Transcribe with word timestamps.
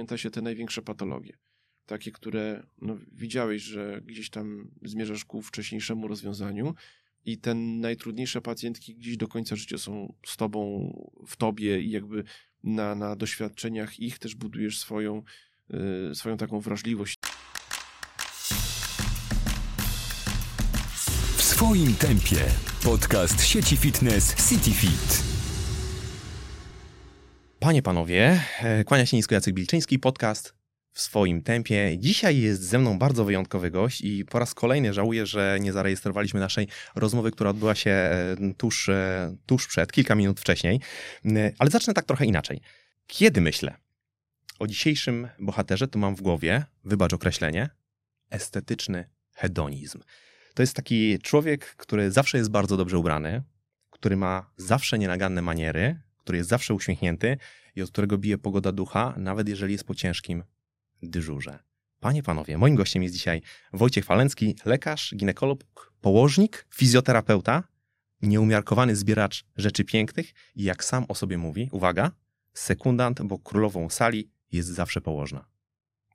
pamięta 0.00 0.18
się 0.18 0.30
te 0.30 0.42
największe 0.42 0.82
patologie. 0.82 1.38
Takie, 1.86 2.12
które 2.12 2.66
no, 2.82 2.98
widziałeś, 3.12 3.62
że 3.62 4.00
gdzieś 4.04 4.30
tam 4.30 4.70
zmierzasz 4.82 5.24
ku 5.24 5.42
wcześniejszemu 5.42 6.08
rozwiązaniu 6.08 6.74
i 7.24 7.38
te 7.38 7.54
najtrudniejsze 7.54 8.40
pacjentki 8.40 8.94
gdzieś 8.94 9.16
do 9.16 9.28
końca 9.28 9.56
życia 9.56 9.78
są 9.78 10.14
z 10.26 10.36
tobą, 10.36 10.92
w 11.26 11.36
tobie 11.36 11.80
i 11.80 11.90
jakby 11.90 12.24
na, 12.64 12.94
na 12.94 13.16
doświadczeniach 13.16 14.00
ich 14.00 14.18
też 14.18 14.34
budujesz 14.34 14.78
swoją, 14.78 15.22
y, 16.10 16.14
swoją 16.14 16.36
taką 16.36 16.60
wrażliwość. 16.60 17.16
W 21.36 21.42
swoim 21.42 21.94
tempie. 21.94 22.44
Podcast 22.84 23.44
sieci 23.44 23.76
fitness 23.76 24.48
CityFit. 24.48 25.39
Panie, 27.60 27.82
panowie, 27.82 28.40
e, 28.62 28.84
kłania 28.84 29.06
się 29.06 29.16
nisko 29.16 29.34
Jacek 29.34 29.54
Bilczyński, 29.54 29.98
podcast 29.98 30.54
w 30.92 31.00
swoim 31.00 31.42
tempie. 31.42 31.98
Dzisiaj 31.98 32.40
jest 32.40 32.62
ze 32.62 32.78
mną 32.78 32.98
bardzo 32.98 33.24
wyjątkowy 33.24 33.70
gość 33.70 34.00
i 34.00 34.24
po 34.24 34.38
raz 34.38 34.54
kolejny 34.54 34.92
żałuję, 34.92 35.26
że 35.26 35.58
nie 35.60 35.72
zarejestrowaliśmy 35.72 36.40
naszej 36.40 36.68
rozmowy, 36.94 37.30
która 37.30 37.50
odbyła 37.50 37.74
się 37.74 37.90
e, 37.90 38.36
tuż, 38.56 38.88
e, 38.88 39.36
tuż 39.46 39.66
przed, 39.66 39.92
kilka 39.92 40.14
minut 40.14 40.40
wcześniej. 40.40 40.80
Ale 41.58 41.70
zacznę 41.70 41.94
tak 41.94 42.04
trochę 42.04 42.26
inaczej. 42.26 42.60
Kiedy 43.06 43.40
myślę 43.40 43.74
o 44.58 44.66
dzisiejszym 44.66 45.28
bohaterze, 45.38 45.88
to 45.88 45.98
mam 45.98 46.16
w 46.16 46.22
głowie, 46.22 46.64
wybacz 46.84 47.12
określenie, 47.12 47.68
estetyczny 48.30 49.04
hedonizm. 49.34 50.00
To 50.54 50.62
jest 50.62 50.74
taki 50.74 51.18
człowiek, 51.18 51.76
który 51.76 52.10
zawsze 52.10 52.38
jest 52.38 52.50
bardzo 52.50 52.76
dobrze 52.76 52.98
ubrany, 52.98 53.42
który 53.90 54.16
ma 54.16 54.50
zawsze 54.56 54.98
nienaganne 54.98 55.42
maniery, 55.42 56.00
który 56.20 56.38
jest 56.38 56.50
zawsze 56.50 56.74
uśmiechnięty 56.74 57.36
i 57.76 57.82
od 57.82 57.90
którego 57.90 58.18
bije 58.18 58.38
pogoda 58.38 58.72
ducha, 58.72 59.14
nawet 59.16 59.48
jeżeli 59.48 59.72
jest 59.72 59.84
po 59.84 59.94
ciężkim 59.94 60.44
dyżurze. 61.02 61.58
Panie, 62.00 62.22
panowie, 62.22 62.58
moim 62.58 62.74
gościem 62.74 63.02
jest 63.02 63.14
dzisiaj 63.14 63.42
Wojciech 63.72 64.04
Falencki, 64.04 64.56
lekarz, 64.64 65.14
ginekolog, 65.16 65.64
położnik, 66.00 66.66
fizjoterapeuta, 66.74 67.62
nieumiarkowany 68.22 68.96
zbieracz 68.96 69.44
rzeczy 69.56 69.84
pięknych 69.84 70.32
i 70.54 70.62
jak 70.62 70.84
sam 70.84 71.04
o 71.08 71.14
sobie 71.14 71.38
mówi, 71.38 71.68
uwaga, 71.72 72.10
sekundant, 72.52 73.22
bo 73.22 73.38
królową 73.38 73.90
sali 73.90 74.30
jest 74.52 74.68
zawsze 74.68 75.00
położna. 75.00 75.49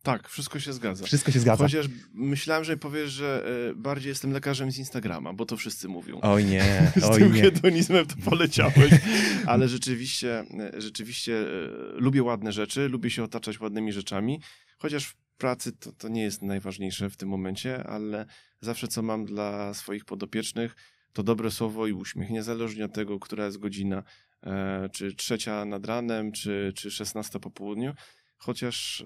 Tak, 0.05 0.29
wszystko 0.29 0.59
się 0.59 0.73
zgadza. 0.73 1.05
Wszystko 1.05 1.31
się 1.31 1.39
zgadza. 1.39 1.63
Chociaż 1.63 1.85
myślałem, 2.13 2.63
że 2.63 2.77
powiesz, 2.77 3.11
że 3.11 3.45
y, 3.71 3.75
bardziej 3.75 4.09
jestem 4.09 4.31
lekarzem 4.31 4.71
z 4.71 4.77
Instagrama, 4.77 5.33
bo 5.33 5.45
to 5.45 5.57
wszyscy 5.57 5.87
mówią. 5.87 6.19
Oj 6.21 6.45
nie, 6.45 6.63
z 6.95 7.03
oj 7.03 7.19
tym 7.19 7.33
nie. 7.33 7.41
hedonizmem 7.41 8.05
to 8.05 8.15
poleciałeś. 8.25 8.91
Ale 9.45 9.67
rzeczywiście, 9.67 10.45
y, 10.75 10.81
rzeczywiście 10.81 11.33
y, 11.33 11.69
lubię 11.93 12.23
ładne 12.23 12.51
rzeczy, 12.51 12.89
lubię 12.89 13.09
się 13.09 13.23
otaczać 13.23 13.59
ładnymi 13.59 13.93
rzeczami, 13.93 14.41
chociaż 14.77 15.05
w 15.05 15.15
pracy 15.37 15.71
to, 15.71 15.91
to 15.91 16.07
nie 16.07 16.23
jest 16.23 16.41
najważniejsze 16.41 17.09
w 17.09 17.17
tym 17.17 17.29
momencie, 17.29 17.83
ale 17.83 18.25
zawsze 18.61 18.87
co 18.87 19.01
mam 19.01 19.25
dla 19.25 19.73
swoich 19.73 20.05
podopiecznych, 20.05 20.75
to 21.13 21.23
dobre 21.23 21.51
słowo 21.51 21.87
i 21.87 21.93
uśmiech, 21.93 22.29
niezależnie 22.29 22.85
od 22.85 22.93
tego, 22.93 23.19
która 23.19 23.45
jest 23.45 23.57
godzina, 23.57 24.03
e, 24.43 24.89
czy 24.93 25.13
trzecia 25.15 25.65
nad 25.65 25.85
ranem, 25.85 26.31
czy, 26.31 26.73
czy 26.75 26.91
szesnasta 26.91 27.39
po 27.39 27.51
południu, 27.51 27.93
chociaż 28.37 29.03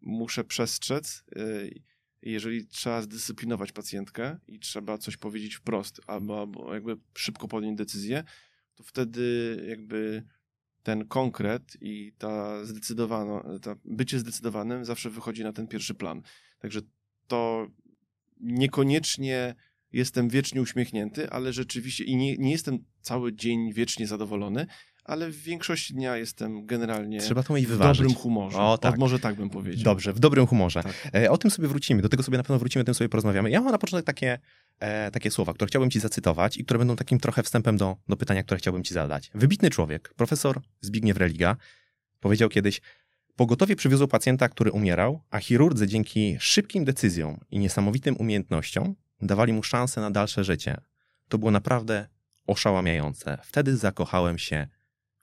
muszę 0.00 0.44
przestrzec, 0.44 1.24
y, 1.36 1.82
jeżeli 2.22 2.66
trzeba 2.66 3.02
zdyscyplinować 3.02 3.72
pacjentkę 3.72 4.38
i 4.48 4.58
trzeba 4.58 4.98
coś 4.98 5.16
powiedzieć 5.16 5.54
wprost, 5.54 6.00
albo, 6.06 6.40
albo 6.40 6.74
jakby 6.74 6.96
szybko 7.14 7.48
podjąć 7.48 7.78
decyzję, 7.78 8.24
to 8.74 8.82
wtedy 8.84 9.56
jakby 9.68 10.24
ten 10.82 11.06
konkret 11.06 11.76
i 11.80 12.12
ta 12.18 12.64
zdecydowana, 12.64 13.58
ta 13.58 13.76
bycie 13.84 14.18
zdecydowanym 14.18 14.84
zawsze 14.84 15.10
wychodzi 15.10 15.42
na 15.42 15.52
ten 15.52 15.68
pierwszy 15.68 15.94
plan. 15.94 16.22
Także 16.58 16.80
to 17.26 17.68
niekoniecznie 18.40 19.54
jestem 19.92 20.28
wiecznie 20.28 20.62
uśmiechnięty, 20.62 21.30
ale 21.30 21.52
rzeczywiście 21.52 22.04
i 22.04 22.16
nie, 22.16 22.36
nie 22.36 22.50
jestem 22.50 22.84
cały 23.00 23.32
dzień 23.32 23.72
wiecznie 23.72 24.06
zadowolony, 24.06 24.66
ale 25.08 25.30
w 25.30 25.42
większości 25.42 25.94
dnia 25.94 26.16
jestem 26.16 26.66
generalnie 26.66 27.20
Trzeba 27.20 27.42
to 27.42 27.54
w 27.54 27.60
wyważyć. 27.60 28.02
dobrym 28.02 28.22
humorze. 28.22 28.58
O, 28.58 28.78
tak. 28.78 28.94
O, 28.94 28.96
może 28.98 29.18
tak 29.18 29.34
bym 29.34 29.50
powiedział. 29.50 29.84
Dobrze, 29.84 30.12
w 30.12 30.18
dobrym 30.18 30.46
humorze. 30.46 30.82
Tak. 30.82 31.08
E, 31.14 31.30
o 31.30 31.38
tym 31.38 31.50
sobie 31.50 31.68
wrócimy, 31.68 32.02
do 32.02 32.08
tego 32.08 32.22
sobie 32.22 32.38
na 32.38 32.44
pewno 32.44 32.58
wrócimy, 32.58 32.82
o 32.82 32.84
tym 32.84 32.94
sobie 32.94 33.08
porozmawiamy. 33.08 33.50
Ja 33.50 33.60
mam 33.60 33.72
na 33.72 33.78
początek 33.78 34.06
takie, 34.06 34.38
e, 34.80 35.10
takie 35.10 35.30
słowa, 35.30 35.54
które 35.54 35.68
chciałbym 35.68 35.90
ci 35.90 36.00
zacytować 36.00 36.56
i 36.56 36.64
które 36.64 36.78
będą 36.78 36.96
takim 36.96 37.20
trochę 37.20 37.42
wstępem 37.42 37.76
do, 37.76 37.96
do 38.08 38.16
pytania, 38.16 38.42
które 38.42 38.58
chciałbym 38.58 38.84
ci 38.84 38.94
zadać. 38.94 39.30
Wybitny 39.34 39.70
człowiek, 39.70 40.14
profesor 40.16 40.60
Zbigniew 40.80 41.16
Religa, 41.16 41.56
powiedział 42.20 42.48
kiedyś, 42.48 42.80
pogotowie 43.36 43.76
przywiozło 43.76 44.08
pacjenta, 44.08 44.48
który 44.48 44.72
umierał, 44.72 45.20
a 45.30 45.38
chirurdzy 45.38 45.86
dzięki 45.86 46.36
szybkim 46.40 46.84
decyzjom 46.84 47.40
i 47.50 47.58
niesamowitym 47.58 48.16
umiejętnościom 48.16 48.94
dawali 49.22 49.52
mu 49.52 49.62
szansę 49.62 50.00
na 50.00 50.10
dalsze 50.10 50.44
życie. 50.44 50.76
To 51.28 51.38
było 51.38 51.50
naprawdę 51.50 52.08
oszałamiające. 52.46 53.38
Wtedy 53.42 53.76
zakochałem 53.76 54.38
się 54.38 54.66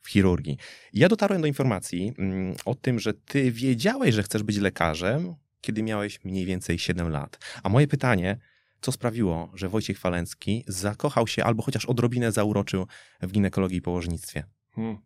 w 0.06 0.10
chirurgii. 0.10 0.58
Ja 0.94 1.10
dotarłem 1.10 1.42
do 1.42 1.48
informacji 1.48 2.14
mm, 2.18 2.56
o 2.66 2.76
tym, 2.76 3.00
że 3.00 3.14
ty 3.14 3.52
wiedziałeś, 3.52 4.16
że 4.16 4.24
chcesz 4.24 4.44
być 4.44 4.58
lekarzem, 4.58 5.36
kiedy 5.62 5.84
miałeś 5.84 6.24
mniej 6.24 6.46
więcej 6.46 6.80
7 6.80 7.10
lat. 7.10 7.38
A 7.64 7.70
moje 7.70 7.88
pytanie, 7.88 8.38
co 8.82 8.92
sprawiło, 8.92 9.52
że 9.54 9.70
Wojciech 9.70 10.00
Falencki 10.00 10.64
zakochał 10.68 11.28
się 11.28 11.44
albo 11.44 11.64
chociaż 11.64 11.86
odrobinę 11.86 12.32
zauroczył 12.32 12.88
w 13.22 13.32
ginekologii 13.32 13.78
i 13.78 13.82
położnictwie? 13.82 14.44
Hmm. 14.72 14.98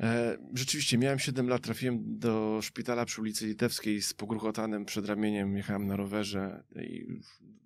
E, 0.00 0.38
rzeczywiście, 0.54 0.98
miałem 0.98 1.18
7 1.18 1.48
lat, 1.48 1.62
trafiłem 1.62 2.18
do 2.18 2.60
szpitala 2.62 3.04
przy 3.04 3.20
ulicy 3.20 3.46
Litewskiej 3.46 4.02
z 4.02 4.14
pogruchotanym 4.14 4.84
przedramieniem, 4.84 5.56
jechałem 5.56 5.86
na 5.86 5.96
rowerze 5.96 6.64
i 6.76 7.06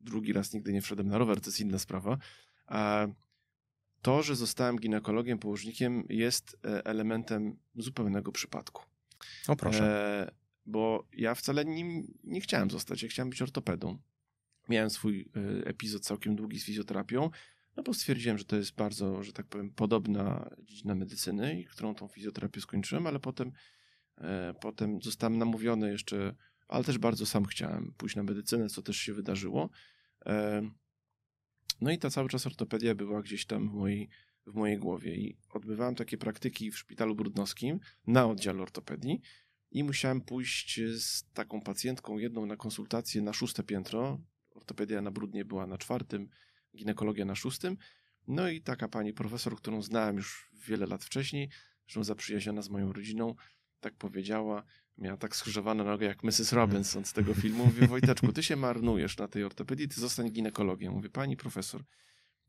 drugi 0.03 0.33
raz 0.33 0.53
nigdy 0.53 0.73
nie 0.73 0.83
wszedłem 0.83 1.09
na 1.09 1.19
rower, 1.19 1.41
to 1.41 1.51
jest 1.51 1.61
inna 1.61 1.79
sprawa. 1.79 2.19
E, 2.71 3.13
to, 4.03 4.23
że 4.23 4.37
zostałem 4.37 4.79
ginekologiem, 4.79 5.39
położnikiem 5.39 6.05
jest 6.09 6.57
e, 6.65 6.87
elementem 6.87 7.57
zupełnego 7.75 8.33
przypadku. 8.33 8.83
O 9.49 9.57
proszę. 9.57 9.85
E, 9.85 10.31
bo 10.67 11.07
ja 11.13 11.35
wcale 11.35 11.65
nim 11.65 12.15
nie 12.25 12.41
chciałem 12.41 12.71
zostać, 12.71 13.03
ja 13.03 13.09
chciałem 13.09 13.31
być 13.31 13.43
ortopedą. 13.43 13.99
Miałem 14.69 14.91
swój 14.91 15.21
e, 15.21 15.67
epizod 15.67 16.03
całkiem 16.03 16.37
długi 16.37 16.61
z 16.61 16.65
fizjoterapią, 16.65 17.31
no 17.77 17.83
bo 17.83 17.95
stwierdziłem, 17.95 18.39
że 18.39 18.45
to 18.45 18.57
jest 18.57 18.75
bardzo, 18.75 19.23
że 19.23 19.33
tak 19.33 19.47
powiem, 19.47 19.71
podobna 19.71 20.51
dziedzina 20.63 20.95
medycyny, 20.95 21.61
i 21.61 21.65
którą 21.65 21.95
tą 21.95 22.09
fizjoterapię 22.09 22.61
skończyłem, 22.61 23.07
ale 23.07 23.19
potem, 23.19 23.53
e, 24.19 24.55
potem 24.61 25.03
zostałem 25.03 25.39
namówiony 25.39 25.91
jeszcze, 25.91 26.35
ale 26.69 26.85
też 26.85 26.99
bardzo 26.99 27.27
sam 27.27 27.45
chciałem 27.45 27.95
pójść 27.97 28.17
na 28.17 28.23
medycynę, 28.23 28.69
co 28.69 28.83
też 28.83 28.97
się 28.97 29.15
wydarzyło. 29.15 29.71
E, 30.27 30.71
no 31.81 31.91
i 31.91 31.99
ta 31.99 32.11
cały 32.11 32.29
czas 32.29 32.47
ortopedia 32.47 32.95
była 32.95 33.23
gdzieś 33.23 33.47
tam 33.47 33.71
w 33.71 33.73
mojej, 33.73 34.09
w 34.47 34.55
mojej 34.55 34.79
głowie 34.79 35.17
i 35.17 35.37
odbywałem 35.51 35.95
takie 35.95 36.19
praktyki 36.19 36.71
w 36.71 36.79
szpitalu 36.79 37.15
brudnowskim 37.15 37.81
na 38.07 38.27
oddziale 38.27 38.63
ortopedii 38.63 39.21
i 39.71 39.85
musiałem 39.85 40.21
pójść 40.21 40.81
z 40.97 41.25
taką 41.33 41.61
pacjentką 41.61 42.19
jedną 42.19 42.47
na 42.47 42.57
konsultację 42.57 43.23
na 43.23 43.33
szóste 43.33 43.63
piętro. 43.63 44.21
Ortopedia 44.51 45.03
na 45.03 45.11
Brudnie 45.11 45.45
była 45.45 45.67
na 45.67 45.79
czwartym, 45.79 46.29
ginekologia 46.77 47.25
na 47.25 47.35
szóstym. 47.35 47.77
No 48.29 48.49
i 48.49 48.61
taka 48.61 48.89
pani 48.89 49.13
profesor, 49.13 49.57
którą 49.57 49.83
znałem 49.83 50.17
już 50.17 50.51
wiele 50.67 50.87
lat 50.87 51.05
wcześniej, 51.05 51.51
zresztą 51.87 52.05
zaprzyjaźniona 52.05 52.63
z 52.63 52.69
moją 52.69 52.93
rodziną, 52.93 53.35
tak 53.81 53.95
powiedziała, 53.95 54.65
miała 54.99 55.17
tak 55.17 55.37
skrzyżowane 55.37 55.85
nogę 55.85 56.07
jak 56.07 56.25
Mrs. 56.25 56.53
Robinson 56.53 57.05
z 57.05 57.13
tego 57.13 57.35
filmu. 57.35 57.67
Mówi, 57.67 57.87
Wojteczku, 57.87 58.33
ty 58.33 58.43
się 58.43 58.57
marnujesz 58.57 59.19
na 59.19 59.29
tej 59.29 59.45
ortopedii, 59.45 59.89
ty 59.89 60.01
zostań 60.01 60.31
ginekologiem. 60.31 60.93
Mówię, 60.93 61.11
pani 61.11 61.37
profesor, 61.37 61.85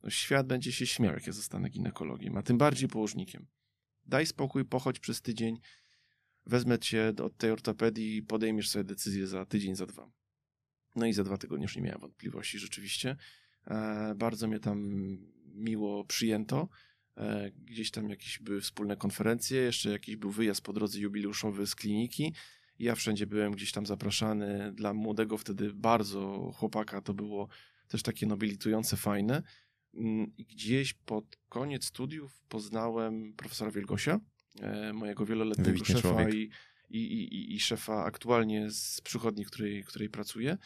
no 0.04 0.10
świat 0.10 0.48
będzie 0.48 0.72
się 0.72 0.86
śmiał, 0.86 1.14
jak 1.14 1.28
ja 1.28 1.34
zostanę 1.34 1.70
ginekologiem, 1.70 2.38
a 2.38 2.44
tym 2.44 2.58
bardziej 2.58 2.90
położnikiem. 2.90 3.48
Daj 4.06 4.26
spokój, 4.26 4.66
pochodź 4.66 5.00
przez 5.00 5.22
tydzień, 5.22 5.60
wezmę 6.46 6.80
cię 6.80 7.14
od 7.24 7.38
tej 7.38 7.52
ortopedii 7.52 8.18
i 8.18 8.24
podejmiesz 8.24 8.70
sobie 8.70 8.84
decyzję 8.84 9.28
za 9.28 9.46
tydzień, 9.46 9.76
za 9.76 9.86
dwa. 9.86 10.12
No 10.96 11.06
i 11.06 11.14
za 11.14 11.24
dwa 11.24 11.38
tygodnie 11.38 11.64
już 11.64 11.76
nie 11.76 11.82
miałem 11.82 12.02
wątpliwości, 12.02 12.60
rzeczywiście. 12.60 13.16
E, 13.68 14.16
bardzo 14.16 14.48
mnie 14.48 14.60
tam 14.60 14.90
miło 15.46 16.06
przyjęto. 16.06 16.70
E, 17.18 17.52
gdzieś 17.52 17.92
tam 17.92 18.10
jakieś 18.10 18.40
były 18.40 18.62
wspólne 18.62 18.98
konferencje, 18.98 19.62
jeszcze 19.62 19.90
jakiś 19.90 20.16
był 20.16 20.32
wyjazd 20.32 20.62
po 20.62 20.74
drodze 20.74 21.00
jubileuszowy 21.00 21.68
z 21.68 21.76
kliniki. 21.76 22.34
Ja 22.80 22.96
wszędzie 22.96 23.28
byłem 23.28 23.52
gdzieś 23.52 23.72
tam 23.72 23.86
zapraszany. 23.86 24.72
Dla 24.74 24.94
młodego 24.94 25.38
wtedy 25.38 25.74
bardzo 25.74 26.52
chłopaka 26.56 27.02
to 27.02 27.14
było 27.14 27.48
też 27.88 28.04
takie 28.04 28.26
nobilitujące, 28.26 28.98
fajne. 28.98 29.44
Mm, 29.94 30.32
I 30.38 30.46
gdzieś 30.46 30.94
pod 30.94 31.38
koniec 31.50 31.86
studiów 31.86 32.44
poznałem 32.50 33.34
profesora 33.34 33.72
Wielgosia, 33.72 34.20
e, 34.60 34.94
mojego 34.94 35.26
wieloletniego 35.26 35.72
Wybitny 35.72 35.96
szefa 35.96 36.30
i, 36.30 36.50
i, 36.90 37.00
i, 37.00 37.56
i 37.56 37.60
szefa 37.60 38.04
aktualnie 38.04 38.72
z 38.72 39.02
przychodni, 39.02 39.46
w 39.46 39.48
której, 39.48 39.84
której 39.84 40.10
pracuję. 40.10 40.58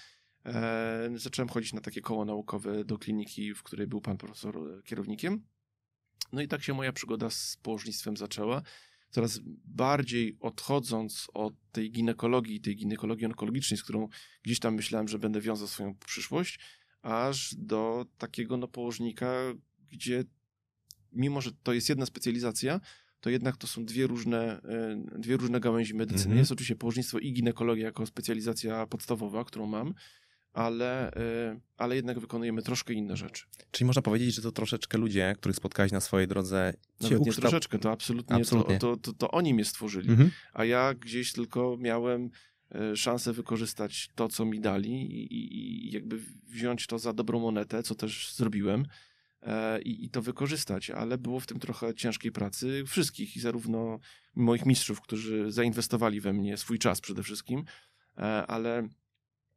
E, 0.46 1.10
zacząłem 1.16 1.50
chodzić 1.50 1.74
na 1.74 1.82
takie 1.82 2.02
koło 2.02 2.26
naukowe 2.26 2.86
do 2.86 2.98
kliniki, 2.98 3.54
w 3.54 3.64
której 3.64 3.88
był 3.88 4.02
pan 4.02 4.18
profesor 4.18 4.84
kierownikiem. 4.84 5.44
No 6.34 6.42
i 6.42 6.48
tak 6.48 6.64
się 6.64 6.74
moja 6.74 6.94
przygoda 6.94 7.30
z 7.30 7.58
położnictwem 7.62 8.18
zaczęła. 8.18 8.62
coraz 9.10 9.40
bardziej 9.66 10.38
odchodząc 10.40 11.28
od 11.34 11.54
tej 11.72 11.92
ginekologii, 11.92 12.62
tej 12.62 12.76
ginekologii 12.76 13.26
onkologicznej, 13.26 13.78
z 13.78 13.84
którą 13.84 14.08
gdzieś 14.44 14.60
tam 14.60 14.76
myślałem, 14.76 15.08
że 15.08 15.20
będę 15.20 15.42
wiązał 15.42 15.68
swoją 15.68 15.96
przyszłość, 15.96 16.60
aż 17.02 17.56
do 17.58 18.06
takiego 18.18 18.58
no, 18.58 18.68
położnika, 18.68 19.34
gdzie 19.90 20.24
mimo, 21.12 21.42
że 21.42 21.52
to 21.64 21.74
jest 21.74 21.90
jedna 21.90 22.06
specjalizacja, 22.06 22.80
to 23.20 23.30
jednak 23.30 23.58
to 23.58 23.68
są 23.68 23.86
dwie 23.86 24.08
różne, 24.08 24.62
e, 24.62 25.20
dwie 25.20 25.38
różne 25.38 25.60
gałęzi 25.60 25.94
medycyny. 25.94 26.24
Mhm. 26.24 26.38
Jest 26.38 26.52
oczywiście 26.52 26.76
położnictwo 26.76 27.20
i 27.20 27.34
ginekologia 27.34 27.86
jako 27.86 28.06
specjalizacja 28.06 28.88
podstawowa, 28.88 29.44
którą 29.44 29.66
mam, 29.66 29.94
ale, 30.54 31.14
e, 31.14 31.60
ale 31.78 31.96
jednak 31.96 32.20
wykonujemy 32.20 32.62
troszkę 32.62 32.94
inne 32.94 33.18
rzeczy. 33.18 33.46
Czyli 33.72 33.86
można 33.86 34.02
powiedzieć, 34.02 34.36
że 34.36 34.42
to 34.42 34.52
troszeczkę 34.52 34.98
ludzie, 34.98 35.36
których 35.38 35.56
spotkałeś 35.56 35.92
na 35.92 36.00
swojej 36.00 36.28
drodze, 36.28 36.74
cię 36.74 37.04
Nawet 37.04 37.20
nie 37.20 37.32
ukształt- 37.32 37.42
troszeczkę, 37.42 37.80
to 37.80 37.92
absolutnie, 37.92 38.36
Absolutnie. 38.36 38.78
To, 38.78 38.98
to, 38.98 39.02
to, 39.02 39.14
to 39.14 39.32
oni 39.32 39.54
mnie 39.54 39.66
stworzyli. 39.66 40.10
Mhm. 40.10 40.32
a 40.54 40.66
ja 40.66 40.94
gdzieś 40.94 41.34
tylko 41.34 41.78
miałem 41.80 42.30
e, 42.72 42.96
szansę 42.96 43.34
wykorzystać 43.34 44.10
to, 44.16 44.30
co 44.30 44.46
mi 44.46 44.60
dali 44.60 44.92
i, 44.92 45.34
i, 45.34 45.88
i 45.88 45.92
jakby 45.92 46.20
wziąć 46.48 46.88
to 46.88 47.00
za 47.00 47.14
dobrą 47.14 47.40
monetę, 47.40 47.84
co 47.84 47.96
też 47.96 48.34
zrobiłem 48.36 48.86
e, 49.42 49.82
i, 49.82 50.06
i 50.06 50.10
to 50.10 50.22
wykorzystać, 50.22 50.90
ale 50.90 51.18
było 51.18 51.40
w 51.40 51.46
tym 51.46 51.60
trochę 51.60 51.94
ciężkiej 51.96 52.32
pracy 52.32 52.84
wszystkich 52.88 53.36
i 53.36 53.40
zarówno 53.40 54.00
moich 54.36 54.66
mistrzów, 54.66 55.02
którzy 55.02 55.52
zainwestowali 55.52 56.22
we 56.22 56.34
mnie 56.34 56.58
swój 56.58 56.80
czas 56.80 57.02
przede 57.02 57.24
wszystkim, 57.24 57.64
e, 58.18 58.22
ale 58.48 58.88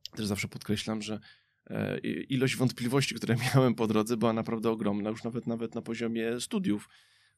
też 0.09 0.27
zawsze 0.27 0.49
podkreślam, 0.49 1.03
że 1.03 1.21
e, 1.67 1.99
ilość 2.29 2.57
wątpliwości, 2.57 3.15
które 3.15 3.37
miałem 3.55 3.75
po 3.75 3.87
drodze 3.87 4.17
była 4.17 4.33
naprawdę 4.33 4.71
ogromna, 4.71 5.11
już 5.11 5.25
nawet 5.25 5.47
nawet 5.47 5.75
na 5.75 5.83
poziomie 5.83 6.41
studiów, 6.41 6.89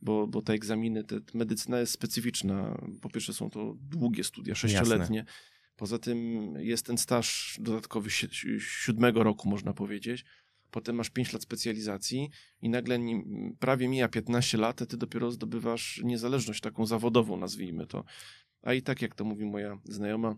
bo, 0.00 0.26
bo 0.26 0.42
te 0.42 0.52
egzaminy, 0.52 1.04
te, 1.04 1.20
medycyna 1.34 1.80
jest 1.80 1.92
specyficzna. 1.92 2.80
Po 3.02 3.10
pierwsze 3.10 3.32
są 3.32 3.50
to 3.50 3.74
długie 3.80 4.24
studia, 4.24 4.54
sześcioletnie. 4.54 5.24
Poza 5.76 5.98
tym 5.98 6.52
jest 6.58 6.86
ten 6.86 6.98
staż 6.98 7.56
dodatkowy 7.60 8.10
si- 8.10 8.60
siódmego 8.60 9.22
roku, 9.22 9.48
można 9.48 9.72
powiedzieć. 9.72 10.24
Potem 10.70 10.96
masz 10.96 11.10
5 11.10 11.32
lat 11.32 11.42
specjalizacji 11.42 12.30
i 12.62 12.68
nagle 12.68 12.98
nim, 12.98 13.56
prawie 13.60 13.88
mija 13.88 14.08
15 14.08 14.58
lat, 14.58 14.82
a 14.82 14.86
ty 14.86 14.96
dopiero 14.96 15.30
zdobywasz 15.30 16.00
niezależność 16.04 16.60
taką 16.60 16.86
zawodową, 16.86 17.36
nazwijmy 17.36 17.86
to. 17.86 18.04
A 18.62 18.74
i 18.74 18.82
tak, 18.82 19.02
jak 19.02 19.14
to 19.14 19.24
mówi 19.24 19.44
moja 19.44 19.78
znajoma, 19.84 20.36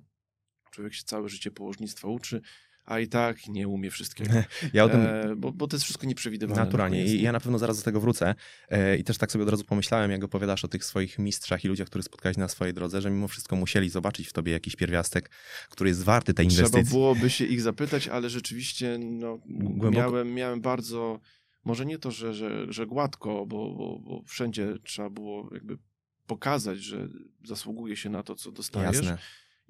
człowiek 0.71 0.95
się 0.95 1.03
całe 1.05 1.29
życie 1.29 1.51
położnictwa 1.51 2.09
uczy, 2.09 2.41
a 2.85 3.01
i 3.01 3.09
tak 3.09 3.47
nie 3.49 3.69
umie 3.69 3.91
wszystkiego. 3.91 4.31
Ja 4.73 4.85
o 4.85 4.89
tym 4.89 5.01
E, 5.01 5.37
bo, 5.37 5.53
bo 5.53 5.67
to 5.69 5.77
jest 5.77 5.85
wszystko 5.85 6.07
nieprzewidywalne. 6.07 6.65
naturalnie 6.65 7.05
i 7.07 7.23
ja 7.23 7.33
na 7.33 7.41
pewno 7.41 7.59
zaraz 7.59 7.79
do 7.79 7.85
tego 7.85 8.01
wrócę. 8.01 8.35
E, 8.69 8.97
I 8.97 9.05
też 9.05 9.19
tak 9.19 9.33
sobie 9.33 9.45
od 9.45 9.51
razu 9.51 9.65
pomyślałem, 9.65 10.11
jak 10.11 10.25
opowiadasz 10.25 10.65
o 10.65 10.69
tych 10.69 10.85
swoich 10.85 11.19
mistrzach 11.19 11.65
i 11.65 11.69
ludziach, 11.69 11.87
których 11.89 12.05
spotkałeś 12.05 12.37
na 12.37 12.49
swojej 12.49 12.75
drodze, 12.75 13.01
że 13.03 13.11
mimo 13.11 13.29
wszystko 13.29 13.57
musieli 13.57 13.91
zobaczyć 13.91 14.29
w 14.29 14.33
tobie 14.33 14.53
jakiś 14.53 14.77
pierwiastek, 14.77 15.31
który 15.71 15.91
jest 15.91 16.03
warty 16.05 16.35
tej 16.35 16.47
Trzeba 16.47 16.67
inwestycji. 16.69 16.93
byłoby 16.93 17.31
się 17.31 17.45
ich 17.45 17.61
zapytać, 17.61 18.09
ale 18.09 18.31
rzeczywiście 18.31 18.99
no, 19.01 19.39
Głęboko- 19.49 19.91
miałem, 19.93 20.35
miałem 20.35 20.61
bardzo, 20.61 21.21
może 21.65 21.87
nie 21.87 21.99
to, 21.99 22.11
że, 22.11 22.35
że, 22.35 22.73
że 22.73 22.87
gładko, 22.87 23.47
bo, 23.47 23.75
bo, 23.75 23.99
bo 23.99 24.23
wszędzie 24.27 24.75
trzeba 24.85 25.11
było 25.11 25.49
jakby 25.55 25.79
pokazać, 26.27 26.79
że 26.79 27.09
zasługuje 27.45 27.97
się 27.97 28.11
na 28.11 28.23
to, 28.23 28.35
co 28.35 28.53
dostajesz 28.53 28.97
Jasne. 28.97 29.19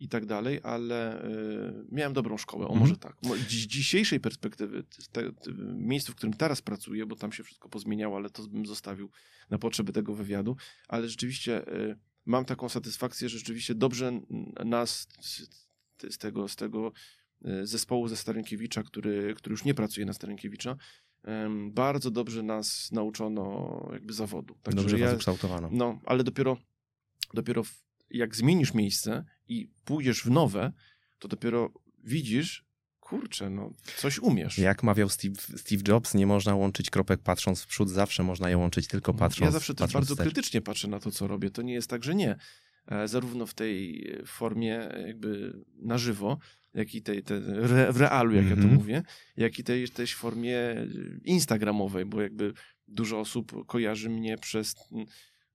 I 0.00 0.08
tak 0.08 0.26
dalej, 0.26 0.60
ale 0.62 1.24
y, 1.24 1.84
miałem 1.92 2.12
dobrą 2.12 2.36
szkołę, 2.38 2.64
o 2.64 2.68
Mhm. 2.68 2.80
może 2.80 2.96
tak. 2.96 3.16
Z 3.48 3.52
dzisiejszej 3.66 4.20
perspektywy, 4.20 4.84
te, 5.12 5.22
miejscu, 5.74 6.12
w 6.12 6.14
którym 6.14 6.34
teraz 6.34 6.62
pracuję, 6.62 7.06
bo 7.06 7.16
tam 7.16 7.32
się 7.32 7.42
wszystko 7.44 7.68
pozmieniało, 7.68 8.16
ale 8.16 8.30
to 8.30 8.42
bym 8.48 8.66
zostawił 8.66 9.10
na 9.50 9.58
potrzeby 9.58 9.92
tego 9.92 10.14
wywiadu, 10.14 10.56
ale 10.88 11.08
rzeczywiście 11.08 11.68
y, 11.74 11.96
mam 12.26 12.44
taką 12.44 12.68
satysfakcję, 12.68 13.28
że 13.28 13.38
rzeczywiście 13.38 13.74
dobrze 13.74 14.20
nas 14.64 15.08
z, 16.10 16.18
tego, 16.18 16.48
z 16.48 16.56
tego 16.56 16.92
y, 17.46 17.66
zespołu 17.66 18.08
ze 18.08 18.16
Starynkiewicza, 18.16 18.82
który, 18.82 19.34
który 19.34 19.52
już 19.52 19.64
nie 19.64 19.74
pracuje 19.74 20.06
na 20.06 20.12
Starynkiewicza, 20.12 20.76
em, 21.24 21.72
bardzo 21.72 22.10
dobrze 22.10 22.42
nas 22.42 22.92
nauczono 22.92 23.88
jakby 23.92 24.12
zawodu. 24.12 24.54
Także 24.62 24.80
Dobrze 24.82 24.98
ja, 24.98 25.06
was 25.06 25.14
ukształtowano. 25.16 25.68
no, 25.72 26.00
ale 26.06 26.24
dopiero, 26.24 26.56
dopiero 27.34 27.64
w, 27.64 27.89
jak 28.10 28.36
zmienisz 28.36 28.74
miejsce 28.74 29.24
i 29.48 29.68
pójdziesz 29.84 30.22
w 30.24 30.30
nowe, 30.30 30.72
to 31.18 31.28
dopiero 31.28 31.72
widzisz, 32.04 32.64
kurczę, 33.00 33.50
no, 33.50 33.70
coś 33.96 34.18
umiesz. 34.18 34.58
Jak 34.58 34.82
mawiał 34.82 35.08
Steve, 35.08 35.34
Steve 35.56 35.82
Jobs, 35.88 36.14
nie 36.14 36.26
można 36.26 36.54
łączyć 36.54 36.90
kropek 36.90 37.20
patrząc 37.22 37.62
w 37.62 37.66
przód, 37.66 37.90
zawsze 37.90 38.22
można 38.22 38.50
je 38.50 38.58
łączyć 38.58 38.86
tylko 38.88 39.14
patrząc 39.14 39.46
ja 39.46 39.50
zawsze 39.52 39.74
też 39.74 39.92
bardzo 39.92 40.14
wstecz. 40.14 40.26
krytycznie 40.32 40.60
patrzę 40.62 40.88
na 40.88 41.00
to, 41.00 41.10
co 41.10 41.26
robię. 41.26 41.50
To 41.50 41.62
nie 41.62 41.72
jest 41.74 41.90
tak, 41.90 42.04
że 42.04 42.14
nie. 42.14 42.36
E, 42.86 43.08
Zarówno 43.08 43.46
w 43.46 43.54
tej 43.54 44.06
formie 44.26 44.88
jakby 45.06 45.52
na 45.78 45.98
żywo, 45.98 46.38
jak 46.74 46.94
i 46.94 47.02
tej, 47.02 47.22
tej 47.22 47.36
re, 47.38 47.92
w 47.92 47.96
realu, 47.96 48.34
jak 48.34 48.44
ja 48.46 48.50
Mhm. 48.52 48.68
to 48.68 48.74
mówię, 48.74 49.02
jak 49.36 49.58
i 49.58 49.64
tej 49.64 49.88
też 49.88 50.14
formie 50.14 50.58
instagramowej, 51.24 52.04
bo 52.06 52.22
jakby 52.22 52.52
dużo 52.88 53.20
osób 53.20 53.66
kojarzy 53.66 54.10
mnie 54.10 54.38
przez, 54.38 54.74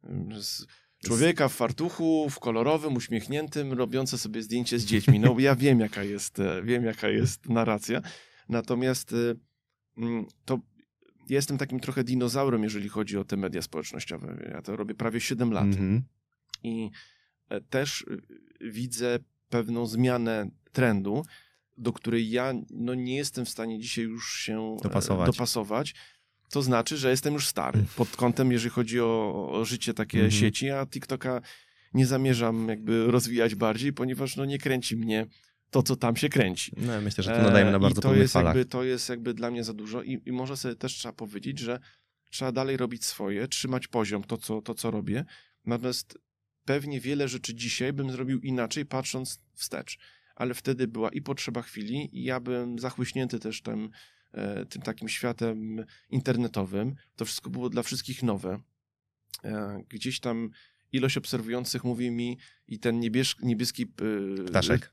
mm, 0.03 0.41
z 0.43 0.65
człowieka 1.07 1.49
w 1.49 1.53
fartuchu, 1.53 2.29
w 2.29 2.39
kolorowym, 2.39 2.95
uśmiechniętym, 2.95 3.73
robiące 3.73 4.17
sobie 4.17 4.43
zdjęcie 4.43 4.79
z 4.79 4.85
dziećmi. 4.85 5.19
No 5.19 5.35
ja 5.39 5.55
wiem, 5.55 5.79
jaka 5.79 6.03
jest, 6.03 6.39
e, 6.39 6.61
wiem, 6.63 6.85
jaka 6.85 7.09
jest 7.09 7.49
narracja. 7.49 8.01
Natomiast 8.49 9.13
e, 9.13 9.15
mm, 9.97 10.25
to 10.45 10.59
jestem 11.29 11.57
takim 11.57 11.79
trochę 11.79 12.03
dinozaurem, 12.03 12.63
jeżeli 12.63 12.89
chodzi 12.89 13.17
o 13.17 13.23
te 13.23 13.37
media 13.37 13.61
społecznościowe. 13.61 14.49
Ja 14.53 14.61
to 14.61 14.75
robię 14.75 14.95
prawie 14.95 15.21
7 15.21 15.51
lat 15.51 15.63
Mhm. 15.65 16.03
i 16.63 16.89
e, 17.49 17.61
też 17.61 18.05
widzę 18.61 19.19
pewną 19.49 19.85
zmianę 19.85 20.49
trendu, 20.71 21.23
do 21.77 21.93
której 21.93 22.29
ja 22.31 22.53
no, 22.69 22.93
nie 22.95 23.15
jestem 23.15 23.45
w 23.45 23.49
stanie 23.49 23.79
dzisiaj 23.79 24.05
już 24.05 24.33
się 24.33 24.77
Dopasować. 24.83 25.27
dopasować. 25.27 25.95
To 26.49 26.61
znaczy, 26.61 26.97
że 26.97 27.09
jestem 27.09 27.33
już 27.33 27.47
stary 27.47 27.83
pod 27.95 28.09
kątem, 28.15 28.51
jeżeli 28.51 28.69
chodzi 28.69 29.01
o, 29.01 29.49
o 29.51 29.65
życie 29.65 29.93
takie 29.93 30.17
Mhm. 30.17 30.31
sieci, 30.31 30.69
a 30.69 30.85
TikToka 30.85 31.41
nie 31.93 32.05
zamierzam 32.05 32.67
jakby 32.69 33.11
rozwijać 33.11 33.55
bardziej, 33.55 33.93
ponieważ 33.93 34.35
no, 34.35 34.45
nie 34.45 34.57
kręci 34.57 34.97
mnie 34.97 35.25
to, 35.71 35.83
co 35.83 35.95
tam 35.95 36.15
się 36.15 36.29
kręci. 36.29 36.71
No, 36.77 37.01
myślę, 37.01 37.23
że 37.23 37.31
tu 37.35 37.41
nadajemy 37.41 37.71
na 37.71 37.77
E, 37.77 37.79
bardzo 37.79 37.99
I 37.99 38.03
to 38.03 38.15
jest, 38.15 38.33
falach. 38.33 38.55
jakby, 38.55 38.69
to 38.69 38.83
jest 38.83 39.09
jakby 39.09 39.33
dla 39.33 39.51
mnie 39.51 39.63
za 39.63 39.73
dużo 39.73 40.03
i, 40.03 40.21
i 40.25 40.31
może 40.31 40.57
sobie 40.57 40.75
też 40.75 40.93
trzeba 40.93 41.13
powiedzieć, 41.13 41.59
że 41.59 41.79
trzeba 42.29 42.51
dalej 42.51 42.77
robić 42.77 43.05
swoje, 43.05 43.47
trzymać 43.47 43.87
poziom, 43.87 44.23
to 44.23 44.37
co, 44.37 44.61
to 44.61 44.73
co 44.73 44.91
robię. 44.91 45.25
Natomiast 45.65 46.17
pewnie 46.65 46.99
wiele 46.99 47.27
rzeczy 47.27 47.55
dzisiaj 47.55 47.93
bym 47.93 48.11
zrobił 48.11 48.39
inaczej, 48.39 48.85
patrząc 48.85 49.39
wstecz. 49.53 49.97
Ale 50.35 50.53
wtedy 50.53 50.87
była 50.87 51.09
i 51.09 51.21
potrzeba 51.21 51.61
chwili, 51.61 52.09
i 52.19 52.23
ja 52.23 52.39
byłem 52.39 52.79
zachłyśnięty 52.79 53.39
też 53.39 53.61
tym, 53.61 53.83
e, 53.83 53.89
tym 54.69 54.81
takim 54.81 55.09
światem 55.09 55.85
internetowym. 56.09 56.95
To 57.15 57.25
wszystko 57.25 57.49
było 57.49 57.69
dla 57.69 57.83
wszystkich 57.83 58.23
nowe. 58.23 58.59
E, 59.43 59.83
Gdzieś 59.89 60.19
tam 60.19 60.49
ilość 60.91 61.17
obserwujących 61.17 61.83
mówi 61.83 62.11
mi 62.11 62.37
i 62.67 62.79
ten 62.79 62.99
niebież, 62.99 63.35
niebieski... 63.41 63.83
e, 63.83 64.43
Ptaszek? 64.43 64.91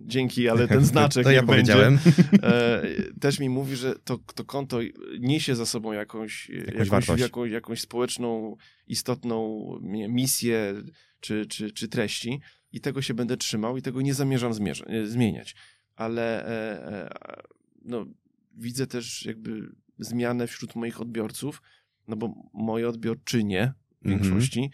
Dzięki, 0.00 0.48
ale 0.48 0.68
ten 0.68 0.84
znaczek 0.94 1.24
To 1.24 1.30
ja 1.30 1.42
będzie 1.42 1.72
powiedziałem. 1.72 1.98
e, 2.42 2.82
też 3.20 3.38
mi 3.40 3.48
mówi, 3.48 3.76
że 3.76 3.94
to, 4.04 4.18
to 4.34 4.44
konto 4.44 4.78
niesie 5.20 5.56
za 5.56 5.66
sobą 5.66 5.92
jakąś, 5.92 6.48
jakąś, 6.48 6.88
wartość. 6.88 7.22
jakąś, 7.22 7.50
jakąś 7.50 7.80
społeczną, 7.80 8.56
istotną 8.86 9.66
misję 10.08 10.74
czy, 11.20 11.46
czy, 11.46 11.70
czy 11.70 11.88
treści 11.88 12.40
i 12.72 12.80
tego 12.80 13.02
się 13.02 13.14
będę 13.14 13.36
trzymał 13.36 13.76
i 13.76 13.82
tego 13.82 14.00
nie 14.02 14.14
zamierzam 14.14 14.54
zmierza, 14.54 14.84
e, 14.84 15.06
zmieniać. 15.06 15.54
Ale 15.96 16.46
e, 16.46 16.86
e, 16.92 17.42
no, 17.84 18.06
widzę 18.54 18.86
też 18.86 19.24
jakby 19.26 19.74
zmianę 19.98 20.46
wśród 20.46 20.74
moich 20.76 21.00
odbiorców, 21.00 21.62
no 22.08 22.16
bo 22.16 22.34
moje 22.52 22.88
odbiorczynie 22.88 23.72
w 24.02 24.06
Mhm. 24.06 24.22
większości 24.22 24.70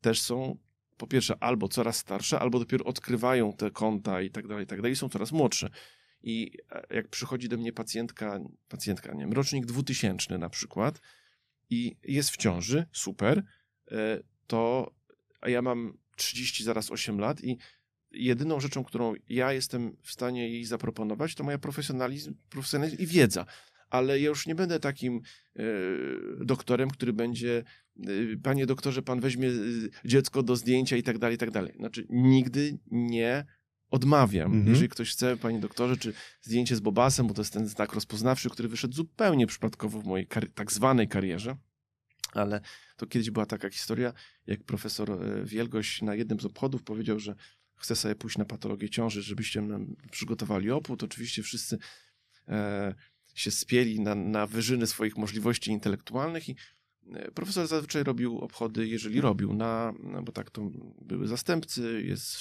też 0.00 0.20
są 0.20 0.58
po 0.96 1.06
pierwsze 1.06 1.36
albo 1.40 1.68
coraz 1.68 1.96
starsze, 1.96 2.38
albo 2.38 2.58
dopiero 2.58 2.84
odkrywają 2.84 3.52
te 3.52 3.70
konta 3.70 4.22
i 4.22 4.30
tak 4.30 4.46
dalej, 4.48 4.64
i 4.64 4.66
tak 4.66 4.78
dalej, 4.78 4.92
i 4.92 4.96
są 4.96 5.08
coraz 5.08 5.32
młodsze. 5.32 5.70
I 6.22 6.58
e, 6.70 6.94
jak 6.94 7.08
przychodzi 7.08 7.48
do 7.48 7.56
mnie 7.56 7.72
pacjentka, 7.72 8.40
pacjentka, 8.68 9.14
nie 9.14 9.20
wiem, 9.20 9.32
rocznik 9.32 9.66
2000 9.66 10.38
na 10.38 10.50
przykład 10.50 11.00
i 11.70 11.96
jest 12.04 12.30
w 12.30 12.36
ciąży, 12.36 12.86
super, 12.92 13.42
e, 13.90 14.20
to 14.46 14.92
a 15.40 15.48
ja 15.48 15.62
mam 15.62 15.98
30, 16.16 16.64
zaraz 16.64 16.90
8 16.90 17.20
lat 17.20 17.44
i 17.44 17.58
jedyną 18.14 18.60
rzeczą, 18.60 18.84
którą 18.84 19.14
ja 19.28 19.52
jestem 19.52 19.96
w 20.02 20.12
stanie 20.12 20.48
jej 20.48 20.64
zaproponować, 20.64 21.34
to 21.34 21.44
moja 21.44 21.58
profesjonalizm, 21.58 22.34
profesjonalizm 22.50 22.96
i 22.98 23.06
wiedza. 23.06 23.46
Ale 23.90 24.20
ja 24.20 24.28
już 24.28 24.46
nie 24.46 24.54
będę 24.54 24.80
takim 24.80 25.20
e, 25.56 25.62
doktorem, 26.44 26.90
który 26.90 27.12
będzie 27.12 27.64
e, 27.98 28.02
panie 28.42 28.66
doktorze, 28.66 29.02
pan 29.02 29.20
weźmie 29.20 29.48
e, 29.48 29.52
dziecko 30.04 30.42
do 30.42 30.56
zdjęcia 30.56 30.96
i 30.96 31.02
tak 31.02 31.18
dalej, 31.18 31.34
i 31.34 31.38
tak 31.38 31.50
dalej. 31.50 31.74
Znaczy 31.76 32.06
nigdy 32.10 32.78
nie 32.90 33.44
odmawiam. 33.90 34.52
Mhm. 34.52 34.68
Jeżeli 34.68 34.88
ktoś 34.88 35.12
chce, 35.12 35.36
panie 35.36 35.60
doktorze, 35.60 35.96
czy 35.96 36.12
zdjęcie 36.42 36.76
z 36.76 36.80
Bobasem, 36.80 37.26
bo 37.26 37.34
to 37.34 37.40
jest 37.40 37.52
ten 37.52 37.68
znak 37.68 37.92
rozpoznawczy, 37.92 38.50
który 38.50 38.68
wyszedł 38.68 38.94
zupełnie 38.94 39.46
przypadkowo 39.46 40.00
w 40.00 40.04
mojej 40.04 40.26
tak 40.54 40.72
zwanej 40.72 41.08
karierze, 41.08 41.56
Ale 42.32 42.60
to 42.96 43.06
kiedyś 43.06 43.30
była 43.30 43.46
taka 43.46 43.70
historia, 43.70 44.12
jak 44.46 44.64
profesor 44.64 45.18
Wielgoś 45.44 46.02
na 46.02 46.14
jednym 46.14 46.40
z 46.40 46.44
obchodów 46.44 46.82
powiedział, 46.82 47.18
że 47.18 47.34
chce 47.76 47.96
sobie 47.96 48.14
pójść 48.14 48.38
na 48.38 48.44
patologię 48.44 48.90
ciąży, 48.90 49.22
żebyście 49.22 49.62
nam 49.62 49.96
przygotowali 50.10 50.70
opód. 50.70 51.02
Oczywiście 51.02 51.42
wszyscy 51.42 51.78
e, 52.48 52.94
się 53.34 53.50
spieli 53.50 54.00
na, 54.00 54.14
na 54.14 54.46
wyżyny 54.46 54.86
swoich 54.86 55.16
możliwości 55.16 55.70
intelektualnych 55.70 56.48
i 56.48 56.56
e, 57.12 57.30
profesor 57.30 57.66
zazwyczaj 57.66 58.04
robił 58.04 58.38
obchody, 58.38 58.86
jeżeli 58.86 59.20
robił, 59.20 59.52
na, 59.52 59.92
no 60.02 60.22
bo 60.22 60.32
tak 60.32 60.50
to 60.50 60.70
były 61.00 61.28
zastępcy, 61.28 62.02
jest, 62.06 62.36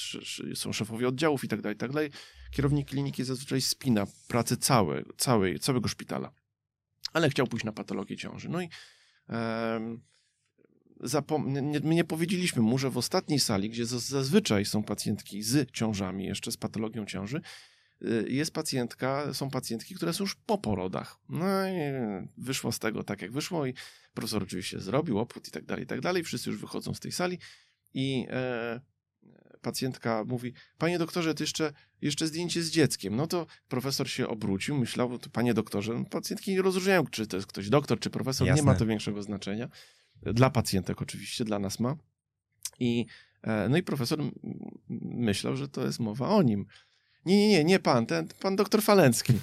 są 0.56 0.74
szefowie 0.74 1.08
oddziałów 1.08 1.44
i 1.44 1.48
tak 1.48 1.62
dalej, 1.62 1.78
tak 1.78 1.92
dalej. 1.92 2.12
Kierownik 2.52 2.90
kliniki 2.90 3.24
zazwyczaj 3.24 3.62
spina 3.62 4.08
pracę 4.28 4.58
całe, 4.58 5.04
całej, 5.18 5.60
całego 5.60 5.88
szpitala. 5.88 6.32
Ale 7.14 7.30
chciał 7.30 7.48
pójść 7.48 7.66
na 7.66 7.72
patologię 7.72 8.18
ciąży. 8.18 8.50
No 8.50 8.62
i 8.62 8.70
e, 9.30 9.98
zapom- 11.00 11.62
nie, 11.62 11.80
nie 11.80 12.04
powiedzieliśmy 12.04 12.62
mu, 12.62 12.78
że 12.78 12.90
w 12.90 12.98
ostatniej 12.98 13.40
sali, 13.40 13.70
gdzie 13.70 13.86
zazwyczaj 13.86 14.66
są 14.66 14.84
pacjentki 14.84 15.44
z 15.44 15.72
ciążami, 15.72 16.26
jeszcze 16.26 16.52
z 16.52 16.58
patologią 16.58 17.06
ciąży, 17.06 17.42
y, 18.02 18.26
jest 18.30 18.52
pacjentka, 18.52 19.34
są 19.34 19.50
pacjentki, 19.50 19.96
które 19.96 20.14
są 20.14 20.24
już 20.24 20.36
po 20.36 20.58
porodach. 20.58 21.20
No 21.30 21.68
i 21.68 21.74
wyszło 22.38 22.72
z 22.72 22.80
tego 22.80 23.04
tak, 23.04 23.22
jak 23.22 23.32
wyszło 23.32 23.66
i 23.66 23.74
profesor 24.14 24.44
oczywiście 24.44 24.80
zrobił 24.80 25.20
opłód 25.20 25.48
i 25.48 25.52
tak 25.52 25.66
dalej, 25.66 25.84
i 25.84 25.88
tak 25.88 26.02
dalej. 26.02 26.24
Wszyscy 26.24 26.50
już 26.50 26.60
wychodzą 26.60 26.94
z 26.94 27.00
tej 27.00 27.12
sali 27.12 27.40
i 27.94 28.28
e, 28.30 28.82
pacjentka 29.62 30.24
mówi, 30.28 30.54
panie 30.78 31.00
doktorze, 31.00 31.34
to 31.34 31.44
jeszcze, 31.44 31.74
jeszcze 32.02 32.28
zdjęcie 32.28 32.64
z 32.64 32.72
dzieckiem. 32.72 33.16
No 33.16 33.28
to 33.28 33.46
profesor 33.68 34.10
się 34.10 34.28
obrócił, 34.28 34.78
myślał, 34.78 35.20
to 35.20 35.30
panie 35.30 35.54
doktorze, 35.54 35.94
no, 35.94 36.06
pacjentki 36.06 36.52
nie 36.52 36.62
rozróżniają, 36.62 37.08
czy 37.08 37.28
to 37.28 37.38
jest 37.38 37.48
ktoś 37.48 37.70
doktor, 37.70 38.00
czy 38.00 38.10
profesor, 38.10 38.48
Jasne. 38.48 38.62
nie 38.62 38.66
ma 38.66 38.76
to 38.76 38.86
większego 38.86 39.24
znaczenia. 39.24 39.70
Dla 40.26 40.50
pacjentek 40.50 41.02
oczywiście, 41.02 41.46
dla 41.46 41.60
nas 41.60 41.80
ma. 41.80 41.96
I, 42.80 43.06
e, 43.42 43.70
no 43.70 43.78
i 43.78 43.84
profesor 43.84 44.20
myślał, 45.02 45.56
że 45.56 45.68
to 45.68 45.86
jest 45.86 46.00
mowa 46.00 46.30
o 46.30 46.42
nim. 46.42 46.66
Nie, 47.26 47.38
nie, 47.38 47.48
nie, 47.48 47.64
nie 47.64 47.80
pan, 47.80 48.06
ten 48.06 48.28
pan 48.42 48.56
doktor 48.56 48.82
Falęcki. 48.82 49.34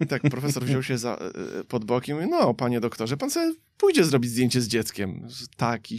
I 0.00 0.06
tak 0.06 0.22
profesor 0.22 0.64
wziął 0.64 0.82
się 0.82 0.98
za, 0.98 1.14
e, 1.14 1.64
pod 1.64 1.84
bokiem 1.84 2.16
i 2.16 2.20
mówi, 2.20 2.30
no, 2.30 2.54
panie 2.54 2.80
doktorze, 2.80 3.16
pan 3.16 3.30
sobie 3.30 3.54
pójdzie 3.76 4.04
zrobić 4.04 4.30
zdjęcie 4.30 4.60
z 4.60 4.68
dzieckiem. 4.68 5.28
Taki, 5.56 5.98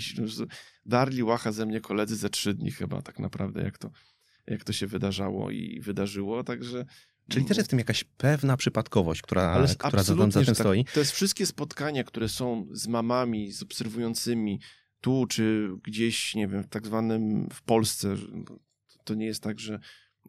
darli 0.86 1.24
łacha 1.24 1.52
ze 1.52 1.66
mnie 1.66 1.82
koledzy 1.82 2.16
ze 2.16 2.30
trzy 2.30 2.54
dni 2.54 2.72
chyba 2.72 3.02
tak 3.02 3.20
naprawdę, 3.20 3.64
jak 3.64 3.78
to, 3.78 3.92
jak 4.48 4.64
to 4.64 4.74
się 4.74 4.88
wydarzało 4.88 5.52
i 5.52 5.82
wydarzyło, 5.82 6.44
także... 6.44 6.86
Czyli 7.32 7.46
też 7.46 7.58
jest 7.58 7.70
w 7.70 7.70
tym 7.70 7.80
jakaś 7.80 8.04
pewna 8.04 8.58
przypadkowość, 8.58 9.22
która, 9.22 9.68
która 9.78 10.04
za, 10.04 10.16
za 10.16 10.32
tym 10.32 10.46
tak. 10.46 10.56
stoi. 10.56 10.86
To 10.94 11.00
jest 11.00 11.12
wszystkie 11.12 11.46
spotkania, 11.46 12.04
które 12.04 12.30
są 12.30 12.68
z 12.72 12.88
mamami, 12.88 13.52
z 13.52 13.64
obserwującymi 13.64 14.60
tu, 15.02 15.26
czy 15.30 15.70
gdzieś, 15.84 16.36
nie 16.36 16.48
wiem, 16.48 16.64
tak 16.64 16.86
zwanym 16.86 17.50
w 17.54 17.62
Polsce. 17.62 18.16
To 19.04 19.14
nie 19.14 19.26
jest 19.26 19.44
tak, 19.44 19.60
że, 19.60 19.80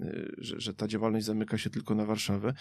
y, 0.00 0.35
że, 0.38 0.61
że 0.61 0.75
ta 0.75 0.88
działalność 0.88 1.26
zamyka 1.26 1.59
się 1.59 1.71
tylko 1.71 1.94
na 1.94 2.04
Warszawę. 2.04 2.54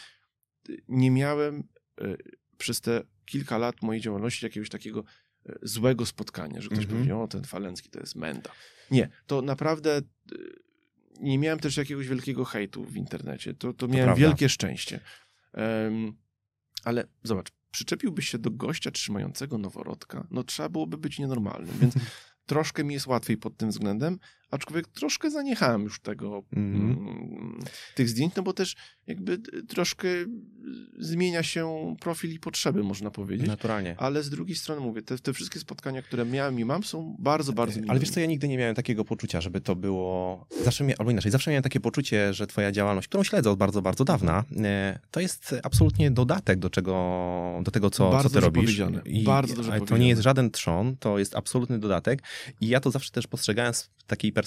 Nie 0.87 1.11
miałem 1.11 1.63
y, 2.01 2.17
przez 2.57 2.81
te 2.81 3.01
kilka 3.25 3.57
lat 3.57 3.81
mojej 3.81 4.01
działalności 4.01 4.45
jakiegoś 4.45 4.69
takiego 4.69 5.03
y, 5.49 5.59
złego 5.61 6.05
spotkania, 6.05 6.61
że 6.61 6.69
ktoś 6.69 6.85
mm 6.85 6.97
-hmm. 6.97 6.99
powie, 6.99 7.17
o, 7.17 7.27
ten 7.27 7.43
Falencki 7.43 7.89
to 7.89 7.99
jest 7.99 8.15
menda. 8.15 8.51
Nie, 8.91 9.09
to 9.27 9.41
naprawdę 9.41 10.01
nie 11.19 11.39
miałem 11.39 11.59
też 11.59 11.77
jakiegoś 11.77 12.07
wielkiego 12.07 12.45
hejtu 12.45 12.85
w 12.85 12.97
internecie. 12.97 13.53
To, 13.53 13.73
to 13.73 13.87
miałem 13.87 14.15
wielkie 14.15 14.49
szczęście. 14.49 14.99
Um, 15.53 16.13
ale 16.83 17.07
zobacz, 17.23 17.51
przyczepiłbyś 17.71 18.29
się 18.29 18.39
do 18.39 18.51
gościa 18.51 18.91
trzymającego 18.91 19.57
noworodka, 19.57 20.27
no 20.31 20.43
trzeba 20.43 20.69
byłoby 20.69 20.97
być 20.97 21.19
nienormalnym, 21.19 21.75
więc 21.81 21.93
troszkę 22.45 22.83
mi 22.83 22.93
jest 22.93 23.07
łatwiej 23.07 23.37
pod 23.37 23.57
tym 23.57 23.69
względem, 23.69 24.19
aczkolwiek 24.51 24.87
troszkę 24.87 25.31
zaniechałem 25.31 25.83
już 25.83 25.99
tego, 25.99 26.43
mm. 26.55 27.59
tych 27.95 28.09
zdjęć, 28.09 28.35
no 28.35 28.43
bo 28.43 28.53
też 28.53 28.75
jakby 29.07 29.37
troszkę 29.67 30.07
zmienia 30.99 31.43
się 31.43 31.95
profil 31.99 32.33
i 32.33 32.39
potrzeby, 32.39 32.83
można 32.83 33.11
powiedzieć. 33.11 33.47
Naturalnie. 33.47 33.95
Ale 33.97 34.23
z 34.23 34.29
drugiej 34.29 34.55
strony 34.55 34.81
mówię, 34.81 35.01
te, 35.01 35.17
te 35.17 35.33
wszystkie 35.33 35.59
spotkania, 35.59 36.01
które 36.01 36.25
miałem 36.25 36.59
i 36.59 36.65
mam, 36.65 36.83
są 36.83 37.15
bardzo, 37.19 37.53
bardzo 37.53 37.79
Ale 37.87 37.99
wiesz 37.99 38.09
co, 38.09 38.19
ja 38.19 38.25
nigdy 38.25 38.47
nie 38.47 38.57
miałem 38.57 38.75
takiego 38.75 39.05
poczucia, 39.05 39.41
żeby 39.41 39.61
to 39.61 39.75
było... 39.75 40.45
Zawsze 40.63 40.83
mia... 40.83 40.95
Albo 40.99 41.11
inaczej, 41.11 41.31
zawsze 41.31 41.51
miałem 41.51 41.63
takie 41.63 41.79
poczucie, 41.79 42.33
że 42.33 42.47
twoja 42.47 42.71
działalność, 42.71 43.07
którą 43.07 43.23
śledzę 43.23 43.51
od 43.51 43.59
bardzo, 43.59 43.81
bardzo 43.81 44.05
dawna, 44.05 44.43
e, 44.63 44.99
to 45.11 45.19
jest 45.19 45.55
absolutnie 45.63 46.11
dodatek 46.11 46.59
do 46.59 46.69
czego, 46.69 46.91
do 47.63 47.71
tego, 47.71 47.89
co, 47.89 48.09
bardzo 48.09 48.29
co 48.29 48.35
ty 48.35 48.39
robisz. 48.39 48.63
Powiedziane. 48.63 49.01
I, 49.05 49.23
bardzo 49.23 49.55
dobrze 49.55 49.81
To 49.81 49.97
nie 49.97 50.09
jest 50.09 50.21
żaden 50.21 50.51
trzon, 50.51 50.97
to 50.97 51.19
jest 51.19 51.35
absolutny 51.35 51.79
dodatek 51.79 52.23
i 52.61 52.67
ja 52.67 52.79
to 52.79 52.91
zawsze 52.91 53.11
też 53.11 53.27
postrzegałem 53.27 53.73
z 53.73 53.89
takiej 54.07 54.31
perspektywy 54.31 54.40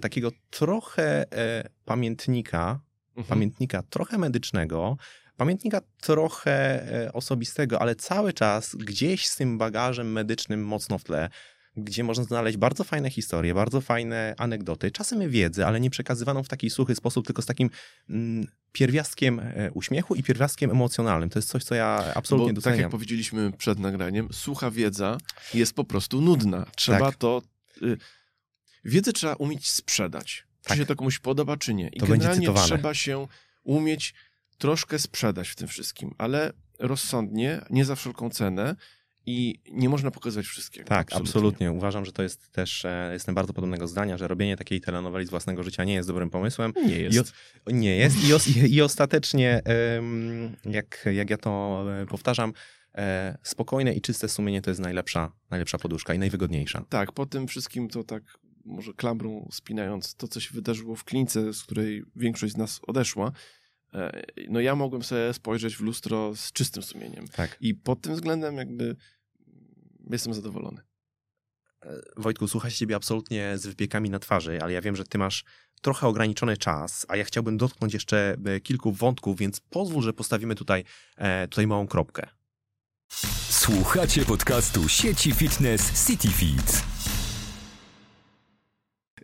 takiego 0.00 0.30
trochę 0.50 1.32
e, 1.32 1.68
pamiętnika, 1.84 2.80
mhm. 3.08 3.26
pamiętnika 3.26 3.82
trochę 3.82 4.18
medycznego, 4.18 4.96
pamiętnika 5.36 5.80
trochę 6.00 6.82
e, 7.04 7.12
osobistego, 7.12 7.82
ale 7.82 7.94
cały 7.94 8.32
czas 8.32 8.74
gdzieś 8.74 9.26
z 9.26 9.36
tym 9.36 9.58
bagażem 9.58 10.12
medycznym 10.12 10.64
mocno 10.64 10.98
w 10.98 11.04
tle, 11.04 11.28
gdzie 11.76 12.04
można 12.04 12.24
znaleźć 12.24 12.56
bardzo 12.56 12.84
fajne 12.84 13.10
historie, 13.10 13.54
bardzo 13.54 13.80
fajne 13.80 14.34
anegdoty, 14.38 14.90
czasem 14.90 15.30
wiedzę, 15.30 15.66
ale 15.66 15.80
nie 15.80 15.90
przekazywaną 15.90 16.42
w 16.42 16.48
taki 16.48 16.70
suchy 16.70 16.94
sposób, 16.94 17.26
tylko 17.26 17.42
z 17.42 17.46
takim 17.46 17.70
mm, 18.10 18.46
pierwiastkiem 18.72 19.40
e, 19.40 19.70
uśmiechu 19.72 20.14
i 20.14 20.22
pierwiastkiem 20.22 20.70
emocjonalnym. 20.70 21.30
To 21.30 21.38
jest 21.38 21.48
coś, 21.48 21.64
co 21.64 21.74
ja 21.74 22.04
absolutnie 22.14 22.52
Bo, 22.52 22.54
doceniam. 22.54 22.76
Tak 22.76 22.82
jak 22.82 22.90
powiedzieliśmy 22.90 23.52
przed 23.52 23.78
nagraniem, 23.78 24.28
sucha 24.32 24.70
wiedza 24.70 25.18
jest 25.54 25.74
po 25.74 25.84
prostu 25.84 26.20
nudna. 26.20 26.66
Trzeba 26.76 27.06
tak. 27.06 27.16
to... 27.16 27.42
Wiedzę 28.86 29.12
trzeba 29.12 29.34
umieć 29.34 29.70
sprzedać. 29.70 30.46
Czy 30.62 30.68
tak. 30.68 30.78
się 30.78 30.86
to 30.86 30.96
komuś 30.96 31.18
podoba, 31.18 31.56
czy 31.56 31.74
nie. 31.74 31.88
I 31.88 32.00
to 32.00 32.06
generalnie 32.06 32.52
trzeba 32.54 32.94
się 32.94 33.26
umieć 33.64 34.14
troszkę 34.58 34.98
sprzedać 34.98 35.48
w 35.48 35.56
tym 35.56 35.68
wszystkim, 35.68 36.14
ale 36.18 36.52
rozsądnie, 36.78 37.60
nie 37.70 37.84
za 37.84 37.96
wszelką 37.96 38.30
cenę 38.30 38.76
i 39.26 39.60
nie 39.72 39.88
można 39.88 40.10
pokazywać 40.10 40.46
wszystkiego. 40.46 40.88
Tak, 40.88 41.06
absolutnie. 41.06 41.28
absolutnie. 41.28 41.72
Uważam, 41.72 42.04
że 42.04 42.12
to 42.12 42.22
jest 42.22 42.52
też, 42.52 42.84
e, 42.84 43.10
jestem 43.12 43.34
bardzo 43.34 43.52
podobnego 43.52 43.88
zdania, 43.88 44.18
że 44.18 44.28
robienie 44.28 44.56
takiej 44.56 44.80
telenoweli 44.80 45.26
z 45.26 45.30
własnego 45.30 45.62
życia 45.62 45.84
nie 45.84 45.94
jest 45.94 46.08
dobrym 46.08 46.30
pomysłem. 46.30 46.72
Nie 46.86 46.98
jest. 46.98 47.32
I, 47.66 47.74
nie 47.74 47.96
jest 47.96 48.28
i, 48.28 48.32
os, 48.32 48.48
i 48.76 48.82
ostatecznie, 48.82 49.62
jak, 50.64 51.08
jak 51.12 51.30
ja 51.30 51.36
to 51.36 51.84
e, 52.02 52.06
powtarzam, 52.06 52.52
e, 52.94 53.38
spokojne 53.42 53.94
i 53.94 54.00
czyste 54.00 54.28
sumienie 54.28 54.62
to 54.62 54.70
jest 54.70 54.80
najlepsza, 54.80 55.32
najlepsza 55.50 55.78
poduszka 55.78 56.14
i 56.14 56.18
najwygodniejsza. 56.18 56.84
Tak, 56.88 57.12
po 57.12 57.26
tym 57.26 57.46
wszystkim 57.46 57.88
to 57.88 58.04
tak 58.04 58.22
może 58.66 58.94
klamrą 58.94 59.48
spinając 59.52 60.14
to, 60.14 60.28
co 60.28 60.40
się 60.40 60.54
wydarzyło 60.54 60.96
w 60.96 61.04
klinice, 61.04 61.52
z 61.52 61.62
której 61.62 62.04
większość 62.16 62.52
z 62.52 62.56
nas 62.56 62.80
odeszła, 62.86 63.32
e, 63.94 64.22
no 64.48 64.60
ja 64.60 64.74
mogłem 64.74 65.02
sobie 65.02 65.32
spojrzeć 65.32 65.76
w 65.76 65.80
lustro 65.80 66.36
z 66.36 66.52
czystym 66.52 66.82
sumieniem. 66.82 67.28
Tak. 67.28 67.56
I 67.60 67.74
pod 67.74 68.00
tym 68.00 68.14
względem 68.14 68.56
jakby 68.56 68.96
jestem 70.10 70.34
zadowolony. 70.34 70.80
E, 71.82 72.02
Wojtku, 72.16 72.48
słucha 72.48 72.70
się 72.70 72.76
ciebie 72.76 72.96
absolutnie 72.96 73.58
z 73.58 73.66
wypiekami 73.66 74.10
na 74.10 74.18
twarzy, 74.18 74.58
ale 74.62 74.72
ja 74.72 74.80
wiem, 74.80 74.96
że 74.96 75.04
ty 75.04 75.18
masz 75.18 75.44
trochę 75.82 76.06
ograniczony 76.06 76.56
czas, 76.56 77.06
a 77.08 77.16
ja 77.16 77.24
chciałbym 77.24 77.56
dotknąć 77.56 77.94
jeszcze 77.94 78.36
e, 78.44 78.60
kilku 78.60 78.92
wątków, 78.92 79.38
więc 79.38 79.60
pozwól, 79.60 80.02
że 80.02 80.12
postawimy 80.12 80.54
tutaj, 80.54 80.84
tutaj 81.50 81.66
małą 81.66 81.86
kropkę. 81.86 82.28
Słuchacie 83.48 84.24
podcastu 84.24 84.88
sieci 84.88 85.32
fitness 85.32 86.06
CityFit. 86.06 86.95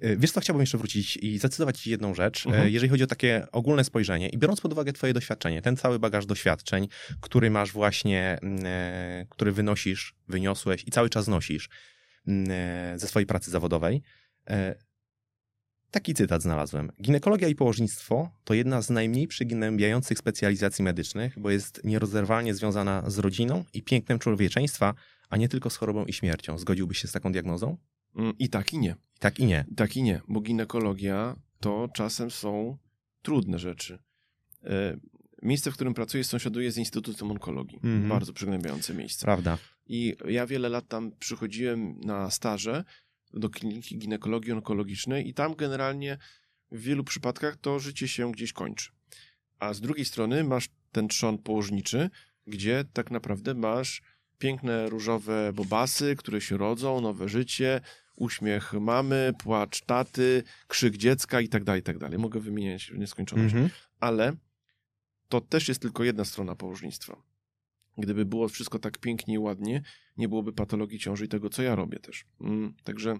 E, 0.02 0.16
wiesz 0.16 0.32
co, 0.32 0.40
chciałbym 0.40 0.60
jeszcze 0.60 0.78
wrócić 0.78 1.16
i 1.16 1.38
zdecydować 1.38 1.80
ci 1.80 1.90
jedną 1.90 2.14
rzecz, 2.14 2.46
e, 2.46 2.50
mhm. 2.50 2.72
jeżeli 2.72 2.90
chodzi 2.90 3.04
o 3.04 3.06
takie 3.06 3.46
ogólne 3.52 3.84
spojrzenie 3.84 4.28
i 4.28 4.38
biorąc 4.38 4.60
pod 4.60 4.72
uwagę 4.72 4.92
twoje 4.92 5.12
doświadczenie, 5.12 5.62
ten 5.62 5.76
cały 5.76 5.98
bagaż 5.98 6.26
doświadczeń, 6.26 6.88
który 7.20 7.50
masz 7.50 7.72
właśnie, 7.72 8.38
mm, 8.42 8.62
e, 8.66 9.26
który 9.28 9.52
wynosisz, 9.52 10.14
wyniosłeś 10.28 10.84
i 10.86 10.90
cały 10.90 11.10
czas 11.10 11.28
nosisz 11.28 11.68
mm, 12.26 12.98
ze 12.98 13.08
swojej 13.08 13.26
pracy 13.26 13.50
zawodowej, 13.50 14.02
Taki 15.90 16.14
cytat 16.14 16.42
znalazłem. 16.42 16.92
Ginekologia 17.02 17.48
i 17.48 17.54
położnictwo 17.54 18.30
to 18.44 18.54
jedna 18.54 18.82
z 18.82 18.90
najmniej 18.90 19.28
przygnębiających 19.28 20.18
specjalizacji 20.18 20.84
medycznych, 20.84 21.38
bo 21.38 21.50
jest 21.50 21.80
nierozerwalnie 21.84 22.54
związana 22.54 23.10
z 23.10 23.18
rodziną 23.18 23.64
i 23.74 23.82
pięknem 23.82 24.18
człowieczeństwa, 24.18 24.94
a 25.30 25.36
nie 25.36 25.48
tylko 25.48 25.70
z 25.70 25.76
chorobą 25.76 26.04
i 26.04 26.12
śmiercią. 26.12 26.58
Zgodziłbyś 26.58 26.98
się 26.98 27.08
z 27.08 27.12
taką 27.12 27.32
diagnozą? 27.32 27.76
Mm, 28.16 28.38
I 28.38 28.48
tak 28.48 28.72
i 28.72 28.78
nie. 28.78 28.90
I 28.90 29.18
tak 29.18 29.38
i 29.38 29.44
nie. 29.44 29.64
tak 29.76 29.96
i 29.96 30.02
nie, 30.02 30.20
bo 30.28 30.40
ginekologia 30.40 31.36
to 31.60 31.88
czasem 31.94 32.30
są 32.30 32.78
trudne 33.22 33.58
rzeczy. 33.58 33.98
E, 34.64 34.96
miejsce, 35.42 35.70
w 35.70 35.74
którym 35.74 35.94
pracuję, 35.94 36.24
sąsiaduje 36.24 36.72
z 36.72 36.78
Instytutem 36.78 37.30
Onkologii. 37.30 37.78
Mm 37.82 38.04
-hmm. 38.04 38.08
Bardzo 38.08 38.32
przygnębiające 38.32 38.94
miejsce. 38.94 39.24
Prawda. 39.24 39.58
I 39.86 40.16
ja 40.28 40.46
wiele 40.46 40.68
lat 40.68 40.88
tam 40.88 41.12
przychodziłem 41.18 42.00
na 42.00 42.30
staże 42.30 42.84
do 43.34 43.50
kliniki 43.50 43.98
ginekologii 43.98 44.52
onkologicznej 44.52 45.28
i 45.28 45.34
tam 45.34 45.54
generalnie 45.54 46.18
w 46.72 46.80
wielu 46.80 47.04
przypadkach 47.04 47.56
to 47.56 47.78
życie 47.78 48.08
się 48.08 48.32
gdzieś 48.32 48.52
kończy. 48.52 48.90
A 49.58 49.74
z 49.74 49.80
drugiej 49.80 50.04
strony 50.04 50.44
masz 50.44 50.68
ten 50.92 51.08
trzon 51.08 51.38
położniczy, 51.38 52.10
gdzie 52.46 52.84
tak 52.92 53.10
naprawdę 53.10 53.54
masz 53.54 54.02
piękne 54.38 54.88
różowe 54.88 55.52
bobasy, 55.52 56.16
które 56.16 56.40
się 56.40 56.56
rodzą, 56.56 57.00
nowe 57.00 57.28
życie, 57.28 57.80
uśmiech 58.16 58.72
mamy, 58.72 59.32
płacz 59.38 59.80
taty, 59.84 60.42
krzyk 60.68 60.96
dziecka 60.96 61.40
i 61.40 61.48
tak 61.48 61.64
dalej, 61.64 61.80
i 61.80 61.84
tak 61.84 61.98
dalej. 61.98 62.18
Mogę 62.18 62.40
wymieniać 62.40 62.84
w 62.94 62.98
nieskończoność. 62.98 63.54
Mhm. 63.54 63.70
Ale 64.00 64.32
to 65.28 65.40
też 65.40 65.68
jest 65.68 65.82
tylko 65.82 66.04
jedna 66.04 66.24
strona 66.24 66.54
położnictwa. 66.56 67.22
Gdyby 67.98 68.24
było 68.24 68.48
wszystko 68.48 68.78
tak 68.78 68.98
pięknie 68.98 69.34
i 69.34 69.38
ładnie, 69.38 69.82
nie 70.16 70.28
byłoby 70.28 70.52
patologii 70.52 70.98
ciąży 70.98 71.24
i 71.24 71.28
tego, 71.28 71.50
co 71.50 71.62
ja 71.62 71.74
robię 71.74 71.98
też. 71.98 72.24
Mm, 72.40 72.74
także 72.84 73.16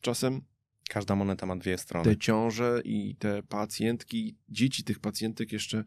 czasem 0.00 0.40
Każda 0.88 1.14
moneta 1.16 1.46
ma 1.46 1.56
dwie 1.56 1.78
strony. 1.78 2.04
te 2.04 2.16
ciąże 2.16 2.80
i 2.84 3.16
te 3.16 3.42
pacjentki, 3.42 4.36
dzieci 4.48 4.84
tych 4.84 4.98
pacjentek 5.00 5.52
jeszcze, 5.52 5.84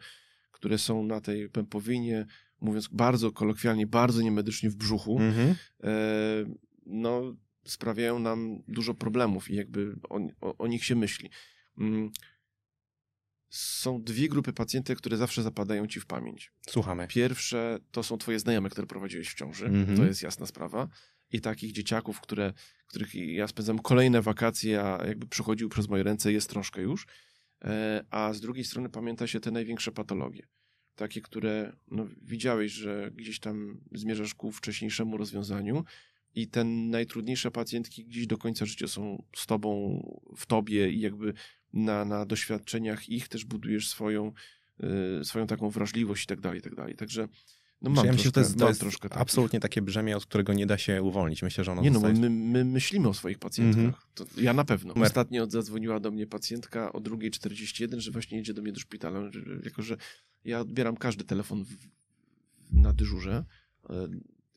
które 0.52 0.78
są 0.78 1.04
na 1.04 1.22
tej 1.22 1.50
pępowinie, 1.50 2.26
mówiąc 2.62 2.88
bardzo 2.88 3.32
kolokwialnie, 3.32 3.88
bardzo 3.88 4.22
niemedycznie 4.22 4.70
w 4.70 4.76
brzuchu, 4.76 5.20
Mhm. 5.20 5.56
e, 5.84 5.90
no, 6.86 7.36
sprawiają 7.64 8.20
nam 8.20 8.64
dużo 8.68 8.94
problemów 8.94 9.50
i 9.50 9.56
jakby 9.56 9.96
o, 10.10 10.20
o, 10.42 10.58
o 10.58 10.68
nich 10.68 10.86
się 10.86 10.96
myśli. 10.96 11.30
Mm. 11.78 12.12
Są 13.50 14.04
dwie 14.04 14.30
grupy 14.30 14.54
pacjentek, 14.54 14.98
które 14.98 15.18
zawsze 15.18 15.44
zapadają 15.44 15.88
ci 15.88 16.00
w 16.00 16.06
pamięć. 16.06 16.52
Słuchamy. 16.70 17.08
Pierwsze 17.08 17.80
to 17.92 18.04
są 18.04 18.18
twoje 18.18 18.40
znajome, 18.40 18.70
które 18.70 18.88
prowadziłeś 18.88 19.30
w 19.30 19.36
ciąży. 19.36 19.66
Mhm. 19.66 19.98
To 19.98 20.06
jest 20.06 20.24
jasna 20.24 20.46
sprawa. 20.46 20.88
I 21.32 21.42
takich 21.42 21.72
dzieciaków, 21.72 22.22
które, 22.22 22.54
których 22.88 23.16
ja 23.16 23.48
spędzam 23.48 23.80
kolejne 23.80 24.22
wakacje, 24.22 24.84
a 24.84 25.08
jakby 25.08 25.28
przechodziły 25.28 25.70
przez 25.70 25.90
moje 25.90 26.04
ręce, 26.04 26.32
jest 26.32 26.50
troszkę 26.50 26.82
już. 26.82 27.08
E, 27.64 28.06
A 28.10 28.34
z 28.34 28.42
drugiej 28.42 28.66
strony 28.66 28.90
pamięta 28.90 29.28
się 29.28 29.40
te 29.40 29.52
największe 29.52 29.92
patologie. 29.92 30.48
Takie, 30.96 31.22
które 31.22 31.74
no, 31.92 32.08
widziałeś, 32.22 32.72
że 32.72 33.12
gdzieś 33.16 33.40
tam 33.40 33.82
zmierzasz 33.92 34.34
ku 34.34 34.52
wcześniejszemu 34.52 35.18
rozwiązaniu 35.18 35.84
i 36.36 36.48
te 36.48 36.64
najtrudniejsze 36.64 37.52
pacjentki 37.52 38.06
gdzieś 38.06 38.28
do 38.28 38.38
końca 38.38 38.66
życia 38.66 38.88
są 38.88 39.24
z 39.36 39.46
tobą, 39.46 40.00
w 40.38 40.46
tobie 40.46 40.92
i 40.92 41.00
jakby 41.00 41.34
na, 41.74 42.06
na 42.06 42.26
doświadczeniach 42.26 43.10
ich 43.10 43.28
też 43.28 43.46
budujesz 43.46 43.90
swoją, 43.90 44.32
y, 45.22 45.26
swoją 45.26 45.48
taką 45.48 45.70
wrażliwość 45.70 46.24
i 46.24 46.28
tak 46.28 46.42
dalej, 46.42 46.60
i 46.60 46.62
tak 46.62 46.76
dalej. 46.76 46.96
Także 46.96 47.28
no 47.82 47.90
mam 47.90 48.06
ja 48.06 48.12
myślę, 48.12 48.26
że 48.26 48.32
to 48.32 48.40
jest, 48.40 48.60
to 48.60 48.68
jest 48.68 48.80
troszkę 48.80 49.14
absolutnie 49.14 49.60
takie 49.60 49.82
brzemię, 49.82 50.18
od 50.18 50.26
którego 50.26 50.54
nie 50.54 50.66
da 50.66 50.78
się 50.78 51.02
uwolnić. 51.02 51.44
Myślę, 51.44 51.64
że 51.64 51.72
ono 51.72 51.82
Nie 51.82 51.92
no, 51.92 52.00
zostaje... 52.00 52.20
my, 52.20 52.30
my 52.30 52.66
myślimy 52.66 53.08
o 53.08 53.14
swoich 53.14 53.40
pacjentkach. 53.40 53.84
Mhm. 53.84 54.04
To 54.14 54.26
ja 54.38 54.54
na 54.54 54.64
pewno. 54.64 54.94
Numer. 54.94 55.08
Ostatnio 55.08 55.50
zadzwoniła 55.50 56.00
do 56.00 56.12
mnie 56.12 56.28
pacjentka 56.28 56.94
o 56.94 57.00
2.41, 57.00 58.00
że 58.00 58.12
właśnie 58.12 58.38
jedzie 58.38 58.54
do 58.54 58.62
mnie 58.62 58.72
do 58.72 58.80
szpitala. 58.80 59.22
Jako, 59.64 59.82
że 59.82 59.98
ja 60.46 60.60
odbieram 60.60 60.98
każdy 60.98 61.24
telefon 61.24 61.66
w, 61.66 61.78
na 62.72 62.94
dyżurze, 62.94 63.46
e, 63.90 64.08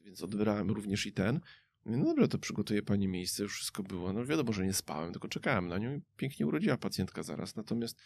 więc 0.04 0.22
odbierałem 0.22 0.70
również 0.70 1.06
i 1.06 1.12
ten. 1.12 1.40
No 1.86 2.04
dobrze, 2.04 2.28
to 2.28 2.38
przygotuje 2.38 2.82
pani 2.82 3.08
miejsce, 3.08 3.42
już 3.42 3.54
wszystko 3.54 3.82
było. 3.82 4.12
No 4.12 4.24
wiadomo, 4.24 4.52
że 4.52 4.66
nie 4.66 4.72
spałem, 4.72 5.12
tylko 5.12 5.28
czekałem 5.28 5.68
na 5.68 5.78
nią 5.78 5.94
i 5.94 6.00
pięknie 6.16 6.46
urodziła 6.46 6.76
pacjentka 6.76 7.22
zaraz. 7.22 7.56
Natomiast 7.56 7.98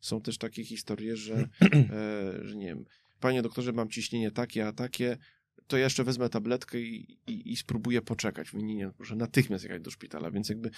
są 0.00 0.20
też 0.20 0.38
takie 0.38 0.64
historie, 0.64 1.16
że, 1.16 1.34
e, 1.72 2.38
że 2.42 2.56
nie 2.56 2.66
wiem, 2.66 2.84
panie 3.20 3.42
doktorze, 3.42 3.72
mam 3.72 3.88
ciśnienie 3.88 4.30
takie, 4.30 4.66
a 4.66 4.72
takie, 4.72 5.16
to 5.66 5.76
ja 5.76 5.84
jeszcze 5.84 6.04
wezmę 6.04 6.28
tabletkę 6.28 6.80
i, 6.80 7.18
i, 7.26 7.52
i 7.52 7.56
spróbuję 7.56 8.02
poczekać. 8.02 8.52
Mówię, 8.52 8.66
nie, 8.66 8.74
nie, 8.74 8.90
proszę 8.96 9.16
natychmiast 9.16 9.64
jechać 9.64 9.82
do 9.82 9.90
szpitala, 9.90 10.30
więc 10.30 10.48
jakby 10.48 10.70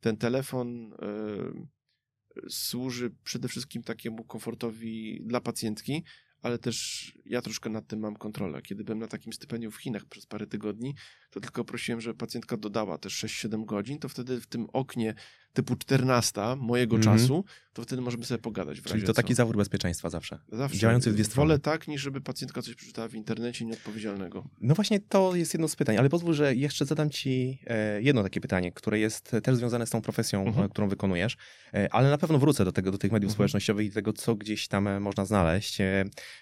ten 0.00 0.16
telefon 0.16 0.92
e, 0.92 2.48
służy 2.48 3.10
przede 3.24 3.48
wszystkim 3.48 3.82
takiemu 3.82 4.24
komfortowi 4.24 5.20
dla 5.24 5.40
pacjentki, 5.40 6.04
ale 6.42 6.58
też 6.58 7.12
ja 7.24 7.42
troszkę 7.42 7.70
nad 7.70 7.86
tym 7.86 8.00
mam 8.00 8.16
kontrolę. 8.16 8.62
Kiedy 8.62 8.84
byłem 8.84 8.98
na 8.98 9.08
takim 9.08 9.32
stypendium 9.32 9.72
w 9.72 9.76
Chinach 9.76 10.04
przez 10.04 10.26
parę 10.26 10.46
tygodni, 10.46 10.94
to 11.30 11.40
tylko 11.40 11.64
prosiłem, 11.64 12.00
żeby 12.00 12.18
pacjentka 12.18 12.56
dodała 12.56 12.98
też 12.98 13.24
6-7 13.24 13.64
godzin, 13.64 13.98
to 13.98 14.08
wtedy 14.08 14.40
w 14.40 14.46
tym 14.46 14.66
oknie 14.72 15.14
typu 15.58 15.76
14 15.76 16.40
mojego 16.56 16.96
Mhm. 16.96 17.18
czasu, 17.18 17.44
to 17.72 17.82
wtedy 17.82 18.02
możemy 18.02 18.24
sobie 18.24 18.38
pogadać 18.42 18.80
w 18.80 18.84
Czyli 18.84 19.00
to 19.00 19.06
co. 19.06 19.12
taki 19.14 19.34
zawór 19.34 19.56
bezpieczeństwa 19.56 20.10
zawsze. 20.10 20.38
Zawsze. 20.52 20.78
działający 20.78 21.10
w 21.10 21.14
dwie 21.14 21.24
strony. 21.24 21.48
Wolę 21.48 21.58
tak, 21.58 21.88
niż 21.88 22.02
żeby 22.02 22.20
pacjentka 22.20 22.62
coś 22.62 22.74
przeczytała 22.74 23.08
w 23.08 23.14
internecie 23.14 23.64
nieodpowiedzialnego. 23.64 24.44
No 24.60 24.74
właśnie 24.74 25.00
to 25.00 25.34
jest 25.36 25.54
jedno 25.54 25.68
z 25.68 25.76
pytań, 25.76 25.96
ale 25.96 26.08
pozwól, 26.08 26.34
że 26.34 26.54
jeszcze 26.54 26.84
zadam 26.86 27.10
ci 27.10 27.58
e, 27.66 28.02
jedno 28.02 28.22
takie 28.22 28.40
pytanie, 28.40 28.72
które 28.72 28.98
jest 28.98 29.32
też 29.42 29.56
związane 29.56 29.86
z 29.86 29.90
tą 29.90 30.02
profesją, 30.02 30.46
Mhm. 30.46 30.66
e, 30.66 30.68
którą 30.68 30.88
wykonujesz, 30.88 31.36
e, 31.74 31.88
ale 31.94 32.10
na 32.10 32.18
pewno 32.18 32.38
wrócę 32.38 32.64
do 32.64 32.72
tego, 32.72 32.90
do 32.92 32.98
tych 32.98 33.12
mediów 33.12 33.28
Mhm. 33.30 33.34
społecznościowych 33.34 33.86
i 33.86 33.90
tego, 33.90 34.12
co 34.12 34.34
gdzieś 34.34 34.68
tam 34.68 35.00
można 35.00 35.24
znaleźć. 35.24 35.78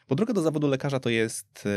Bo 0.08 0.14
droga 0.14 0.32
do 0.34 0.42
zawodu 0.42 0.68
lekarza 0.68 1.00
to 1.00 1.10
jest 1.10 1.68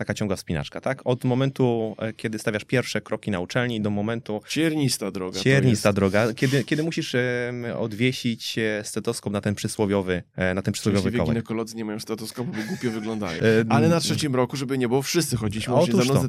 taka 0.00 0.14
ciągła 0.14 0.36
wspinaczka, 0.36 0.80
tak? 0.80 1.02
Od 1.04 1.24
momentu, 1.24 1.96
e, 1.98 2.12
kiedy 2.12 2.38
stawiasz 2.38 2.64
pierwsze 2.64 3.00
kroki 3.00 3.30
na 3.30 3.40
uczelni, 3.40 3.80
do 3.80 3.90
momentu 3.90 4.40
Ciernista 4.48 5.10
droga. 5.10 5.40
ciernista 5.40 5.92
droga, 5.92 6.34
kiedy, 6.34 6.64
kiedy 6.64 6.82
musisz 6.82 7.16
odwiesić 7.78 8.58
e, 8.58 8.84
stetoskop 8.84 9.32
na 9.32 9.40
ten 9.40 9.54
przysłowiowy, 9.54 10.22
e, 10.36 10.54
na 10.54 10.62
ten 10.62 10.72
przysłowiowy 10.72 11.12
kołek. 11.12 11.28
ginekolodzy 11.28 11.76
nie 11.76 11.84
mają 11.84 12.00
stetoskopu, 12.00 12.52
bo 12.52 12.62
głupio 12.68 12.90
wyglądają. 12.90 13.42
Ale 13.68 13.88
na 13.88 14.00
trzecim 14.00 14.34
roku, 14.34 14.56
żeby 14.56 14.78
nie 14.78 14.88
było, 14.88 15.02
wszyscy 15.02 15.36
chodziliśmy 15.36 15.74
łącznie 15.74 16.02
ze 16.02 16.12
mną. 16.12 16.28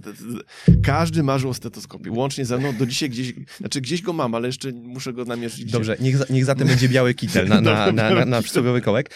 Każdy 0.84 1.24
marzył 1.24 1.50
o 1.50 1.54
stetoskopie. 1.54 2.12
Łącznie 2.12 2.46
ze 2.46 2.58
mną 2.58 2.76
do 2.76 2.86
dzisiaj 2.86 3.10
gdzieś, 3.10 3.34
znaczy 3.58 3.82
gdzieś 3.82 4.02
go 4.02 4.14
mam, 4.14 4.36
ale 4.36 4.48
jeszcze 4.48 4.72
muszę 4.72 5.14
go 5.14 5.26
namierzyć. 5.26 5.72
Dobrze, 5.72 5.98
niech 6.00 6.18
za, 6.18 6.26
niech 6.30 6.46
za 6.46 6.56
tym 6.56 6.68
będzie 6.68 6.90
biały 6.90 7.14
kitel 7.14 7.48
na, 7.48 7.62
na, 7.62 7.92
na, 7.92 8.26
na, 8.26 8.42
przysłowiowy 8.42 8.82
kołek. 8.82 9.12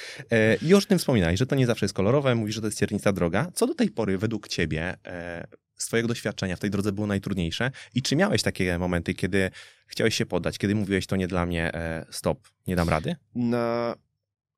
I 0.61 0.67
już 0.67 0.83
o 0.83 0.87
tym 0.87 0.99
wspominałeś, 0.99 1.39
że 1.39 1.45
to 1.45 1.55
nie 1.55 1.65
zawsze 1.65 1.85
jest 1.85 1.95
kolorowe, 1.95 2.35
mówisz, 2.35 2.55
że 2.55 2.61
to 2.61 2.67
jest 2.67 2.79
ciernista 2.79 3.13
droga. 3.13 3.51
Co 3.53 3.67
do 3.67 3.75
tej 3.75 3.89
pory 3.89 4.17
według 4.17 4.44
ciebie, 4.47 4.97
e, 5.05 5.47
z 5.75 5.85
twojego 5.85 6.07
doświadczenia 6.07 6.55
w 6.55 6.59
tej 6.59 6.69
drodze 6.69 6.91
było 6.91 7.07
najtrudniejsze? 7.07 7.71
I 7.95 8.01
czy 8.01 8.15
miałeś 8.15 8.41
takie 8.41 8.77
momenty, 8.77 9.13
kiedy 9.13 9.51
chciałeś 9.87 10.15
się 10.15 10.25
poddać, 10.25 10.57
kiedy 10.57 10.75
mówiłeś, 10.75 11.07
to 11.07 11.15
nie 11.15 11.27
dla 11.27 11.45
mnie, 11.45 11.73
e, 11.73 12.05
stop, 12.09 12.47
nie 12.67 12.75
dam 12.75 12.89
rady? 12.89 13.15
Na 13.35 13.95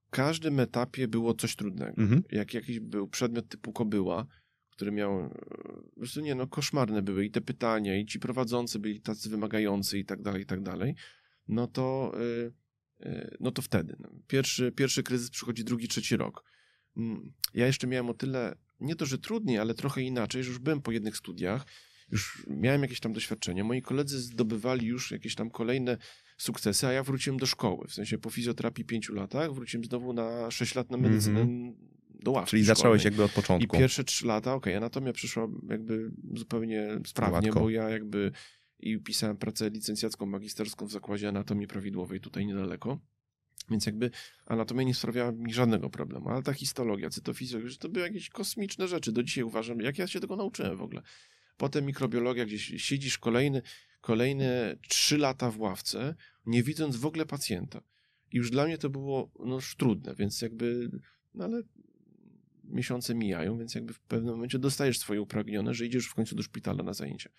każdym 0.09 0.59
etapie 0.59 1.07
było 1.07 1.33
coś 1.33 1.55
trudnego. 1.55 2.01
Mhm. 2.01 2.23
Jak 2.31 2.53
jakiś 2.53 2.79
był 2.79 3.07
przedmiot 3.07 3.49
typu 3.49 3.73
kobyła, 3.73 4.25
który 4.69 4.91
miał, 4.91 5.19
e, 5.19 5.29
po 5.93 5.99
prostu 5.99 6.21
nie 6.21 6.35
no, 6.35 6.47
koszmarne 6.47 7.01
były 7.01 7.25
i 7.25 7.31
te 7.31 7.41
pytania, 7.41 7.95
i 7.95 8.05
ci 8.05 8.19
prowadzący 8.19 8.79
byli 8.79 9.01
tacy 9.01 9.29
wymagający 9.29 9.99
i 9.99 10.05
tak 10.05 10.21
dalej, 10.21 10.41
i 10.43 10.45
tak 10.45 10.61
dalej, 10.61 10.95
no 11.47 11.67
to, 11.67 12.11
no 13.39 13.51
to 13.51 13.61
wtedy. 13.61 13.95
No. 13.99 14.09
Pierwszy, 14.27 14.71
pierwszy 14.71 15.03
kryzys 15.03 15.29
przychodzi 15.29 15.63
drugi, 15.63 15.87
trzeci 15.87 16.17
rok. 16.17 16.43
Mm, 16.97 17.33
Ja 17.53 17.67
jeszcze 17.67 17.87
miałem 17.87 18.09
o 18.09 18.13
tyle, 18.13 18.55
nie 18.79 18.95
to, 18.95 19.05
że 19.05 19.17
trudniej, 19.17 19.57
ale 19.57 19.73
trochę 19.73 20.01
inaczej, 20.01 20.43
że 20.43 20.49
już 20.49 20.59
byłem 20.59 20.81
po 20.81 20.91
jednych 20.91 21.17
studiach, 21.17 21.65
już 22.11 22.45
miałem 22.47 22.81
jakieś 22.81 22.99
tam 22.99 23.13
doświadczenie. 23.13 23.63
Moi 23.63 23.81
koledzy 23.81 24.19
zdobywali 24.19 24.87
już 24.87 25.11
jakieś 25.11 25.35
tam 25.35 25.49
kolejne 25.49 25.97
sukcesy, 26.37 26.87
a 26.87 26.91
ja 26.91 27.03
wróciłem 27.03 27.37
do 27.39 27.45
szkoły. 27.45 27.87
W 27.87 27.93
sensie 27.93 28.17
po 28.17 28.29
fizjoterapii 28.29 28.85
pięciu 28.85 29.13
latach 29.13 29.53
wróciłem 29.53 29.83
znowu 29.85 30.13
na 30.13 30.51
6 30.51 30.75
lat 30.75 30.91
na 30.91 30.97
medycynę 30.97 31.47
do 32.23 32.31
ławki 32.31 32.49
Czyli 32.49 32.63
zacząłeś 32.63 33.01
szkolnej. 33.01 33.05
jakby 33.05 33.23
od 33.23 33.31
I 33.31 33.35
początku. 33.35 33.77
pierwsze 33.77 34.03
trzy 34.03 34.25
lata, 34.27 34.53
okej, 34.53 34.75
anatomia 34.75 35.13
przyszła 35.13 35.47
jakby 35.69 36.11
zupełnie 36.33 36.87
sprawnie, 37.07 37.41
Gładko. 37.41 37.59
bo 37.59 37.69
ja 37.69 37.89
jakby 37.89 38.31
i 38.79 38.99
pisałem 38.99 39.37
pracę 39.37 39.69
licencjacką, 39.69 40.25
magisterską 40.25 40.85
w 40.85 40.91
zakładzie 40.91 41.27
anatomii 41.29 41.67
prawidłowej 41.67 42.19
tutaj 42.19 42.45
niedaleko. 42.45 42.99
Więc 43.69 43.85
jakby 43.85 44.11
anatomia 44.45 44.83
nie 44.83 44.93
sprawiała 44.93 45.31
mi 45.31 45.53
żadnego 45.53 45.89
problemu, 45.89 46.29
ale 46.29 46.43
ta 46.43 46.53
histologia, 46.53 47.09
cytofizjologia, 47.09 47.77
to 47.79 47.89
były 47.89 48.05
jakieś 48.05 48.29
kosmiczne 48.29 48.87
rzeczy. 48.87 49.11
Do 49.11 49.23
dzisiaj 49.23 49.43
uważam, 49.43 49.81
jak 49.81 49.97
ja 49.97 50.07
się 50.07 50.19
tego 50.19 50.35
nauczyłem 50.35 50.77
w 50.77 50.81
ogóle. 50.81 51.01
Potem 51.57 51.85
mikrobiologia, 51.85 52.45
gdzieś 52.45 52.73
siedzisz 52.77 53.17
kolejny, 53.17 53.61
kolejne 54.01 54.77
trzy 54.89 55.17
lata 55.17 55.51
w 55.51 55.59
ławce, 55.59 56.15
nie 56.45 56.63
widząc 56.63 56.97
w 56.97 57.05
ogóle 57.05 57.25
pacjenta. 57.25 57.81
I 58.31 58.37
już 58.37 58.51
dla 58.51 58.65
mnie 58.65 58.77
to 58.77 58.89
było 58.89 59.31
no, 59.39 59.59
trudne, 59.77 60.15
więc 60.15 60.41
jakby, 60.41 60.89
no 61.33 61.45
ale 61.45 61.61
miesiące 62.63 63.15
mijają, 63.15 63.57
więc 63.57 63.75
jakby 63.75 63.93
w 63.93 63.99
pewnym 63.99 64.33
momencie 64.33 64.59
dostajesz 64.59 64.99
swoje 64.99 65.21
upragnione, 65.21 65.73
że 65.73 65.85
idziesz 65.85 66.07
w 66.07 66.13
końcu 66.13 66.35
do 66.35 66.43
szpitala 66.43 66.83
na 66.83 66.93
zajęcia. 66.93 67.29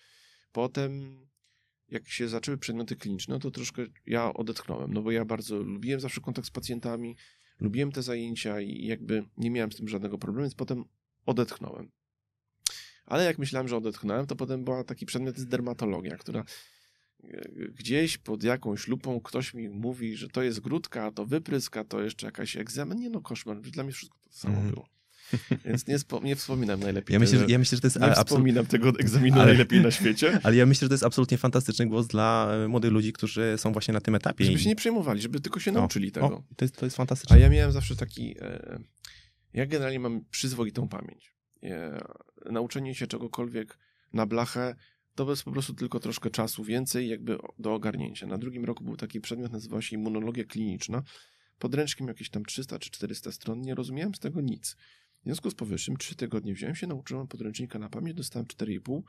Potem, 0.51 1.19
jak 1.91 2.07
się 2.07 2.27
zaczęły 2.27 2.57
przedmioty 2.57 2.95
kliniczne, 2.95 3.33
no 3.33 3.39
to 3.39 3.51
troszkę 3.51 3.85
ja 4.05 4.33
odetchnąłem, 4.33 4.93
no 4.93 5.01
bo 5.01 5.11
ja 5.11 5.25
bardzo 5.25 5.57
lubiłem 5.57 5.99
zawsze 5.99 6.21
kontakt 6.21 6.47
z 6.47 6.51
pacjentami, 6.51 7.15
lubiłem 7.59 7.91
te 7.91 8.03
zajęcia 8.03 8.61
i 8.61 8.85
jakby 8.85 9.23
nie 9.37 9.51
miałem 9.51 9.71
z 9.71 9.75
tym 9.75 9.87
żadnego 9.87 10.17
problemu, 10.17 10.43
więc 10.43 10.55
potem 10.55 10.85
odetchnąłem. 11.25 11.91
Ale 13.05 13.23
jak 13.25 13.37
myślałem, 13.37 13.67
że 13.67 13.77
odetchnąłem, 13.77 14.27
to 14.27 14.35
potem 14.35 14.63
była 14.63 14.83
taki 14.83 15.05
przedmiot 15.05 15.37
jest 15.37 15.49
dermatologia, 15.49 16.17
która 16.17 16.43
e, 17.23 17.41
gdzieś 17.75 18.17
pod 18.17 18.43
jakąś 18.43 18.87
lupą 18.87 19.21
ktoś 19.21 19.53
mi 19.53 19.69
mówi, 19.69 20.15
że 20.15 20.27
to 20.27 20.41
jest 20.43 20.59
grudka, 20.59 21.11
to 21.11 21.25
wypryska, 21.25 21.83
to 21.83 22.01
jeszcze 22.01 22.25
jakaś 22.25 22.57
egzamin. 22.57 22.99
Nie 22.99 23.09
no, 23.09 23.21
koszmar, 23.21 23.61
dla 23.61 23.83
mnie 23.83 23.93
wszystko 23.93 24.17
to 24.23 24.31
samo 24.33 24.53
Mhm. 24.53 24.73
było. 24.73 24.98
Więc 25.65 25.87
nie, 25.87 25.99
spo, 25.99 26.19
nie 26.23 26.35
wspominam 26.35 26.79
najlepiej. 26.79 27.13
Ja 27.13 27.19
myślę, 27.19 27.37
tego- 27.37 27.47
że, 27.47 27.51
ja 27.51 27.59
myślę, 27.59 27.75
że 27.75 27.81
to 27.81 27.87
jest 27.87 27.99
nie 27.99 28.05
absolutnie... 28.05 28.25
wspominam 28.25 28.65
tego 28.65 28.89
egzaminu 28.99 29.35
Ale- 29.35 29.45
najlepiej 29.45 29.81
na 29.81 29.91
świecie. 29.91 30.39
Ale 30.43 30.55
ja 30.55 30.65
myślę, 30.65 30.85
że 30.85 30.89
to 30.89 30.93
jest 30.93 31.03
absolutnie 31.03 31.37
fantastyczny 31.37 31.87
głos 31.87 32.07
dla 32.07 32.51
e, 32.65 32.67
młodych 32.67 32.91
ludzi, 32.91 33.13
którzy 33.13 33.53
są 33.57 33.71
właśnie 33.73 33.93
na 33.93 34.01
tym 34.01 34.15
etapie. 34.15 34.45
Żeby 34.45 34.57
i- 34.57 34.61
się 34.61 34.69
nie 34.69 34.75
przejmowali, 34.75 35.21
żeby 35.21 35.39
tylko 35.39 35.59
się 35.59 35.71
nauczyli 35.71 36.11
tego. 36.11 36.25
O, 36.27 36.43
to, 36.55 36.65
jest, 36.65 36.75
to 36.77 36.85
jest 36.85 36.97
fantastyczne. 36.97 37.35
A 37.35 37.39
ja 37.39 37.49
miałem 37.49 37.71
zawsze 37.71 37.95
taki. 37.95 38.35
E, 38.41 38.79
ja 39.53 39.65
generalnie 39.65 39.99
mam 39.99 40.25
przyzwoitą 40.31 40.87
pamięć. 40.87 41.33
E, 41.63 41.99
nauczenie 42.51 42.95
się 42.95 43.07
czegokolwiek 43.07 43.77
na 44.13 44.25
blachę, 44.25 44.75
to 45.15 45.29
jest 45.29 45.43
po 45.43 45.51
prostu 45.51 45.73
tylko 45.73 45.99
troszkę 45.99 46.29
czasu 46.29 46.63
więcej 46.63 47.09
jakby 47.09 47.37
do 47.59 47.73
ogarnięcia. 47.73 48.27
Na 48.27 48.37
drugim 48.37 48.65
roku 48.65 48.83
był 48.83 48.97
taki 48.97 49.21
przedmiot, 49.21 49.51
nazywał 49.51 49.81
się 49.81 49.95
immunologia 49.95 50.43
kliniczna. 50.43 51.03
Podręczkiem 51.59 52.07
jakieś 52.07 52.29
tam 52.29 52.45
300 52.45 52.79
czy 52.79 52.89
400 52.91 53.31
stron, 53.31 53.61
nie 53.61 53.75
rozumiałem 53.75 54.15
z 54.15 54.19
tego 54.19 54.41
nic. 54.41 54.75
W 55.21 55.23
związku 55.25 55.49
z 55.49 55.55
powyższym, 55.55 55.97
trzy 55.97 56.15
tygodnie 56.15 56.53
wziąłem 56.53 56.75
się, 56.75 56.87
nauczyłem 56.87 57.27
podręcznika 57.27 57.79
na 57.79 57.89
pamięć, 57.89 58.17
dostałem 58.17 58.45
4,5, 58.47 59.01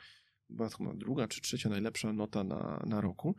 była 0.51 0.69
chyba 0.69 0.95
druga 0.95 1.29
czy 1.29 1.41
trzecia 1.41 1.69
najlepsza 1.69 2.13
nota 2.13 2.45
na, 2.45 2.83
na 2.87 3.01
roku, 3.01 3.37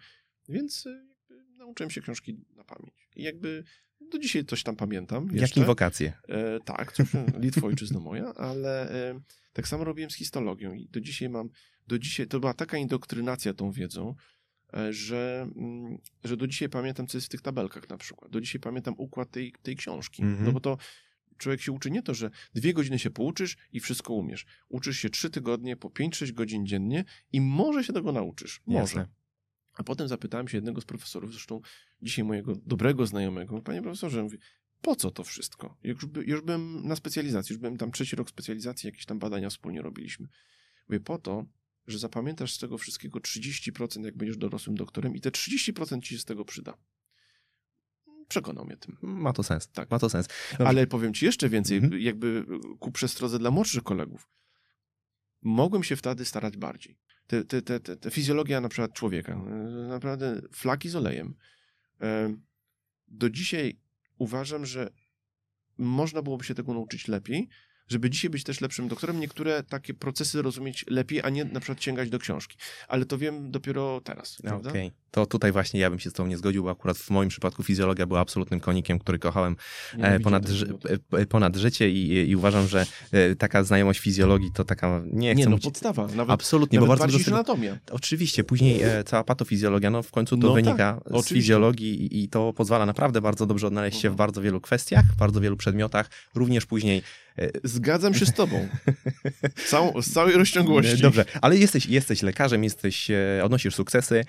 więc 0.50 0.86
jakby 0.86 1.58
nauczyłem 1.58 1.90
się 1.90 2.02
książki 2.02 2.38
na 2.56 2.64
pamięć. 2.64 3.10
I 3.16 3.24
jakby 3.24 3.64
do 4.12 4.20
dzisiaj 4.20 4.46
coś 4.46 4.64
tam 4.64 4.76
pamiętam. 4.76 5.26
Jak 5.26 5.42
jeszcze. 5.42 5.60
inwokacje. 5.60 6.14
E, 6.30 6.60
tak, 6.60 6.92
coś, 6.92 7.08
Litwo 7.40 7.68
ojczyzno 7.68 8.00
moja, 8.00 8.34
ale 8.34 8.92
e, 9.10 9.20
tak 9.54 9.68
samo 9.68 9.84
robiłem 9.84 10.12
z 10.12 10.16
histologią 10.16 10.74
i 10.74 10.88
do 10.88 11.02
dzisiaj 11.02 11.30
mam, 11.30 11.50
do 11.88 12.00
dzisiaj, 12.00 12.28
to 12.28 12.40
była 12.40 12.54
taka 12.54 12.78
indoktrynacja 12.78 13.54
tą 13.54 13.72
wiedzą, 13.72 14.16
e, 14.74 14.94
że, 14.94 15.48
mm, 15.56 15.98
że 16.24 16.38
do 16.38 16.48
dzisiaj 16.48 16.70
pamiętam, 16.70 17.08
co 17.08 17.18
jest 17.18 17.28
w 17.28 17.30
tych 17.30 17.42
tabelkach 17.42 17.90
na 17.90 17.98
przykład. 17.98 18.32
Do 18.32 18.42
dzisiaj 18.42 18.62
pamiętam 18.62 18.94
układ 18.98 19.32
tej, 19.32 19.54
tej 19.64 19.76
książki. 19.76 20.24
Mhm. 20.24 20.46
No 20.46 20.52
bo 20.52 20.60
to 20.60 20.78
człowiek 21.42 21.62
się 21.62 21.72
uczy 21.72 21.92
nie 21.92 22.04
to, 22.04 22.14
że 22.14 22.30
dwie 22.54 22.74
godziny 22.74 23.00
się 23.00 23.10
pouczysz 23.10 23.58
i 23.74 23.80
wszystko 23.80 24.14
umiesz. 24.14 24.46
Uczysz 24.70 24.98
się 24.98 25.10
trzy 25.10 25.30
tygodnie 25.30 25.78
po 25.78 25.90
5-6 25.90 26.32
godzin 26.32 26.66
dziennie 26.66 27.06
i 27.34 27.42
może 27.42 27.84
się 27.84 27.94
tego 27.94 28.12
nauczysz. 28.12 28.62
Może. 28.66 28.80
Jasne. 28.80 29.08
A 29.74 29.84
potem 29.84 30.08
zapytałem 30.08 30.48
się 30.48 30.58
jednego 30.58 30.82
z 30.82 30.86
profesorów, 30.86 31.32
zresztą 31.32 31.62
dzisiaj 32.02 32.26
mojego 32.26 32.56
dobrego 32.56 33.06
znajomego, 33.06 33.62
panie 33.62 33.82
profesorze, 33.82 34.24
mówi, 34.24 34.38
po 34.82 34.96
co 34.96 35.12
to 35.12 35.24
wszystko? 35.24 35.78
Już, 35.84 36.06
by, 36.06 36.24
już 36.24 36.42
byłem 36.42 36.88
na 36.88 36.96
specjalizacji, 36.96 37.54
już 37.54 37.60
byłem 37.60 37.78
tam 37.78 37.92
trzeci 37.92 38.16
rok 38.16 38.30
specjalizacji, 38.30 38.88
jakieś 38.88 39.06
tam 39.06 39.20
badania 39.20 39.50
wspólnie 39.50 39.82
robiliśmy. 39.82 40.28
Mówię, 40.90 41.00
po 41.00 41.18
to, 41.18 41.46
że 41.88 42.00
zapamiętasz 42.00 42.54
z 42.54 42.58
tego 42.58 42.78
wszystkiego 42.78 43.20
30%, 43.20 44.06
jak 44.06 44.18
będziesz 44.18 44.38
dorosłym 44.38 44.76
doktorem 44.76 45.16
i 45.16 45.22
te 45.22 45.30
30% 45.30 46.02
ci 46.02 46.14
się 46.14 46.20
z 46.20 46.26
tego 46.26 46.46
przyda. 46.46 46.78
Przekonał 48.32 48.66
mnie 48.66 48.78
tym. 48.78 48.98
Ma 49.02 49.34
to 49.34 49.44
sens. 49.44 49.68
Tak. 49.72 49.92
Ma 49.92 50.00
to 50.00 50.10
sens. 50.10 50.28
Dobrze. 50.52 50.68
Ale 50.68 50.88
powiem 50.88 51.14
ci 51.14 51.26
jeszcze 51.26 51.50
więcej, 51.50 51.78
Mhm. 51.78 52.02
jakby 52.02 52.46
ku 52.80 52.92
przestrodze 52.92 53.40
dla 53.40 53.52
młodszych 53.52 53.84
kolegów. 53.84 54.30
Mogłem 55.42 55.84
się 55.84 55.96
wtedy 55.96 56.26
starać 56.26 56.58
bardziej. 56.58 56.98
Te, 57.28 57.44
te, 57.46 57.62
te, 57.62 57.80
te, 57.80 57.98
te 57.98 58.12
fizjologia 58.12 58.62
na 58.62 58.70
przykład 58.70 58.94
człowieka, 58.94 59.34
e, 59.34 59.38
naprawdę 59.90 60.42
flaki 60.52 60.90
z 60.90 60.96
olejem. 60.96 61.36
E, 62.02 62.36
Do 63.08 63.30
dzisiaj 63.30 63.80
uważam, 64.18 64.66
że 64.66 64.90
można 65.78 66.22
byłoby 66.22 66.44
się 66.44 66.54
tego 66.56 66.74
nauczyć 66.74 67.08
lepiej, 67.08 67.50
żeby 67.88 68.10
dzisiaj 68.10 68.30
być 68.30 68.44
też 68.44 68.62
lepszym 68.62 68.88
doktorem, 68.88 69.20
niektóre 69.20 69.64
takie 69.64 69.94
procesy 69.94 70.42
rozumieć 70.42 70.86
lepiej, 70.88 71.22
a 71.24 71.30
nie 71.30 71.46
na 71.46 71.60
przykład 71.60 71.84
sięgać 71.84 72.10
do 72.10 72.20
książki. 72.20 72.58
Ale 72.88 73.06
to 73.06 73.18
wiem 73.18 73.52
dopiero 73.52 74.02
teraz, 74.02 74.38
prawda? 74.42 74.70
Okej, 74.70 74.92
to 75.12 75.26
tutaj 75.26 75.52
właśnie 75.52 75.80
ja 75.80 75.90
bym 75.90 76.00
się 76.00 76.10
z 76.10 76.14
tobą 76.14 76.30
nie 76.30 76.38
zgodził, 76.38 76.64
bo 76.64 76.70
akurat 76.72 76.98
w 76.98 77.10
moim 77.10 77.30
przypadku 77.30 77.64
fizjologia 77.64 78.06
była 78.06 78.20
absolutnym 78.20 78.60
konikiem, 78.60 79.00
który 79.00 79.20
kochałem 79.20 79.56
e, 80.00 80.20
ponad, 80.20 80.48
ży, 80.50 80.66
tematu. 80.66 80.88
e, 81.18 81.26
ponad 81.26 81.56
życie 81.56 81.90
i, 81.92 82.30
i 82.30 82.36
uważam, 82.36 82.68
że 82.68 82.86
e, 83.12 83.36
taka 83.36 83.64
znajomość 83.64 84.00
fizjologii 84.00 84.52
to 84.54 84.66
taka, 84.66 85.02
nie 85.12 85.32
chcę 85.32 85.40
Nie, 85.40 85.46
no 85.46 85.52
mówić, 85.52 85.64
podstawa. 85.66 86.08
Nawet, 86.08 86.30
absolutnie, 86.30 86.80
nawet 86.80 86.90
bo 86.90 86.98
bardzo 86.98 87.18
dużo 87.18 87.32
anatomia. 87.32 87.78
Oczywiście, 87.92 88.44
później 88.44 88.82
e, 88.82 89.04
cała 89.04 89.24
patofizjologia, 89.24 89.90
no 89.90 90.04
w 90.04 90.12
końcu 90.12 90.38
to 90.38 90.48
No 90.48 90.54
wynika 90.54 90.94
tak, 90.94 91.04
z 91.04 91.08
oczywiście. 91.08 91.36
fizjologii 91.36 92.04
i, 92.06 92.24
i 92.24 92.30
to 92.30 92.54
pozwala 92.54 92.86
naprawdę 92.86 93.22
bardzo 93.22 93.46
dobrze 93.46 93.68
odnaleźć 93.68 93.98
się 94.02 94.10
w 94.10 94.12
Mhm. 94.12 94.18
bardzo 94.18 94.42
wielu 94.42 94.62
kwestiach, 94.62 95.06
w 95.06 95.16
bardzo 95.16 95.42
wielu 95.42 95.58
przedmiotach, 95.58 96.10
również 96.36 96.66
później 96.66 97.02
Zgadzam 97.64 98.14
się 98.14 98.26
z 98.26 98.34
tobą. 98.34 98.68
Całą, 99.70 100.02
z 100.02 100.12
całej 100.14 100.36
rozciągłości. 100.36 100.94
E, 100.94 100.98
Dobrze, 100.98 101.26
ale 101.42 101.58
jesteś, 101.58 101.86
jesteś 101.86 102.22
lekarzem, 102.22 102.64
jesteś, 102.64 103.12
e, 103.12 103.42
odnosisz 103.44 103.76
sukcesy. 103.76 104.26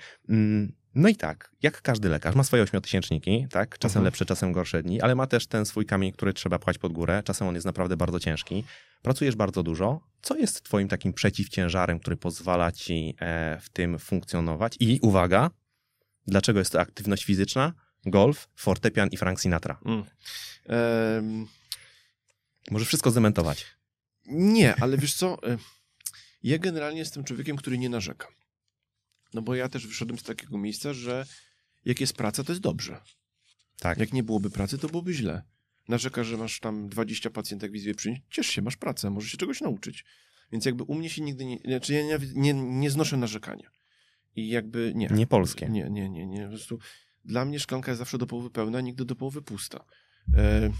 No 0.95 1.09
i 1.09 1.15
tak, 1.15 1.51
jak 1.61 1.81
każdy 1.81 2.09
lekarz, 2.09 2.35
ma 2.35 2.43
swoje 2.43 2.63
ośmiotysięczniki, 2.63 3.47
tak? 3.51 3.77
Czasem 3.79 3.99
Mhm. 3.99 4.05
lepsze, 4.05 4.25
czasem 4.25 4.51
gorsze 4.51 4.83
dni, 4.83 5.01
ale 5.01 5.15
ma 5.15 5.27
też 5.27 5.47
ten 5.47 5.65
swój 5.65 5.85
kamień, 5.85 6.11
który 6.11 6.33
trzeba 6.33 6.59
pchać 6.59 6.77
pod 6.77 6.93
górę. 6.93 7.21
Czasem 7.25 7.47
on 7.47 7.55
jest 7.55 7.65
naprawdę 7.65 7.97
bardzo 7.97 8.19
ciężki. 8.19 8.63
Pracujesz 9.01 9.35
bardzo 9.35 9.63
dużo. 9.63 10.01
Co 10.21 10.35
jest 10.37 10.63
twoim 10.63 10.87
takim 10.87 11.13
przeciwciężarem, 11.13 11.99
który 11.99 12.17
pozwala 12.17 12.71
ci 12.71 13.15
e, 13.19 13.59
w 13.61 13.69
tym 13.69 13.99
funkcjonować? 13.99 14.75
I 14.79 14.99
uwaga, 15.01 15.49
dlaczego 16.27 16.59
jest 16.59 16.71
to 16.71 16.79
aktywność 16.81 17.23
fizyczna? 17.25 17.73
Golf, 18.05 18.47
fortepian 18.55 19.09
i 19.09 19.17
Frank 19.17 19.41
Sinatra. 19.41 19.79
Mm. 19.85 20.03
Em, 20.65 21.47
Możesz 22.71 22.87
wszystko 22.87 23.11
zdementować. 23.11 23.65
nie, 24.25 24.75
ale 24.75 24.97
wiesz 24.97 25.13
co? 25.13 25.37
e, 25.47 25.57
Ja 26.43 26.57
generalnie 26.57 26.99
jestem 26.99 27.23
człowiekiem, 27.23 27.57
który 27.57 27.77
nie 27.77 27.89
narzeka. 27.89 28.27
No 29.33 29.41
bo 29.41 29.55
ja 29.55 29.69
też 29.69 29.87
wyszedłem 29.87 30.19
z 30.19 30.23
takiego 30.23 30.57
miejsca, 30.57 30.93
że 30.93 31.25
jak 31.85 32.01
jest 32.01 32.13
praca, 32.13 32.43
to 32.43 32.51
jest 32.51 32.61
dobrze. 32.61 33.01
Tak. 33.79 33.97
Jak 33.97 34.13
nie 34.13 34.23
byłoby 34.23 34.49
pracy, 34.49 34.77
to 34.77 34.87
byłoby 34.87 35.13
źle. 35.13 35.43
Narzekasz, 35.87 36.27
że 36.27 36.37
masz 36.37 36.59
tam 36.59 36.89
20 36.89 37.29
pacjentek 37.29 37.71
w 37.71 37.75
izbie 37.75 37.95
przyjąć, 37.95 38.19
ciesz 38.29 38.47
się, 38.47 38.61
masz 38.61 38.77
pracę, 38.77 39.09
możesz 39.09 39.31
się 39.31 39.37
czegoś 39.37 39.61
nauczyć. 39.61 40.05
Więc 40.51 40.65
jakby 40.65 40.83
u 40.83 40.95
mnie 40.95 41.09
się 41.09 41.21
nigdy 41.21 41.45
nie... 41.45 41.59
Znaczy 41.65 41.93
ja 41.93 42.03
nie, 42.03 42.19
nie, 42.35 42.53
nie 42.53 42.91
znoszę 42.91 43.17
narzekania. 43.17 43.69
I 44.35 44.49
jakby 44.49 44.93
nie. 44.95 45.07
Nie 45.07 45.27
polskie. 45.27 45.69
Nie, 45.69 45.89
nie, 45.89 46.09
nie, 46.09 46.27
nie. 46.27 46.43
Po 46.43 46.49
prostu 46.49 46.79
dla 47.25 47.45
mnie 47.45 47.59
szklanka 47.59 47.91
jest 47.91 47.99
zawsze 47.99 48.17
do 48.17 48.27
połowy 48.27 48.49
pełna, 48.49 48.81
nigdy 48.81 49.05
do 49.05 49.15
połowy 49.15 49.41
pusta. 49.41 49.85
E, 50.37 50.71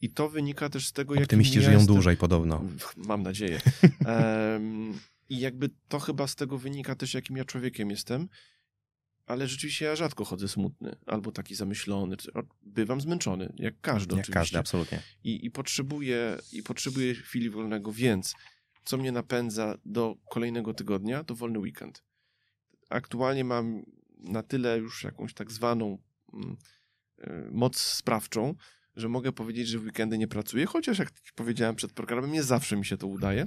I 0.00 0.10
to 0.10 0.28
wynika 0.28 0.68
też 0.68 0.86
z 0.86 0.92
tego, 0.92 1.14
jak 1.14 1.24
Optymiści 1.24 1.62
żyją 1.62 1.86
dłużej 1.86 2.16
podobno. 2.16 2.64
Mam 2.96 3.22
nadzieję. 3.22 3.60
Em, 4.06 4.98
I 5.30 5.38
jakby 5.38 5.70
to 5.88 5.98
chyba 5.98 6.26
z 6.26 6.36
tego 6.36 6.58
wynika 6.58 6.94
też, 6.94 7.14
jakim 7.14 7.36
ja 7.36 7.44
człowiekiem 7.44 7.90
jestem. 7.90 8.28
Ale 9.26 9.48
rzeczywiście 9.48 9.84
ja 9.84 9.96
rzadko 9.96 10.24
chodzę 10.24 10.48
smutny 10.48 10.96
albo 11.06 11.32
taki 11.32 11.54
zamyślony. 11.54 12.16
Bywam 12.62 13.00
zmęczony, 13.00 13.52
jak 13.56 13.80
każdy 13.80 14.14
Jak 14.14 14.20
oczywiście. 14.20 14.32
każdy, 14.32 14.58
absolutnie. 14.58 15.02
I, 15.24 15.46
i, 15.46 15.50
potrzebuję, 15.50 16.38
I 16.52 16.62
potrzebuję 16.62 17.14
chwili 17.14 17.50
wolnego, 17.50 17.92
więc 17.92 18.34
co 18.84 18.96
mnie 18.96 19.12
napędza 19.12 19.78
do 19.84 20.16
kolejnego 20.30 20.74
tygodnia, 20.74 21.24
to 21.24 21.34
wolny 21.34 21.58
weekend. 21.58 22.02
Aktualnie 22.88 23.44
mam 23.44 23.82
na 24.18 24.42
tyle 24.42 24.78
już 24.78 25.04
jakąś 25.04 25.34
tak 25.34 25.52
zwaną 25.52 25.98
mm, 26.32 26.56
y, 27.18 27.48
moc 27.52 27.78
sprawczą, 27.78 28.54
że 28.96 29.08
mogę 29.08 29.32
powiedzieć, 29.32 29.68
że 29.68 29.78
w 29.78 29.84
weekendy 29.84 30.18
nie 30.18 30.28
pracuję, 30.28 30.66
chociaż 30.66 30.98
jak 30.98 31.10
powiedziałem 31.34 31.76
przed 31.76 31.92
programem, 31.92 32.32
nie 32.32 32.42
zawsze 32.42 32.76
mi 32.76 32.86
się 32.86 32.96
to 32.96 33.06
udaje. 33.06 33.46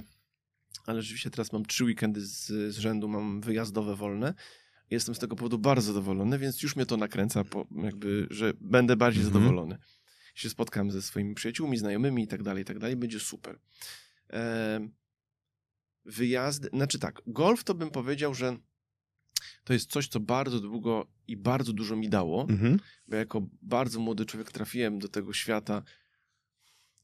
Ale 0.86 1.02
rzeczywiście 1.02 1.30
teraz 1.30 1.52
mam 1.52 1.66
trzy 1.66 1.84
weekendy 1.84 2.20
z, 2.26 2.46
z 2.46 2.78
rzędu, 2.78 3.08
mam 3.08 3.40
wyjazdowe 3.40 3.96
wolne. 3.96 4.34
Jestem 4.90 5.14
z 5.14 5.18
tego 5.18 5.36
powodu 5.36 5.58
bardzo 5.58 5.82
zadowolony, 5.92 6.38
więc 6.38 6.62
już 6.62 6.76
mnie 6.76 6.86
to 6.86 6.96
nakręca, 6.96 7.44
po, 7.44 7.66
jakby, 7.82 8.26
że 8.30 8.52
będę 8.60 8.96
bardziej 8.96 9.22
Mhm. 9.24 9.42
zadowolony. 9.42 9.78
Się 10.34 10.50
spotkam 10.50 10.90
ze 10.90 11.02
swoimi 11.02 11.34
przyjaciółmi, 11.34 11.76
znajomymi 11.76 12.22
i 12.22 12.26
tak 12.26 12.42
dalej, 12.42 12.62
i 12.62 12.64
tak 12.64 12.78
dalej, 12.78 12.96
będzie 12.96 13.20
super. 13.20 13.58
Em, 14.28 14.90
wyjazdy, 16.04 16.68
znaczy 16.72 16.98
tak, 16.98 17.22
golf 17.26 17.64
to 17.64 17.74
bym 17.74 17.90
powiedział, 17.90 18.34
że 18.34 18.56
to 19.64 19.72
jest 19.72 19.90
coś, 19.90 20.08
co 20.08 20.20
bardzo 20.20 20.60
długo 20.60 21.06
i 21.28 21.36
bardzo 21.36 21.72
dużo 21.72 21.96
mi 21.96 22.08
dało, 22.08 22.46
Mhm. 22.50 22.80
bo 23.08 23.16
jako 23.16 23.46
bardzo 23.62 24.00
młody 24.00 24.26
człowiek 24.26 24.52
trafiłem 24.52 24.98
do 24.98 25.08
tego 25.08 25.32
świata, 25.32 25.82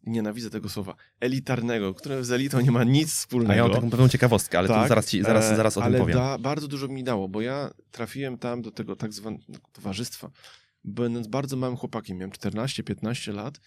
nienawidzę 0.06 0.50
tego 0.50 0.68
słowa, 0.68 0.94
elitarnego, 1.20 1.94
które 1.94 2.24
z 2.24 2.32
elitą 2.32 2.60
nie 2.60 2.70
ma 2.70 2.84
nic 2.84 3.08
A 3.08 3.12
wspólnego. 3.12 3.54
ja 3.54 3.62
mam 3.62 3.72
taką 3.72 3.90
pewną 3.90 4.08
ciekawostkę, 4.08 4.58
ale 4.58 4.68
to 4.68 4.74
Tak, 4.74 4.88
zaraz, 4.88 5.08
ci, 5.08 5.22
zaraz, 5.22 5.44
e, 5.52 5.56
zaraz 5.56 5.76
o 5.76 5.82
tym 5.82 5.94
powiem. 5.94 6.16
Da, 6.16 6.38
bardzo 6.38 6.68
dużo 6.68 6.88
mi 6.88 7.04
dało, 7.04 7.28
bo 7.28 7.40
ja 7.40 7.70
trafiłem 7.90 8.38
tam 8.38 8.62
do 8.62 8.70
tego 8.70 8.96
tak 8.96 9.12
zwanego 9.12 9.44
towarzystwa, 9.72 10.30
będąc 10.84 11.26
bardzo 11.26 11.56
małym 11.56 11.76
chłopakiem, 11.76 12.16
miałem 12.18 12.30
14-15 12.30 13.34
lat 13.34 13.60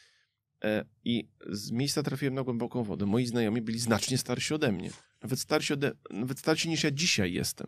e, 0.63 0.86
i 1.06 1.28
z 1.50 1.72
miejsca 1.72 2.04
trafiłem 2.04 2.34
na 2.34 2.43
głęboką 2.43 2.84
wodę. 2.84 3.06
Moi 3.06 3.26
znajomi 3.26 3.62
byli 3.62 3.80
znacznie 3.80 4.17
starsi 4.17 4.54
ode 4.54 4.72
mnie, 4.72 4.89
nawet 5.22 5.39
starsi, 5.39 5.74
ode, 5.74 5.91
nawet 6.12 6.39
starsi 6.39 6.69
niż 6.69 6.84
ja 6.84 6.91
dzisiaj 6.91 7.34
jestem. 7.34 7.67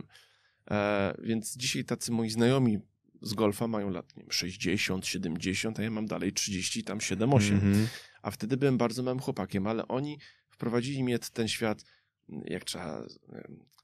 E, 0.72 1.14
więc 1.24 1.58
dzisiaj 1.58 1.86
tacy 1.86 2.12
moi 2.12 2.30
znajomi 2.30 2.80
z 3.22 3.34
golfa 3.34 3.68
mają 3.68 3.90
lat 3.90 4.18
nie 4.18 4.24
wiem, 4.24 4.32
60, 4.32 5.08
70, 5.08 5.80
a 5.80 5.84
ja 5.84 5.92
mam 5.92 6.06
dalej 6.06 6.34
30, 6.34 6.84
tam 6.84 7.02
7, 7.02 7.34
8 7.34 7.56
Mhm. 7.56 7.88
A 8.26 8.32
wtedy 8.32 8.58
byłem 8.58 8.78
bardzo 8.78 9.04
małym 9.04 9.20
chłopakiem, 9.20 9.68
ale 9.68 9.88
oni 9.88 10.20
wprowadzili 10.50 11.04
mnie 11.04 11.20
w 11.20 11.30
ten 11.32 11.48
świat, 11.48 11.84
jak 12.30 12.64
trzeba, 12.64 13.06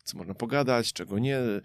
co 0.04 0.18
można 0.18 0.34
pogadać, 0.34 0.94
czego 0.94 1.20
nie. 1.20 1.38
e, 1.38 1.62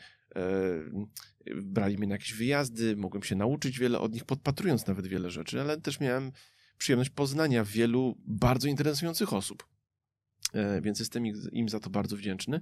Brali 1.62 1.98
mnie 1.98 2.06
na 2.06 2.14
jakieś 2.14 2.34
wyjazdy, 2.34 2.96
mogłem 2.96 3.22
się 3.22 3.36
nauczyć 3.36 3.78
wiele 3.78 3.98
od 3.98 4.12
nich, 4.12 4.24
podpatrując 4.24 4.86
nawet 4.86 5.06
wiele 5.06 5.30
rzeczy, 5.30 5.60
ale 5.60 5.80
też 5.80 6.00
miałem 6.00 6.32
przyjemność 6.78 7.10
poznania 7.10 7.64
wielu 7.64 8.16
bardzo 8.26 8.68
interesujących 8.68 9.32
osób. 9.32 9.66
E, 10.52 10.80
Więc 10.80 10.98
jestem 10.98 11.26
im 11.52 11.68
za 11.68 11.80
to 11.80 11.90
bardzo 11.90 12.16
wdzięczny. 12.16 12.60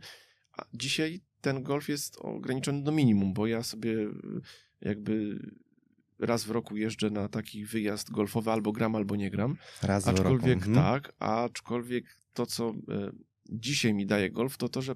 A 0.52 0.64
dzisiaj 0.74 1.20
ten 1.40 1.62
golf 1.62 1.88
jest 1.88 2.16
ograniczony 2.18 2.82
do 2.82 2.92
minimum, 2.92 3.34
bo 3.34 3.46
ja 3.46 3.62
sobie 3.62 4.02
e, 4.02 4.10
jakby 4.80 5.38
raz 6.18 6.44
w 6.44 6.50
roku 6.50 6.76
jeżdżę 6.76 7.10
na 7.10 7.28
taki 7.28 7.64
wyjazd 7.64 8.10
golfowy, 8.10 8.50
albo 8.50 8.72
gram, 8.72 8.96
albo 8.96 9.16
nie 9.16 9.30
gram. 9.30 9.56
Raz 9.82 10.04
w 10.04 10.06
roku. 10.06 10.20
Aczkolwiek 10.20 10.56
Mhm. 10.66 10.74
tak, 10.74 11.12
aczkolwiek 11.18 12.18
to, 12.32 12.46
co 12.46 12.68
e, 12.88 13.10
dzisiaj 13.48 13.94
mi 13.94 14.06
daje 14.06 14.30
golf, 14.30 14.56
to 14.56 14.68
to, 14.68 14.82
że 14.82 14.94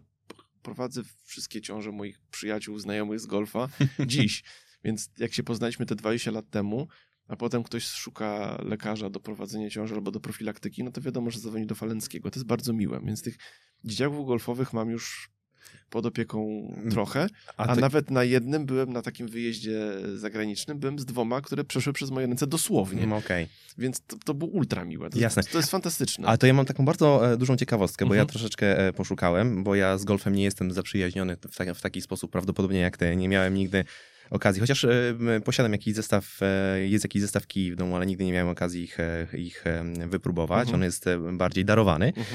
prowadzę 0.62 1.02
wszystkie 1.24 1.61
ciąże 1.61 1.92
moich 1.92 2.20
przyjaciół, 2.31 2.78
znajomych 2.78 3.20
z 3.20 3.26
golfa 3.26 3.68
dziś. 4.07 4.42
Więc 4.85 5.11
jak 5.18 5.33
się 5.35 5.42
poznaliśmy 5.42 5.87
te 5.87 5.94
20 5.94 6.31
lat 6.31 6.50
temu, 6.50 6.88
a 7.28 7.37
potem 7.37 7.62
ktoś 7.62 7.85
szuka 7.85 8.59
lekarza 8.64 9.11
do 9.11 9.20
prowadzenia 9.20 9.70
ciąży 9.70 9.94
albo 9.94 10.11
do 10.11 10.20
profilaktyki, 10.20 10.85
no 10.85 10.90
to 10.92 11.00
wiadomo, 11.00 11.31
że 11.31 11.40
zadzwoni 11.40 11.66
do 11.66 11.74
Falenckiego. 11.74 12.31
To 12.31 12.38
jest 12.38 12.46
bardzo 12.46 12.72
miłe. 12.72 13.00
Więc 13.04 13.22
tych 13.22 13.37
dzieciaków 13.85 14.26
golfowych 14.26 14.72
mam 14.72 14.90
już 14.90 15.31
pod 15.90 16.07
opieką 16.07 16.72
trochę, 16.90 17.26
a, 17.57 17.74
to- 17.74 17.81
nawet 17.81 18.11
na 18.11 18.24
jednym 18.24 18.66
byłem 18.66 18.92
na 18.92 19.02
takim 19.02 19.28
wyjeździe 19.28 19.81
zagranicznym, 20.14 20.78
byłem 20.78 20.98
z 20.98 21.04
dwoma, 21.04 21.40
które 21.40 21.64
przeszły 21.64 21.92
przez 21.92 22.11
moje 22.11 22.26
ręce 22.26 22.46
dosłownie. 22.46 23.02
Mm, 23.02 23.12
Okej. 23.12 23.48
Więc 23.78 24.00
to, 24.07 24.16
to 24.24 24.35
było 24.35 24.50
ultra 24.50 24.85
miłe. 24.85 25.11
To, 25.11 25.18
Jasne. 25.18 25.42
To 25.42 25.59
jest 25.59 25.70
fantastyczne. 25.70 26.28
Ale 26.28 26.38
to 26.38 26.46
ja 26.46 26.52
mam 26.54 26.66
taką 26.66 26.85
bardzo 26.85 27.33
e, 27.33 27.37
dużą 27.37 27.57
ciekawostkę, 27.57 28.07
bo 28.07 28.14
ja 28.14 28.20
Mhm. 28.22 28.28
troszeczkę 28.38 28.88
e, 28.88 28.92
poszukałem, 28.92 29.64
bo 29.64 29.74
ja 29.74 29.98
z 29.98 30.04
golfem 30.04 30.35
nie 30.35 30.44
jestem 30.44 30.70
zaprzyjaźniony 30.72 31.37
w, 31.50 31.57
ta, 31.57 31.74
w 31.74 31.81
taki 31.81 32.02
sposób 32.02 32.31
prawdopodobnie 32.33 32.78
jak 32.78 32.96
ty. 32.96 33.16
Nie 33.16 33.28
miałem 33.28 33.54
nigdy 33.54 33.85
okazji, 34.31 34.61
chociaż 34.61 34.85
e, 34.85 34.90
posiadam 35.44 35.72
jakiś 35.72 35.94
zestaw, 35.94 36.38
e, 36.42 36.81
jest 36.88 37.04
jakiś 37.04 37.22
zestaw 37.22 37.46
kij 37.46 37.72
w 37.72 37.76
domu, 37.76 37.96
ale 37.96 38.07
nigdy 38.07 38.24
nie 38.24 38.33
miałem 38.33 38.48
okazji 38.48 38.83
ich, 38.83 39.00
e, 39.00 39.26
ich 39.38 39.64
wypróbować. 40.09 40.61
Mhm. 40.68 40.74
On 40.74 40.85
jest 40.85 41.04
bardziej 41.33 41.64
darowany. 41.64 42.07
Mhm. 42.07 42.26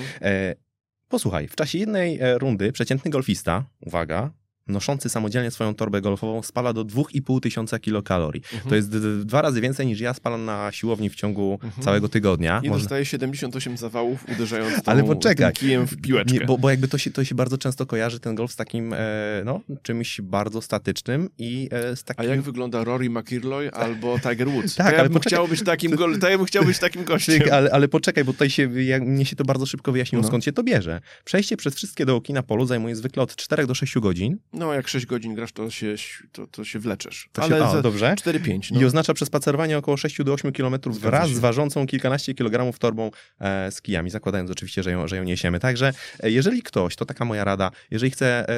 Posłuchaj, 1.13 1.47
w 1.47 1.55
czasie 1.55 1.77
jednej 1.77 2.19
e, 2.19 2.37
rundy 2.37 2.71
przeciętny 2.71 3.11
golfista, 3.11 3.65
uwaga, 3.79 4.31
noszący 4.67 5.09
samodzielnie 5.09 5.51
swoją 5.51 5.75
torbę 5.75 6.01
golfową 6.01 6.41
spala 6.43 6.73
do 6.73 6.85
2,5 6.85 7.39
tysiąca 7.39 7.79
kilokalorii. 7.79 8.43
Mhm. 8.53 8.69
To 8.69 8.75
jest 8.75 8.89
dwa 9.25 9.41
razy 9.41 9.61
więcej 9.61 9.85
niż 9.87 9.99
ja 9.99 10.13
spalam 10.13 10.45
na 10.45 10.71
siłowni 10.71 11.09
w 11.09 11.15
ciągu 11.15 11.59
Mhm. 11.63 11.83
całego 11.83 12.09
tygodnia. 12.09 12.61
I 12.63 12.69
Można- 12.69 12.83
dostaje 12.83 13.05
78 13.05 13.77
zawałów, 13.77 14.25
uderzając 14.35 14.75
tą, 14.83 14.91
Ale 14.91 15.03
poczekaj. 15.03 15.53
kijem 15.53 15.87
w 15.87 16.01
piłeczkę. 16.01 16.33
Nie, 16.39 16.45
bo, 16.45 16.57
bo 16.57 16.69
jakby 16.69 16.87
to 16.87 16.97
się, 16.97 17.11
to 17.11 17.23
się 17.23 17.35
bardzo 17.35 17.57
często 17.57 17.85
kojarzy 17.85 18.19
ten 18.19 18.35
golf 18.35 18.51
z 18.51 18.55
takim, 18.55 18.93
e, 18.93 18.97
no, 19.45 19.61
czymś 19.81 20.21
bardzo 20.21 20.61
statycznym 20.61 21.29
i 21.37 21.69
e, 21.71 21.95
z 21.95 22.01
A 22.01 22.03
takim... 22.13 22.29
jak 22.31 22.41
wygląda 22.41 22.83
Rory 22.83 23.09
McIlroy 23.09 23.71
albo 23.71 24.19
Tiger 24.19 24.49
Woods? 24.49 24.75
Tak, 24.83 24.87
to 24.87 24.93
ja 24.93 24.99
ale 24.99 25.09
bym 25.09 25.13
poczekaj. 25.13 25.37
chciał 25.39 25.47
być 25.47 25.63
takim 25.63 25.95
gol... 25.95 26.19
to 26.19 26.29
ja 26.29 26.37
bym 26.37 26.45
chciał 26.47 26.65
być 26.65 26.79
takim 26.79 27.03
gościem. 27.03 27.41
Ale, 27.51 27.71
ale 27.71 27.87
poczekaj, 27.87 28.23
bo 28.23 28.33
tutaj 28.33 28.49
się, 28.49 28.83
jak, 28.83 29.03
mnie 29.03 29.25
się 29.25 29.35
to 29.35 29.43
bardzo 29.43 29.65
szybko 29.65 29.91
wyjaśniło, 29.91 30.21
No. 30.21 30.27
skąd 30.27 30.43
się 30.45 30.51
to 30.51 30.63
bierze. 30.63 31.01
Przejście 31.25 31.57
przez 31.57 31.75
wszystkie 31.75 32.05
dołki 32.05 32.33
na 32.33 32.43
polu 32.43 32.65
zajmuje 32.65 32.95
zwykle 32.95 33.23
od 33.23 33.35
4 33.35 33.67
do 33.67 33.75
6 33.75 33.99
godzin. 33.99 34.37
No, 34.53 34.73
jak 34.73 34.87
6 34.87 35.05
godzin 35.05 35.35
grasz, 35.35 35.51
to 35.51 35.69
się, 35.69 35.95
to, 36.31 36.47
to 36.47 36.63
się 36.63 36.79
wleczesz. 36.79 37.29
To 37.31 37.41
ale 37.41 37.59
się, 37.59 37.71
za 37.71 37.81
dobrze. 37.81 38.15
4-5. 38.17 38.71
I 38.71 38.79
No. 38.79 38.87
oznacza 38.87 39.13
przespacerowanie 39.13 39.77
około 39.77 39.97
6 39.97 40.23
do 40.23 40.33
8 40.33 40.51
kilometrów 40.51 40.95
Zgadza 40.95 41.09
wraz 41.09 41.29
z 41.29 41.39
ważącą 41.39 41.87
kilkanaście 41.87 42.33
kilogramów 42.33 42.79
torbą 42.79 43.11
e, 43.39 43.71
z 43.71 43.81
kijami, 43.81 44.09
zakładając 44.09 44.51
oczywiście, 44.51 44.83
że 44.83 44.91
ją, 44.91 45.07
że 45.07 45.17
ją 45.17 45.23
niesiemy. 45.23 45.59
Także 45.59 45.93
e, 46.19 46.31
jeżeli 46.31 46.63
ktoś, 46.63 46.95
to 46.95 47.05
taka 47.05 47.25
moja 47.25 47.43
rada, 47.43 47.71
jeżeli 47.91 48.11
chce, 48.11 48.49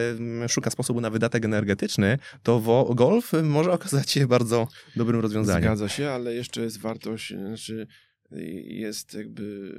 e, 0.44 0.50
szuka 0.50 0.70
sposobu 0.70 1.02
na 1.02 1.10
wydatek 1.10 1.46
energetyczny, 1.46 2.18
to 2.44 2.60
wo, 2.60 2.94
golf 2.96 3.32
może 3.44 3.72
okazać 3.72 4.12
się 4.12 4.28
bardzo 4.28 4.68
dobrym 4.96 5.22
rozwiązaniem. 5.22 5.64
Zgadza 5.64 5.90
się, 5.90 6.10
ale 6.10 6.34
jeszcze 6.34 6.62
jest 6.62 6.80
wartość, 6.80 7.34
znaczy 7.34 7.88
jest 8.68 9.14
jakby 9.14 9.74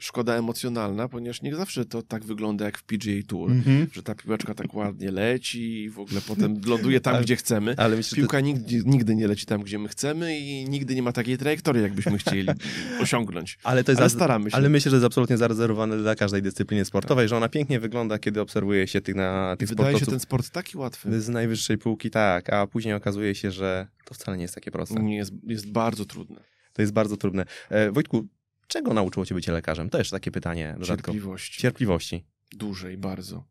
szkoda 0.00 0.34
emocjonalna, 0.34 1.08
ponieważ 1.08 1.42
nie 1.42 1.56
zawsze 1.56 1.84
to 1.84 2.02
tak 2.02 2.24
wygląda 2.24 2.64
jak 2.64 2.78
w 2.78 2.82
PGA 2.82 3.22
Tour, 3.26 3.50
Mhm. 3.50 3.86
że 3.92 4.02
ta 4.02 4.14
piłeczka 4.14 4.54
tak 4.54 4.74
ładnie 4.74 5.10
leci 5.10 5.82
i 5.82 5.90
w 5.90 5.98
ogóle 5.98 6.20
potem 6.28 6.60
ląduje 6.66 7.00
tam, 7.00 7.14
Ale- 7.14 7.24
gdzie 7.24 7.36
chcemy. 7.36 7.74
Ale 7.76 7.96
myślę, 7.96 8.16
Piłka 8.16 8.40
nigdy, 8.40 8.82
nigdy 8.86 9.14
nie 9.14 9.28
leci 9.28 9.46
tam, 9.46 9.62
gdzie 9.62 9.78
my 9.78 9.88
chcemy 9.88 10.38
i 10.38 10.64
nigdy 10.68 10.94
nie 10.94 11.02
ma 11.02 11.12
takiej 11.12 11.38
trajektorii, 11.38 11.82
jakbyśmy 11.82 12.18
chcieli 12.18 12.48
osiągnąć. 13.02 13.58
Ale 13.62 13.84
to 13.84 13.92
jest 13.92 14.00
Ale 14.00 14.10
staramy 14.10 14.50
się. 14.50 14.56
Ale 14.56 14.68
myślę, 14.68 14.90
że 14.90 14.96
jest 14.96 15.06
absolutnie 15.06 15.36
zarezerwowane 15.36 15.96
dla 15.98 16.14
każdej 16.14 16.42
dyscypliny 16.42 16.84
sportowej, 16.84 17.28
że 17.28 17.36
ona 17.36 17.48
pięknie 17.48 17.80
wygląda, 17.80 18.18
kiedy 18.18 18.40
obserwuje 18.40 18.86
się 18.86 19.00
tych, 19.00 19.14
na, 19.14 19.56
tych 19.58 19.68
Wydaje 19.68 19.88
się 19.88 19.96
sportowców 19.98 20.12
ten 20.12 20.20
sport 20.20 20.50
taki 20.50 20.78
łatwy. 20.78 21.20
z 21.20 21.28
najwyższej 21.28 21.78
półki, 21.78 22.10
tak, 22.10 22.52
a 22.52 22.66
później 22.66 22.94
okazuje 22.94 23.34
się, 23.34 23.50
że 23.50 23.86
to 24.04 24.14
wcale 24.14 24.36
nie 24.36 24.42
jest 24.42 24.54
takie 24.54 24.70
proste. 24.70 25.02
Nie 25.02 25.16
jest, 25.16 25.32
jest 25.46 25.70
bardzo 25.72 26.04
trudne. 26.04 26.40
To 26.72 26.82
jest 26.82 26.92
bardzo 26.92 27.16
trudne. 27.16 27.44
E, 27.70 27.92
Wojtku, 27.92 28.26
czego 28.70 28.94
nauczyło 28.94 29.26
cię 29.26 29.34
bycie 29.34 29.52
lekarzem? 29.52 29.90
To 29.90 29.98
jeszcze 29.98 30.16
takie 30.16 30.30
pytanie 30.30 30.72
dodatkowe. 30.78 30.96
Cierpliwości. 31.02 31.60
Cierpliwości. 31.60 32.24
Dłużej, 32.52 32.96
bardzo. 32.96 33.44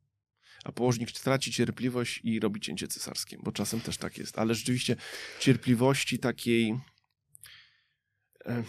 A 0.63 0.71
położnik 0.71 1.11
traci 1.11 1.51
cierpliwość 1.51 2.21
i 2.23 2.39
robi 2.39 2.59
cięcie 2.61 2.87
cesarskie, 2.87 3.37
bo 3.43 3.51
czasem 3.51 3.81
też 3.81 3.97
tak 3.97 4.17
jest. 4.17 4.39
Ale 4.39 4.55
rzeczywiście 4.55 4.95
cierpliwości 5.39 6.19
takiej... 6.19 6.79
e, 8.45 8.63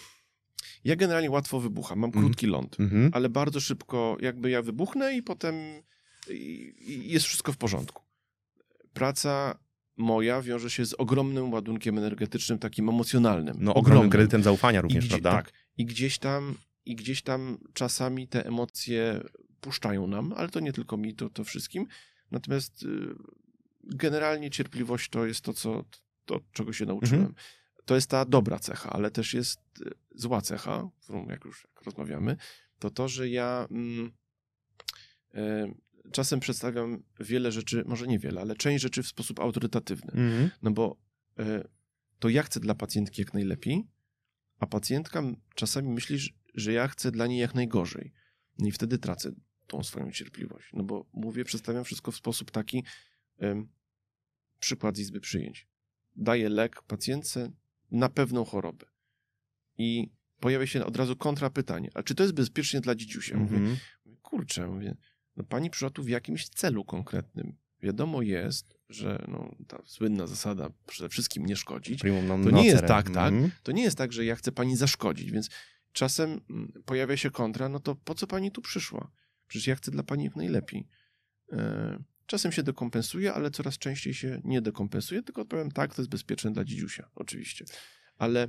Ja 0.85 0.97
generalnie 0.97 1.31
łatwo 1.31 1.61
wybucham, 1.61 1.99
mam 1.99 2.09
Mhm. 2.09 2.25
krótki 2.27 2.47
ląd, 2.47 2.81
Mhm. 2.81 3.11
ale 3.15 3.29
bardzo 3.29 3.61
szybko 3.61 4.17
jakby 4.21 4.51
ja 4.51 4.63
wybuchnę 4.63 5.17
i 5.17 5.23
potem 5.23 5.55
jest 6.87 7.27
wszystko 7.27 7.53
w 7.53 7.57
porządku. 7.57 8.03
Praca 8.93 9.59
moja 9.97 10.43
wiąże 10.43 10.71
się 10.71 10.87
z 10.87 10.95
ogromnym 10.95 11.53
ładunkiem 11.53 11.99
energetycznym, 11.99 12.59
takim 12.59 12.89
emocjonalnym. 12.89 13.57
No, 13.61 13.75
ogromnym 13.75 14.11
kredytem 14.11 14.43
zaufania 14.43 14.81
również, 14.81 15.07
gdzie, 15.07 15.19
prawda? 15.19 15.43
Tak. 15.43 15.53
I 15.81 15.87
gdzieś 15.87 16.19
tam, 16.19 16.59
i 16.85 16.97
gdzieś 16.97 17.23
tam 17.23 17.59
czasami 17.73 18.29
te 18.29 18.47
emocje 18.47 19.21
puszczają 19.61 20.07
nam, 20.07 20.33
ale 20.37 20.49
to 20.49 20.61
nie 20.61 20.73
tylko 20.73 20.97
mi, 20.97 21.15
to, 21.15 21.31
to 21.31 21.45
wszystkim. 21.45 21.87
Natomiast 22.31 22.83
y, 22.83 22.87
generalnie 23.85 24.51
cierpliwość 24.51 25.09
to 25.09 25.27
jest 25.27 25.41
to, 25.41 25.53
co, 25.53 25.85
to, 26.25 26.41
czego 26.53 26.73
się 26.73 26.87
nauczyłem. 26.87 27.21
Mhm. 27.21 27.35
To 27.85 27.95
jest 27.95 28.11
ta 28.11 28.25
dobra 28.25 28.59
cecha, 28.59 28.91
ale 28.91 29.11
też 29.11 29.35
jest 29.35 29.61
y, 29.81 29.91
zła 30.15 30.41
cecha, 30.41 30.91
którą 31.03 31.29
jak 31.29 31.45
już 31.45 31.67
rozmawiamy, 31.87 32.37
to 32.79 32.91
to, 32.91 33.09
że 33.09 33.29
ja 33.29 33.67
mm, 33.71 34.13
y, 35.35 36.11
czasem 36.13 36.41
przedstawiam 36.41 37.03
wiele 37.21 37.53
rzeczy, 37.53 37.85
może 37.87 38.07
nie 38.07 38.19
wiele, 38.19 38.41
ale 38.41 38.57
część 38.57 38.83
rzeczy 38.83 39.03
w 39.03 39.09
sposób 39.09 39.41
autorytatywny. 39.41 40.13
Mhm. 40.13 40.51
No 40.63 40.71
bo 40.71 40.97
e, 41.39 41.69
to 42.19 42.29
ja 42.29 42.43
chcę 42.43 42.61
dla 42.61 42.75
pacjentki 42.75 43.23
jak 43.23 43.35
najlepiej, 43.35 43.85
a 44.61 44.67
pacjentka 44.67 45.23
czasami 45.55 45.89
myśli, 45.89 46.19
że- 46.55 46.73
ja 46.73 46.89
chcę 46.89 47.11
dla 47.11 47.27
niej 47.27 47.39
jak 47.39 47.55
najgorzej. 47.55 48.13
No 48.59 48.67
i 48.69 48.73
wtedy 48.73 48.99
tracę 48.99 49.33
tą 49.67 49.83
swoją 49.83 50.11
cierpliwość. 50.11 50.71
No 50.73 50.85
bo 50.85 51.07
mówię, 51.13 51.45
przedstawiam 51.45 51.85
wszystko 51.85 52.13
w 52.13 52.17
sposób 52.17 52.51
taki, 52.51 52.85
em, 53.39 53.69
przykład 54.59 54.97
z 54.97 55.01
izby 55.01 55.21
przyjęć. 55.21 55.69
Daję 56.17 56.49
lek 56.49 56.83
pacjentce 56.83 57.53
na 57.91 58.09
pewną 58.09 58.45
chorobę. 58.45 58.87
I 59.79 60.11
pojawia 60.41 60.67
się 60.67 60.85
od 60.85 60.97
razu 60.97 61.17
kontrapytanie. 61.17 61.91
A 61.95 62.03
czy 62.03 62.15
to 62.15 62.23
jest 62.23 62.35
bezpiecznie 62.35 62.81
dla 62.81 62.95
dzidziusia? 62.95 63.37
Mówię, 63.37 63.57
Mhm. 63.57 63.77
kurczę, 64.23 64.67
mówię, 64.67 64.97
no 65.37 65.45
pani 65.45 65.71
przyszła 65.71 65.91
tu 65.91 66.03
w 66.03 66.09
jakimś 66.09 66.49
celu 66.49 66.85
konkretnym. 66.85 67.57
Wiadomo 67.83 68.23
jest, 68.23 68.80
że 68.91 69.25
no, 69.29 69.55
ta 69.69 69.83
słynna 69.85 70.27
zasada 70.27 70.71
przede 70.87 71.09
wszystkim 71.09 71.47
nie 71.47 71.57
szkodzić. 71.57 72.01
Primum 72.01 72.45
To 72.45 72.51
nie 72.51 72.67
jest 72.67 72.85
tak, 72.85 73.11
tak? 73.11 73.33
Mhm. 73.33 73.51
To 73.63 73.73
nie 73.73 73.83
jest 73.83 73.99
tak, 73.99 74.13
że 74.13 74.25
ja 74.25 74.37
chcę 74.37 74.53
pani 74.53 74.77
zaszkodzić, 74.77 75.31
więc 75.31 75.51
czasem 75.93 76.41
mm, 76.51 76.73
pojawia 76.85 77.17
się 77.17 77.31
kontra, 77.31 77.69
no 77.69 77.81
to 77.81 77.95
po 77.95 78.15
co 78.15 78.27
pani 78.27 78.53
tu 78.53 78.63
przyszła? 78.63 79.11
Przecież 79.47 79.67
ja 79.67 79.77
chcę 79.77 79.91
dla 79.91 80.03
pani 80.03 80.25
jak 80.25 80.37
najlepiej. 80.37 80.87
E, 81.53 82.03
Czasem 82.31 82.53
się 82.53 82.63
dekompensuje, 82.63 83.33
ale 83.33 83.51
coraz 83.51 83.79
częściej 83.79 84.15
się 84.15 84.41
nie 84.45 84.63
dekompensuje, 84.63 85.23
tylko 85.23 85.43
odpowiem 85.43 85.71
tak, 85.71 85.95
to 85.95 86.03
jest 86.03 86.11
bezpieczne 86.11 86.53
dla 86.53 86.65
dzidziusia, 86.65 87.11
oczywiście. 87.15 87.65
Ale 88.17 88.49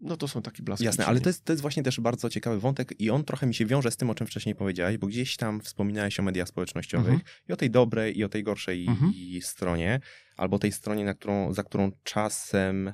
no 0.00 0.16
to 0.16 0.28
są 0.28 0.42
takie 0.42 0.62
blaski. 0.62 0.84
Jasne, 0.84 1.06
ale 1.06 1.20
to 1.20 1.28
jest, 1.28 1.44
to 1.44 1.52
jest 1.52 1.62
właśnie 1.62 1.82
też 1.82 2.00
bardzo 2.00 2.30
ciekawy 2.30 2.60
wątek 2.60 3.00
i 3.00 3.10
on 3.10 3.24
trochę 3.24 3.46
mi 3.46 3.54
się 3.54 3.66
wiąże 3.66 3.90
z 3.90 3.96
tym, 3.96 4.10
o 4.10 4.14
czym 4.14 4.26
wcześniej 4.26 4.54
powiedziałeś, 4.54 4.98
bo 4.98 5.06
gdzieś 5.06 5.36
tam 5.36 5.60
wspominałeś 5.60 6.20
o 6.20 6.22
mediach 6.22 6.48
społecznościowych 6.48 7.12
Mhm. 7.14 7.30
i 7.48 7.52
o 7.52 7.56
tej 7.56 7.70
dobrej 7.70 8.18
i 8.18 8.24
o 8.24 8.28
tej 8.28 8.42
gorszej 8.42 8.86
Mhm. 8.86 9.12
stronie, 9.40 10.00
albo 10.36 10.58
tej 10.58 10.72
stronie, 10.72 11.04
na 11.04 11.14
którą, 11.14 11.52
za 11.52 11.62
którą 11.62 11.90
czasem 12.02 12.92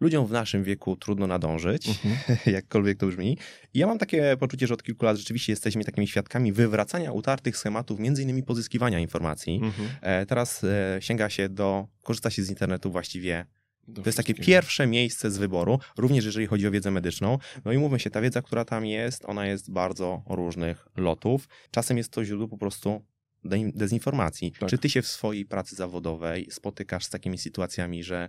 ludziom 0.00 0.26
w 0.26 0.30
naszym 0.30 0.64
wieku 0.64 0.96
trudno 0.96 1.26
nadążyć, 1.26 1.88
Mhm. 1.88 2.16
jakkolwiek 2.56 2.98
to 2.98 3.06
brzmi. 3.06 3.38
I 3.74 3.78
ja 3.78 3.86
mam 3.86 3.98
takie 3.98 4.36
poczucie, 4.40 4.66
że 4.66 4.74
od 4.74 4.82
kilku 4.82 5.04
lat 5.04 5.16
rzeczywiście 5.16 5.52
jesteśmy 5.52 5.84
takimi 5.84 6.08
świadkami 6.08 6.52
wywracania 6.52 7.12
utartych 7.12 7.56
schematów, 7.56 7.98
między 8.00 8.22
innymi 8.22 8.42
pozyskiwania 8.42 8.98
informacji. 8.98 9.60
Mhm. 9.62 9.88
E, 10.00 10.26
Teraz 10.26 10.64
e, 10.64 10.98
sięga 11.00 11.30
się 11.30 11.48
do, 11.48 11.88
korzysta 12.02 12.30
się 12.30 12.42
z 12.42 12.48
internetu 12.50 12.90
właściwie 12.90 13.46
to 13.94 14.02
jest 14.06 14.16
takie 14.16 14.34
pierwsze 14.34 14.86
miejsce 14.86 15.30
z 15.30 15.38
wyboru, 15.38 15.78
również 15.96 16.24
jeżeli 16.24 16.46
chodzi 16.46 16.66
o 16.66 16.70
wiedzę 16.70 16.90
medyczną. 16.90 17.38
No 17.64 17.72
i 17.72 17.78
mówmy 17.78 18.00
się, 18.00 18.10
ta 18.10 18.20
wiedza, 18.20 18.42
która 18.42 18.64
tam 18.64 18.86
jest, 18.86 19.24
ona 19.24 19.46
jest 19.46 19.70
bardzo 19.70 20.22
różnych 20.26 20.88
lotów. 20.96 21.48
Czasem 21.70 21.96
jest 21.96 22.12
to 22.12 22.24
źródło 22.24 22.48
po 22.48 22.58
prostu 22.58 23.04
de- 23.44 23.72
dezinformacji. 23.74 24.52
Tak. 24.52 24.68
Czy 24.68 24.78
ty 24.78 24.90
się 24.90 25.02
w 25.02 25.06
swojej 25.06 25.44
pracy 25.46 25.76
zawodowej 25.76 26.48
spotykasz 26.50 27.04
z 27.04 27.10
takimi 27.10 27.38
sytuacjami, 27.38 28.04
że 28.04 28.28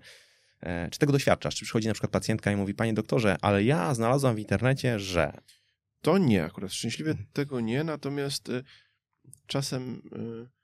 e, 0.62 0.89
czy 0.91 1.00
tego 1.00 1.13
doświadczasz? 1.13 1.56
Czy 1.56 1.65
przychodzi 1.65 1.88
na 1.88 1.93
przykład 1.93 2.12
pacjentka 2.12 2.52
i 2.52 2.56
mówi, 2.56 2.74
panie 2.74 2.93
doktorze, 2.93 3.38
ale 3.41 3.63
ja 3.63 3.93
znalazłam 3.93 4.36
w 4.36 4.39
internecie, 4.39 5.00
że... 5.00 5.34
To 6.02 6.17
nie 6.17 6.43
akurat. 6.43 6.74
Szczęśliwie 6.74 7.12
Mhm. 7.12 7.30
tego 7.34 7.60
nie, 7.60 7.84
natomiast 7.84 8.50
y, 8.50 8.63
czasem 9.48 10.02
y, 10.45 10.59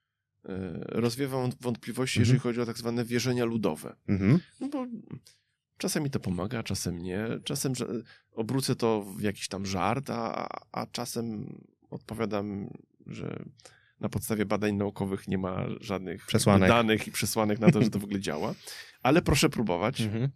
rozwiewam 0.87 1.49
wątpliwości, 1.61 2.19
Mhm. 2.19 2.25
jeżeli 2.25 2.39
chodzi 2.39 2.61
o 2.61 2.65
tak 2.65 2.77
zwane 2.77 3.05
wierzenia 3.05 3.45
ludowe. 3.45 3.95
Mhm. 4.07 4.39
No 4.59 4.69
bo 4.69 4.87
czasem 5.77 6.03
mi 6.03 6.09
to 6.09 6.19
pomaga, 6.19 6.63
czasem 6.63 6.97
nie. 6.99 7.27
Czasem 7.43 7.73
obrócę 8.31 8.75
to 8.75 9.01
w 9.17 9.21
jakiś 9.21 9.47
tam 9.47 9.65
żart, 9.65 10.09
a, 10.09 10.47
a 10.71 10.85
czasem 10.87 11.57
odpowiadam 11.89 12.69
że 13.07 13.45
na 13.99 14.09
podstawie 14.09 14.45
badań 14.45 14.75
naukowych 14.75 15.27
nie 15.27 15.37
ma 15.37 15.65
żadnych 15.81 16.25
Przesłanek. 16.25 16.69
danych 16.69 17.07
i 17.07 17.11
przesłanek 17.11 17.59
na 17.59 17.71
to, 17.71 17.81
że 17.83 17.89
to 17.89 17.99
w 17.99 18.03
ogóle 18.03 18.19
działa. 18.19 18.55
Ale 19.01 19.21
proszę 19.21 19.49
próbować. 19.49 20.01
Mhm. 20.01 20.29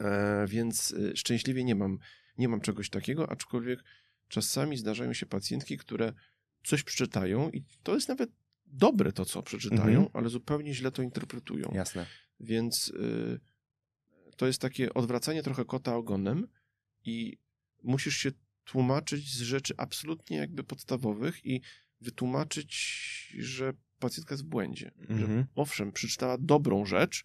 E, 0.00 0.46
więc 0.48 0.90
y, 0.90 1.16
szczęśliwie 1.16 1.64
nie 1.64 1.74
mam, 1.74 1.98
nie 2.38 2.48
mam 2.48 2.60
czegoś 2.60 2.90
takiego, 2.90 3.30
aczkolwiek 3.30 3.84
czasami 4.28 4.76
zdarzają 4.76 5.12
się 5.12 5.26
pacjentki, 5.26 5.78
które 5.78 6.12
coś 6.64 6.82
przeczytają 6.82 7.50
i 7.50 7.64
to 7.82 7.94
jest 7.94 8.08
nawet 8.08 8.30
dobre 8.74 9.12
to, 9.12 9.24
co 9.24 9.42
przeczytają, 9.42 9.84
Mhm. 9.98 10.08
ale 10.12 10.28
zupełnie 10.28 10.74
źle 10.74 10.90
to 10.90 11.02
interpretują. 11.02 11.70
Jasne. 11.74 12.06
Więc 12.40 12.88
y, 12.88 13.40
to 14.36 14.46
jest 14.46 14.60
takie 14.60 14.94
odwracanie 14.94 15.42
trochę 15.42 15.64
kota 15.64 15.96
ogonem 15.96 16.48
i 17.04 17.38
musisz 17.82 18.16
się 18.16 18.30
tłumaczyć 18.64 19.34
z 19.34 19.40
rzeczy 19.40 19.74
absolutnie 19.76 20.36
jakby 20.36 20.64
podstawowych 20.64 21.46
i 21.46 21.60
wytłumaczyć, 22.00 22.74
że 23.38 23.72
pacjentka 23.98 24.34
jest 24.34 24.44
w 24.44 24.48
błędzie. 24.48 24.90
Że 25.08 25.14
Mhm. 25.24 25.46
owszem, 25.54 25.92
przeczytała 25.92 26.38
dobrą 26.38 26.84
rzecz, 26.86 27.24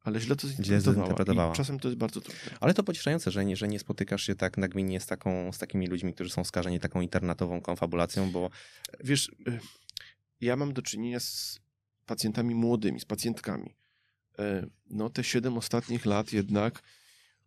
ale 0.00 0.20
źle 0.20 0.36
to 0.36 0.48
zinterpretowała. 0.48 1.06
zinterpretowała. 1.06 1.52
I 1.52 1.56
czasem 1.56 1.80
to 1.80 1.88
jest 1.88 1.98
bardzo 1.98 2.20
trudne. 2.20 2.58
Ale 2.60 2.74
to 2.74 2.82
pocieszające, 2.82 3.30
że 3.30 3.44
nie, 3.44 3.56
że 3.56 3.68
nie 3.68 3.78
spotykasz 3.78 4.22
się 4.22 4.34
tak 4.34 4.58
nagminnie 4.58 5.00
z, 5.00 5.06
taką, 5.06 5.52
z 5.52 5.58
takimi 5.58 5.86
ludźmi, 5.86 6.14
którzy 6.14 6.30
są 6.30 6.44
skażeni 6.44 6.80
taką 6.80 7.00
internetową 7.00 7.60
konfabulacją, 7.60 8.30
bo 8.30 8.50
Wiesz, 9.04 9.28
y, 9.48 9.60
ja 10.40 10.56
mam 10.56 10.72
do 10.72 10.82
czynienia 10.82 11.20
z 11.20 11.60
pacjentami 12.06 12.54
młodymi, 12.54 13.00
z 13.00 13.04
pacjentkami. 13.04 13.74
E, 14.38 14.66
No 14.90 15.10
te 15.10 15.24
siedem 15.24 15.58
ostatnich 15.58 16.06
lat 16.06 16.32
jednak 16.32 16.82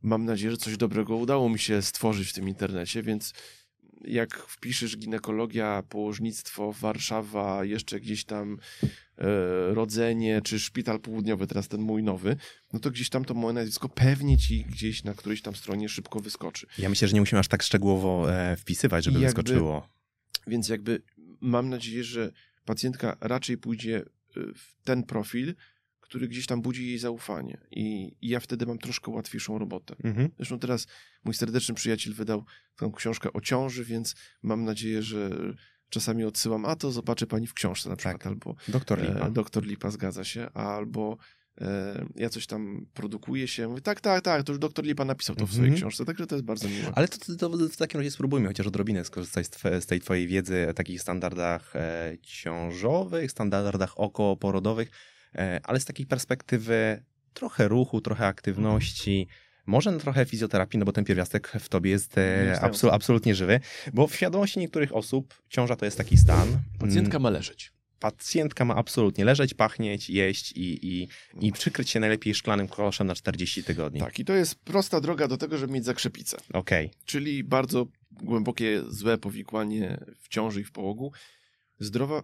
mam 0.01 0.25
nadzieję, 0.25 0.51
że 0.51 0.57
coś 0.57 0.77
dobrego 0.77 1.15
udało 1.17 1.49
mi 1.49 1.59
się 1.59 1.81
stworzyć 1.81 2.29
w 2.29 2.33
tym 2.33 2.49
internecie, 2.49 3.03
więc 3.03 3.33
jak 4.05 4.37
wpiszesz 4.37 4.97
ginekologia, 4.97 5.83
położnictwo, 5.89 6.71
Warszawa, 6.73 7.65
jeszcze 7.65 7.99
gdzieś 7.99 8.25
tam 8.25 8.57
e, 9.17 9.73
rodzenie, 9.73 10.41
czy 10.43 10.59
szpital 10.59 10.99
południowy, 10.99 11.47
teraz 11.47 11.67
ten 11.67 11.81
mój 11.81 12.03
nowy, 12.03 12.35
no 12.73 12.79
to 12.79 12.91
gdzieś 12.91 13.09
tam 13.09 13.25
to 13.25 13.33
moje 13.33 13.53
nazwisko 13.53 13.89
pewnie 13.89 14.37
ci 14.37 14.63
gdzieś 14.65 15.03
na 15.03 15.13
którejś 15.13 15.41
tam 15.41 15.55
stronie 15.55 15.89
szybko 15.89 16.19
wyskoczy. 16.19 16.67
ja 16.77 16.89
myślę, 16.89 17.07
że 17.07 17.13
nie 17.13 17.19
musimy 17.21 17.39
aż 17.39 17.47
tak 17.47 17.63
szczegółowo 17.63 18.33
e, 18.33 18.55
wpisywać, 18.57 19.05
żeby 19.05 19.19
jakby- 19.19 19.41
wyskoczyło. 19.43 19.89
Więc 20.47 20.69
jakby 20.69 21.01
mam 21.41 21.69
nadzieję, 21.69 22.03
że 22.03 22.31
pacjentka 22.65 23.17
raczej 23.21 23.57
pójdzie 23.57 23.97
y, 24.37 24.53
w 24.53 24.75
ten 24.83 25.03
profil, 25.03 25.55
który 25.99 26.27
gdzieś 26.27 26.45
tam 26.45 26.61
budzi 26.61 26.87
jej 26.87 26.97
zaufanie. 26.99 27.57
I, 27.71 28.15
i 28.21 28.27
ja 28.29 28.39
wtedy 28.39 28.65
mam 28.65 28.77
troszkę 28.77 29.11
łatwiejszą 29.11 29.57
robotę. 29.59 29.95
Mhm. 30.03 30.29
Zresztą 30.37 30.59
teraz 30.59 30.87
mój 31.23 31.33
serdeczny 31.33 31.75
przyjaciel 31.75 32.13
wydał 32.13 32.45
tą 32.75 32.91
książkę 32.91 33.33
o 33.33 33.41
ciąży, 33.41 33.85
więc 33.85 34.15
mam 34.41 34.63
nadzieję, 34.65 35.03
że 35.03 35.29
czasami 35.89 36.23
odsyłam, 36.23 36.65
a 36.65 36.75
to 36.75 36.91
zobaczy 36.91 37.27
pani 37.27 37.47
w 37.47 37.53
książce 37.53 37.89
na 37.89 37.95
przykład, 37.95 38.17
Tak. 38.17 38.27
albo 38.27 38.55
Doktor 38.67 39.01
Lipa. 39.01 39.27
e, 39.27 39.31
doktor 39.31 39.65
Lipa 39.65 39.91
zgadza 39.91 40.23
się, 40.23 40.49
albo 40.53 41.17
e, 41.19 41.40
ja 42.15 42.29
coś 42.29 42.47
tam 42.47 42.85
produkuję 42.93 43.47
się, 43.47 43.67
mówię, 43.67 43.81
tak, 43.81 44.01
tak, 44.01 44.23
tak, 44.23 44.43
to 44.43 44.51
już 44.51 44.59
doktor 44.59 44.85
Lipa 44.85 45.05
napisał 45.05 45.35
to 45.35 45.45
w 45.47 45.51
swojej 45.51 45.67
Mhm. 45.69 45.81
książce, 45.81 46.05
także 46.05 46.27
to 46.27 46.35
jest 46.35 46.45
bardzo 46.45 46.69
miłe. 46.69 46.91
Ale 46.95 47.07
to, 47.07 47.17
to, 47.37 47.49
to 47.49 47.57
w 47.69 47.77
takim 47.77 47.99
razie 47.99 48.11
spróbujmy 48.11 48.47
chociaż 48.47 48.67
odrobinę 48.67 49.05
skorzystać 49.05 49.45
z, 49.45 49.49
twe, 49.49 49.81
z 49.81 49.85
tej 49.85 50.01
twojej 50.01 50.27
wiedzy 50.27 50.67
o 50.69 50.73
takich 50.73 51.01
standardach 51.01 51.75
e, 51.75 52.17
ciążowych, 52.21 53.31
standardach 53.31 53.99
okołoporodowych, 53.99 54.91
e, 55.35 55.59
ale 55.63 55.79
z 55.79 55.85
takiej 55.85 56.05
perspektywy 56.05 57.03
trochę 57.33 57.67
ruchu, 57.67 58.01
trochę 58.01 58.27
aktywności, 58.27 59.27
może 59.65 59.97
trochę 59.99 60.25
fizjoterapii, 60.25 60.79
no 60.79 60.85
bo 60.85 60.91
ten 60.91 61.05
pierwiastek 61.05 61.47
w 61.59 61.69
tobie 61.69 61.91
jest 61.91 62.17
e, 62.17 62.59
absol, 62.61 62.93
absolutnie 62.93 63.35
żywy, 63.35 63.59
bo 63.93 64.07
w 64.07 64.15
świadomości 64.15 64.59
niektórych 64.59 64.95
osób 64.95 65.41
ciąża 65.49 65.75
to 65.75 65.85
jest 65.85 65.97
taki 65.97 66.17
stan. 66.17 66.59
Pacjentka 66.79 67.17
Mm, 67.17 67.23
ma 67.23 67.29
leżeć. 67.29 67.71
Pacjentka 68.01 68.65
ma 68.65 68.75
absolutnie 68.75 69.25
leżeć, 69.25 69.53
pachnieć, 69.53 70.09
jeść 70.09 70.51
i, 70.51 70.87
i, 70.87 71.07
i 71.39 71.51
przykryć 71.51 71.89
się 71.89 71.99
najlepiej 71.99 72.35
szklanym 72.35 72.67
koszem 72.67 73.07
na 73.07 73.15
40 73.15 73.63
tygodni. 73.63 73.99
Tak, 73.99 74.19
i 74.19 74.25
to 74.25 74.33
jest 74.33 74.55
prosta 74.55 75.01
droga 75.01 75.27
do 75.27 75.37
tego, 75.37 75.57
żeby 75.57 75.73
mieć 75.73 75.85
zakrzepicę. 75.85 76.37
Okej. 76.53 76.91
czyli 77.05 77.43
bardzo 77.43 77.87
głębokie, 78.11 78.83
złe 78.87 79.17
powikłanie 79.17 80.05
w 80.19 80.27
ciąży 80.27 80.61
i 80.61 80.63
w 80.63 80.71
połogu. 80.71 81.11
Zdrowa. 81.79 82.21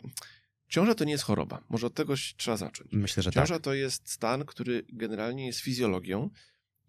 Ciąża 0.67 0.95
to 0.95 1.03
nie 1.03 1.11
jest 1.11 1.23
choroba. 1.23 1.63
Może 1.69 1.87
od 1.87 1.93
tego 1.93 2.13
trzeba 2.37 2.57
zacząć. 2.57 2.91
Myślę, 2.91 3.23
że 3.23 3.31
Ciąża 3.31 3.55
tak. 3.55 3.63
to 3.63 3.73
jest 3.73 4.11
stan, 4.11 4.45
który 4.45 4.85
generalnie 4.89 5.45
jest 5.45 5.59
fizjologią 5.59 6.29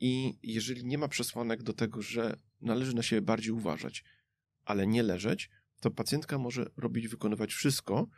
i 0.00 0.38
jeżeli 0.42 0.84
nie 0.84 0.98
ma 0.98 1.08
przesłanek 1.08 1.62
do 1.62 1.72
tego, 1.72 2.02
że 2.02 2.36
należy 2.60 2.94
na 2.94 3.02
siebie 3.02 3.22
bardziej 3.22 3.52
uważać, 3.52 4.04
ale 4.64 4.86
nie 4.86 5.02
leżeć, 5.02 5.50
to 5.80 5.90
pacjentka 5.90 6.38
może 6.38 6.66
robić, 6.76 7.08
wykonywać 7.08 7.52
wszystko, 7.52 8.08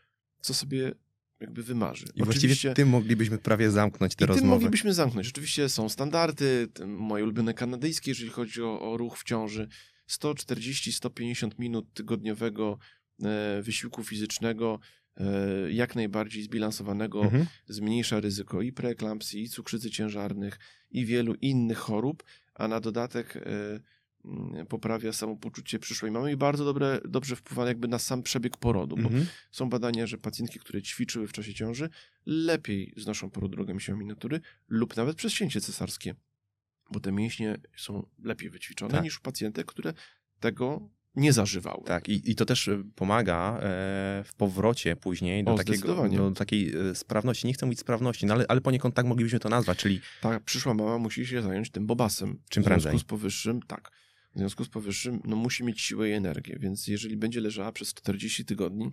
co 0.41 0.55
sobie 0.55 0.93
jakby 1.41 1.63
wymarzy. 1.63 2.07
I 2.15 2.23
właściwie 2.25 2.75
tym 2.75 2.89
moglibyśmy 2.89 3.39
prawie 3.39 3.71
zamknąć 3.71 4.15
tę 4.17 4.25
I 4.25 4.29
tym 4.29 4.35
rozmowę. 4.35 4.51
moglibyśmy 4.55 4.95
zamknąć. 4.95 5.29
Oczywiście 5.29 5.69
są 5.69 5.89
standardy, 5.89 6.69
te 6.73 6.87
moje 6.87 7.25
ulubione 7.25 7.55
kanadyjskie, 7.55 8.11
jeżeli 8.11 8.31
chodzi 8.31 8.63
o, 8.63 8.93
o 8.93 8.97
ruch 8.97 9.19
w 9.19 9.25
ciąży. 9.25 9.69
140-150 10.11 11.51
minut 11.59 11.95
tygodniowego 11.95 12.79
e, 13.25 13.63
wysiłku 13.63 14.05
fizycznego, 14.05 14.81
e, 15.17 15.25
jak 15.73 15.95
najbardziej 15.97 16.43
zbilansowanego, 16.43 17.23
Mhm. 17.23 17.47
zmniejsza 17.69 18.21
ryzyko 18.21 18.63
i 18.63 18.73
preeklampsji, 18.73 19.43
i 19.43 19.49
cukrzycy 19.49 19.91
ciężarnych, 19.91 20.59
i 20.91 21.07
wielu 21.07 21.35
innych 21.35 21.79
chorób, 21.79 22.25
a 22.55 22.69
na 22.69 22.81
dodatek 22.81 23.37
e, 23.37 23.41
poprawia 24.69 25.13
samopoczucie 25.13 25.79
przyszłej 25.79 26.13
mamy 26.13 26.33
i 26.33 26.37
bardzo 26.37 26.65
dobre, 26.65 27.01
dobrze 27.09 27.37
wpływa 27.37 27.67
jakby 27.69 27.89
na 27.89 27.99
sam 27.99 28.23
przebieg 28.23 28.57
porodu, 28.57 28.97
bo 28.97 29.03
Mhm. 29.03 29.27
są 29.51 29.69
badania, 29.71 30.07
że 30.07 30.19
pacjentki, 30.19 30.59
które 30.59 30.83
ćwiczyły 30.83 31.29
w 31.29 31.33
czasie 31.33 31.55
ciąży, 31.55 31.89
lepiej 32.27 32.93
znoszą 32.97 33.31
poród 33.31 33.53
drogami 33.53 33.81
siłami 33.81 34.07
natury 34.07 34.41
lub 34.69 34.97
nawet 34.97 35.17
przez 35.17 35.33
cięcie 35.33 35.61
cesarskie, 35.61 36.15
bo 36.93 37.01
te 37.01 37.13
mięśnie 37.13 37.57
są 37.77 38.07
lepiej 38.23 38.51
wyćwiczone 38.51 38.95
Tak. 38.95 39.05
niż 39.05 39.19
u 39.19 39.21
pacjentek, 39.23 39.67
które 39.67 39.93
tego 40.41 40.89
nie 41.15 41.33
zażywały. 41.33 41.85
Tak, 41.85 42.09
i, 42.09 42.31
i 42.31 42.35
to 42.35 42.45
też 42.45 42.69
e, 42.69 42.83
pomaga 42.95 43.57
e, 43.59 43.61
w 44.25 44.31
powrocie 44.37 44.97
później 44.97 45.45
do, 45.45 45.55
O, 45.55 45.57
takiego, 45.57 46.09
do 46.09 46.31
takiej 46.31 46.75
e, 46.91 46.95
sprawności. 46.95 47.47
Nie 47.47 47.53
chcę 47.53 47.67
mówić 47.67 47.79
sprawności, 47.81 48.27
no 48.27 48.35
ale, 48.35 48.45
ale 48.49 48.61
poniekąd 48.61 48.95
tak 48.95 49.07
moglibyśmy 49.07 49.39
to 49.41 49.49
nazwać, 49.49 49.79
czyli 49.79 50.01
Ta 50.21 50.41
przyszła 50.41 50.75
mama 50.75 50.99
musi 50.99 51.27
się 51.27 51.43
zająć 51.43 51.71
tym 51.71 51.87
bobasem. 51.87 52.39
Czym 52.49 52.63
w 52.63 52.67
prędzej. 52.67 52.91
związku 52.91 52.99
z 53.07 53.11
powyższym, 53.11 53.63
tak. 53.63 53.91
W 54.35 54.39
związku 54.39 54.65
z 54.65 54.69
powyższym, 54.69 55.21
no 55.25 55.37
musi 55.37 55.65
mieć 55.65 55.81
siłę 55.81 56.09
i 56.11 56.13
energię, 56.13 56.57
więc 56.61 56.87
jeżeli 56.87 57.17
będzie 57.17 57.41
leżała 57.41 57.73
przez 57.73 57.95
40 57.95 58.45
tygodni, 58.45 58.91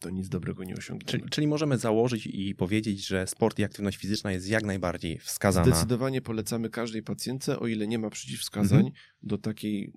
to 0.00 0.10
nic 0.10 0.28
dobrego 0.28 0.64
nie 0.64 0.74
osiągniemy. 0.76 1.10
Czyli, 1.10 1.30
czyli 1.30 1.46
możemy 1.46 1.78
założyć 1.78 2.26
i 2.26 2.54
powiedzieć, 2.54 3.06
że 3.06 3.26
sport 3.26 3.58
i 3.58 3.64
aktywność 3.64 3.98
fizyczna 3.98 4.32
jest 4.32 4.48
jak 4.48 4.64
najbardziej 4.64 5.18
wskazana. 5.18 5.66
Zdecydowanie 5.66 6.22
polecamy 6.22 6.70
każdej 6.70 7.02
pacjentce, 7.02 7.58
o 7.58 7.66
ile 7.66 7.86
nie 7.86 7.98
ma 7.98 8.10
przeciwwskazań 8.10 8.78
Mhm. 8.86 8.94
do 9.22 9.38
takiej 9.38 9.92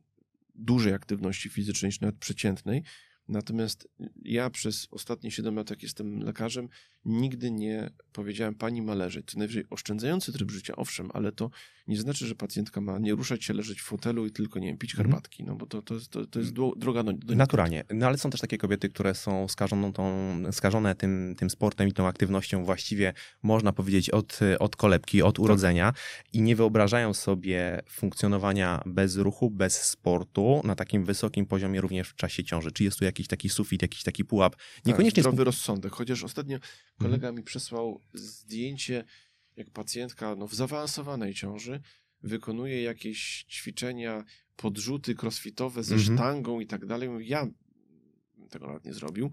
dużej 0.56 0.93
aktywności 0.93 1.50
fizycznej, 1.50 1.91
czy 1.91 2.02
nawet 2.02 2.15
przeciętnej. 2.17 2.84
Natomiast 3.28 3.88
ja 4.24 4.50
przez 4.50 4.88
ostatnie 4.91 5.32
7 5.32 5.56
lat, 5.56 5.69
jak 5.69 5.84
jestem 5.84 6.19
lekarzem, 6.19 6.69
nigdy 7.05 7.51
nie 7.51 7.89
powiedziałem 8.13 8.55
pani 8.55 8.81
ma 8.81 8.93
leżeć. 8.95 9.25
Co 9.31 9.37
najwyżej 9.39 9.63
oszczędzający 9.69 10.33
tryb 10.33 10.51
życia, 10.51 10.75
owszem, 10.75 11.09
ale 11.13 11.31
to 11.31 11.49
nie 11.87 11.97
znaczy, 11.97 12.27
że 12.27 12.35
pacjentka 12.35 12.81
ma 12.81 12.99
nie 12.99 13.15
ruszać 13.15 13.43
się, 13.45 13.53
leżeć 13.53 13.81
w 13.81 13.83
fotelu 13.83 14.25
i 14.25 14.31
tylko, 14.31 14.59
nie 14.59 14.67
wiem, 14.67 14.77
pić 14.77 14.91
Mhm. 14.91 15.07
herbatki, 15.09 15.43
no 15.43 15.55
bo 15.55 15.65
to, 15.65 15.81
to, 15.81 15.93
jest- 15.93 16.09
to, 16.09 16.25
to 16.25 16.39
jest 16.39 16.51
droga 16.77 17.03
do, 17.03 17.13
do 17.13 17.35
Naturalnie. 17.35 17.83
No 17.93 18.07
ale 18.07 18.17
są 18.17 18.29
też 18.29 18.41
takie 18.41 18.57
kobiety, 18.57 18.89
które 18.89 19.15
są 19.15 19.47
skażone, 19.47 19.93
tą, 19.93 20.13
skażone 20.51 20.95
tym, 20.95 21.35
tym 21.37 21.49
sportem 21.49 21.87
i 21.87 21.93
tą 21.93 22.07
aktywnością 22.07 22.63
właściwie, 22.65 23.13
można 23.43 23.73
powiedzieć, 23.73 24.09
od, 24.09 24.39
od 24.59 24.75
kolebki, 24.75 25.21
od 25.21 25.39
urodzenia 25.39 25.93
i 26.33 26.41
nie 26.41 26.55
wyobrażają 26.55 27.13
sobie 27.13 27.81
funkcjonowania 27.89 28.83
bez 28.85 29.15
ruchu, 29.17 29.49
bez 29.49 29.81
sportu 29.81 30.61
na 30.63 30.75
takim 30.75 31.05
wysokim 31.05 31.45
poziomie 31.45 31.81
również 31.81 32.09
w 32.09 32.15
czasie 32.15 32.43
ciąży. 32.43 32.71
Czy 32.71 32.83
jest 32.83 32.99
tu 32.99 33.05
jakiś 33.05 33.27
taki 33.27 33.49
sufit, 33.49 33.81
jakiś 33.81 34.03
taki 34.03 34.25
pułap? 34.25 34.55
Niekoniecznie... 34.85 35.23
Tak, 35.23 35.31
zdrowy 35.33 35.43
rozsądek. 35.43 35.91
Chociaż 35.91 36.23
ostatnio 36.23 36.58
kolega 37.00 37.31
mi 37.31 37.44
przesłał 37.44 38.02
zdjęcie, 38.13 39.04
jak 39.56 39.69
pacjentka 39.69 40.35
no, 40.35 40.48
w 40.48 40.54
zaawansowanej 40.56 41.33
ciąży 41.33 41.81
wykonuje 42.23 42.81
jakieś 42.81 43.44
ćwiczenia, 43.44 44.23
podrzuty 44.56 45.15
crossfitowe 45.21 45.83
ze 45.83 45.96
Mhm. 45.96 46.17
sztangą 46.17 46.60
i 46.60 46.67
tak 46.67 46.85
dalej. 46.85 47.10
Ja 47.21 47.48
tego 48.50 48.67
nawet 48.67 48.85
nie 48.85 48.94
zrobił. 48.94 49.31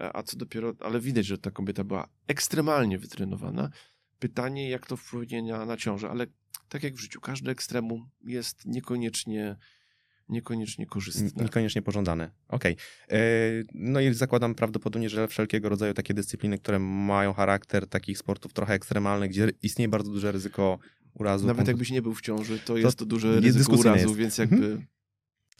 E, 0.00 0.16
A 0.16 0.22
co 0.22 0.36
dopiero, 0.36 0.74
ale 0.80 1.00
widać, 1.00 1.26
że 1.26 1.38
ta 1.38 1.50
kobieta 1.50 1.84
była 1.84 2.08
ekstremalnie 2.26 2.98
wytrenowana. 2.98 3.70
Pytanie, 4.18 4.70
jak 4.70 4.86
to 4.86 4.96
wpłynie 4.96 5.42
na, 5.42 5.66
na 5.66 5.76
ciążę, 5.76 6.10
ale 6.10 6.26
tak 6.68 6.82
jak 6.82 6.94
w 6.94 6.98
życiu, 6.98 7.20
każde 7.20 7.50
ekstremum 7.50 8.10
jest 8.24 8.66
niekoniecznie, 8.66 9.56
niekoniecznie 10.30 10.86
korzystne. 10.86 11.42
Niekoniecznie 11.44 11.82
pożądane. 11.82 12.30
Okej. 12.48 12.76
E, 13.10 13.18
No 13.74 14.00
i 14.00 14.14
zakładam 14.14 14.54
prawdopodobnie, 14.54 15.08
że 15.08 15.28
wszelkiego 15.28 15.68
rodzaju 15.68 15.94
takie 15.94 16.14
dyscypliny, 16.14 16.58
które 16.58 16.78
mają 16.78 17.32
charakter 17.32 17.86
takich 17.86 18.18
sportów 18.18 18.52
trochę 18.52 18.74
ekstremalnych, 18.74 19.30
gdzie 19.30 19.50
istnieje 19.62 19.88
bardzo 19.88 20.10
duże 20.10 20.32
ryzyko 20.32 20.78
urazu. 21.14 21.46
Nawet 21.46 21.68
jakbyś 21.68 21.90
nie 21.90 22.02
był 22.02 22.14
w 22.14 22.20
ciąży, 22.20 22.58
to 22.58 22.76
jest 22.76 22.98
to 22.98 23.06
duże 23.06 23.40
ryzyko 23.40 23.72
urazu, 23.76 24.14
więc 24.14 24.40
Mhm. 24.40 24.86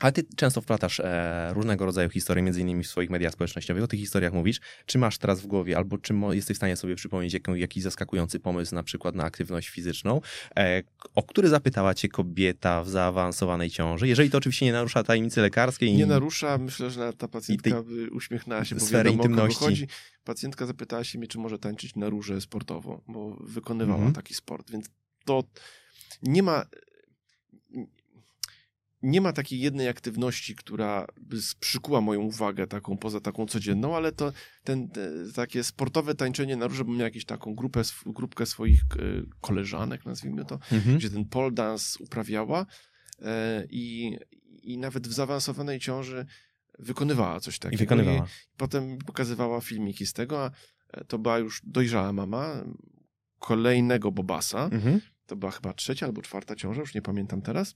Ale 0.01 0.13
ty 0.13 0.23
często 0.37 0.61
wplatasz 0.61 1.01
e, 1.01 1.51
różnego 1.55 1.87
rodzaju 1.87 2.11
historie, 2.11 2.43
między 2.43 2.61
innymi 2.61 2.85
w 2.85 2.87
swoich 2.89 3.11
mediach 3.11 3.33
społecznościowych. 3.33 3.83
O 3.85 3.87
tych 3.87 4.01
historiach 4.01 4.33
mówisz. 4.33 4.61
Czy 4.87 4.99
masz 4.99 5.19
teraz 5.19 5.41
w 5.41 5.47
głowie, 5.47 5.77
albo 5.77 5.99
czy 5.99 6.15
jesteś 6.33 6.55
w 6.55 6.59
stanie 6.59 6.77
sobie 6.77 6.95
przypomnieć 6.97 7.35
jaką, 7.35 7.55
jakiś 7.55 7.83
zaskakujący 7.83 8.41
pomysł, 8.41 8.75
na 8.75 8.83
przykład 8.83 9.15
na 9.15 9.25
aktywność 9.25 9.69
fizyczną, 9.69 10.21
e, 10.57 10.83
o 11.15 11.23
który 11.23 11.49
zapytała 11.49 11.95
cię 11.95 12.09
kobieta 12.09 12.83
w 12.85 12.89
zaawansowanej 12.89 13.71
ciąży? 13.71 14.09
Jeżeli 14.09 14.31
to 14.31 14.39
oczywiście 14.39 14.67
nie 14.67 14.73
narusza 14.73 15.03
tajemnicy 15.05 15.41
lekarskiej. 15.41 15.93
Nie 15.97 16.05
i- 16.05 16.07
narusza, 16.07 16.59
myślę, 16.59 16.91
że 16.91 17.13
ta 17.13 17.29
pacjentka 17.29 17.83
by 17.83 18.11
uśmiechnęła 18.11 18.65
się, 18.65 18.75
bo 18.75 18.81
sfery 18.81 19.11
wiadomo, 19.11 19.25
intymności. 19.25 19.65
chodzi. 19.65 19.87
Pacjentka 20.25 20.67
zapytała 20.67 21.05
się 21.05 21.19
mnie, 21.19 21.29
czy 21.29 21.39
może 21.39 21.59
tańczyć 21.59 21.97
na 21.97 22.09
róże 22.09 22.41
sportowo, 22.41 23.03
bo 23.09 23.37
wykonywała 23.41 23.97
Mhm. 23.99 24.15
taki 24.15 24.35
sport, 24.35 24.71
więc 24.71 24.91
to 25.25 25.45
nie 26.23 26.43
ma 26.43 26.65
nie 29.03 29.21
ma 29.21 29.33
takiej 29.33 29.61
jednej 29.61 29.89
aktywności, 29.89 30.55
która 30.55 31.07
by 31.21 31.37
przykuła 31.61 32.01
moją 32.01 32.21
uwagę 32.21 32.67
taką 32.67 32.97
poza 32.99 33.21
taką 33.21 33.47
codzienną, 33.47 33.97
ale 33.97 34.13
to 34.13 34.33
ten, 34.65 34.89
te, 34.89 35.11
takie 35.35 35.65
sportowe 35.65 36.15
tańczenie 36.15 36.57
na 36.57 36.67
róże, 36.67 36.85
bo 36.85 36.93
miał 36.93 37.01
jakąś 37.01 37.25
taką 37.25 37.55
grupę, 37.55 37.83
grupkę 38.07 38.47
swoich 38.47 38.81
e, 38.81 38.97
koleżanek, 39.41 40.07
nazwijmy 40.07 40.45
to, 40.45 40.55
Mhm. 40.73 40.97
gdzie 40.99 41.11
ten 41.11 41.25
pole 41.25 41.51
dance 41.53 41.99
uprawiała 42.05 42.67
e, 43.23 43.65
i, 43.71 44.17
i 44.63 44.79
nawet 44.79 45.09
w 45.09 45.13
zaawansowanej 45.13 45.81
ciąży 45.81 46.27
wykonywała 46.79 47.41
coś 47.41 47.57
I 47.57 47.59
takiego. 47.61 47.79
wykonywała. 47.81 48.27
potem 48.57 48.99
pokazywała 48.99 49.61
filmiki 49.61 50.07
z 50.07 50.13
tego, 50.13 50.45
a 50.45 50.51
e, 50.93 51.05
to 51.05 51.19
była 51.19 51.39
już 51.39 51.61
dojrzała 51.65 52.13
mama 52.13 52.65
kolejnego 53.39 54.13
Bobasa. 54.13 54.65
Mhm. 54.73 55.01
To 55.27 55.37
była 55.37 55.53
chyba 55.53 55.73
trzecia 55.73 56.07
albo 56.07 56.23
czwarta 56.23 56.57
ciąża, 56.57 56.81
już 56.81 56.95
nie 56.95 57.03
pamiętam 57.03 57.43
teraz. 57.43 57.75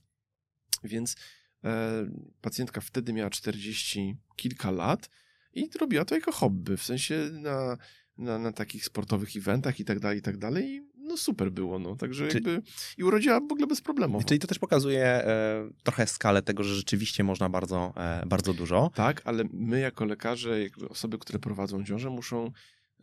Więc 0.87 1.15
e, 1.63 2.05
pacjentka 2.41 2.81
wtedy 2.81 3.13
miała 3.13 3.29
40 3.29 4.17
kilka 4.35 4.71
lat 4.71 5.09
i 5.53 5.69
robiła 5.79 6.05
to 6.05 6.15
jako 6.15 6.31
hobby, 6.31 6.77
w 6.77 6.83
sensie 6.83 7.29
na, 7.31 7.77
na, 8.17 8.39
na 8.39 8.51
takich 8.51 8.85
sportowych 8.85 9.35
eventach 9.35 9.79
i 9.79 9.85
tak 9.85 9.99
dalej, 9.99 10.19
i 10.19 10.21
tak 10.21 10.37
dalej. 10.37 10.65
I 10.65 10.81
no 10.97 11.17
super 11.17 11.51
było, 11.51 11.79
no. 11.79 11.95
Także 11.95 12.27
Czy- 12.27 12.33
jakby 12.33 12.61
i 12.97 13.03
urodziła 13.03 13.39
w 13.39 13.51
ogóle 13.51 13.67
bezproblemowo. 13.67 14.27
Czyli 14.27 14.39
to 14.39 14.47
też 14.47 14.59
pokazuje 14.59 15.05
e, 15.05 15.69
trochę 15.83 16.07
skalę 16.07 16.41
tego, 16.41 16.63
że 16.63 16.75
rzeczywiście 16.75 17.23
można 17.23 17.49
bardzo, 17.49 17.93
e, 17.97 18.25
bardzo 18.25 18.53
dużo. 18.53 18.91
Tak, 18.95 19.21
ale 19.25 19.43
my 19.53 19.79
jako 19.79 20.05
lekarze, 20.05 20.63
jakby 20.63 20.89
osoby, 20.89 21.17
które 21.17 21.39
prowadzą 21.39 21.85
ciążę, 21.85 22.09
muszą 22.09 22.51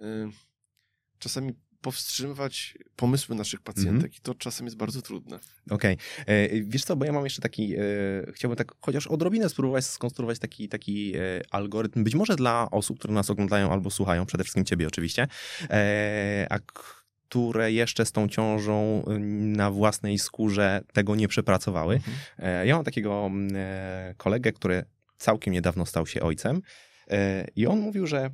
y, 0.00 0.02
czasami 1.18 1.52
powstrzymywać 1.82 2.78
pomysły 2.96 3.34
naszych 3.34 3.60
pacjentek 3.60 4.16
i 4.18 4.20
to 4.20 4.34
czasem 4.34 4.66
jest 4.66 4.76
bardzo 4.76 5.02
trudne. 5.02 5.38
Okej. 5.70 5.96
E, 6.26 6.60
Wiesz 6.60 6.84
co, 6.84 6.96
bo 6.96 7.04
ja 7.04 7.12
mam 7.12 7.24
jeszcze 7.24 7.42
taki, 7.42 7.74
e, 7.76 7.78
chciałbym 8.32 8.56
tak 8.56 8.72
chociaż 8.80 9.06
odrobinę 9.06 9.48
spróbować 9.48 9.84
skonstruować 9.84 10.38
taki, 10.38 10.68
taki 10.68 11.16
e, 11.16 11.20
algorytm, 11.50 12.04
być 12.04 12.14
może 12.14 12.36
dla 12.36 12.70
osób, 12.70 12.98
które 12.98 13.14
nas 13.14 13.30
oglądają 13.30 13.72
albo 13.72 13.90
słuchają, 13.90 14.26
przede 14.26 14.44
wszystkim 14.44 14.64
ciebie 14.64 14.86
oczywiście, 14.86 15.26
e, 15.70 16.46
a 16.50 16.58
które 17.28 17.72
jeszcze 17.72 18.06
z 18.06 18.12
tą 18.12 18.28
ciążą 18.28 19.04
y, 19.10 19.18
na 19.58 19.70
własnej 19.70 20.18
skórze 20.18 20.80
tego 20.92 21.16
nie 21.16 21.28
przepracowały. 21.28 21.94
Mhm. 21.94 22.16
E, 22.38 22.66
Ja 22.66 22.74
mam 22.74 22.84
takiego 22.84 23.26
mm, 23.26 23.52
e, 23.56 24.14
kolegę, 24.16 24.52
który 24.52 24.84
całkiem 25.18 25.54
niedawno 25.54 25.86
stał 25.86 26.06
się 26.06 26.20
ojcem 26.20 26.62
i 27.56 27.66
on 27.66 27.80
mówił, 27.80 28.06
że 28.06 28.30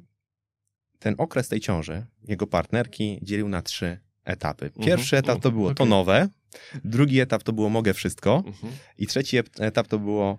ten 0.99 1.15
okres 1.19 1.49
tej 1.49 1.61
ciąży 1.61 2.07
jego 2.29 2.47
partnerki 2.47 3.19
dzielił 3.23 3.49
na 3.49 3.63
trzy 3.63 3.99
etapy. 4.25 4.71
Pierwszy 4.71 5.17
Mhm, 5.17 5.25
etap 5.25 5.43
to 5.43 5.49
mhm, 5.49 5.55
było 5.55 5.69
to 5.75 5.83
okej. 5.85 5.91
nowe, 5.91 6.29
drugi 6.85 7.21
etap 7.21 7.43
to 7.43 7.53
było 7.53 7.69
mogę 7.69 7.95
wszystko 7.95 8.43
Mhm. 8.47 8.73
i 8.99 9.07
trzeci 9.07 9.39
etap 9.59 9.89
to 9.89 9.99
było 9.99 10.39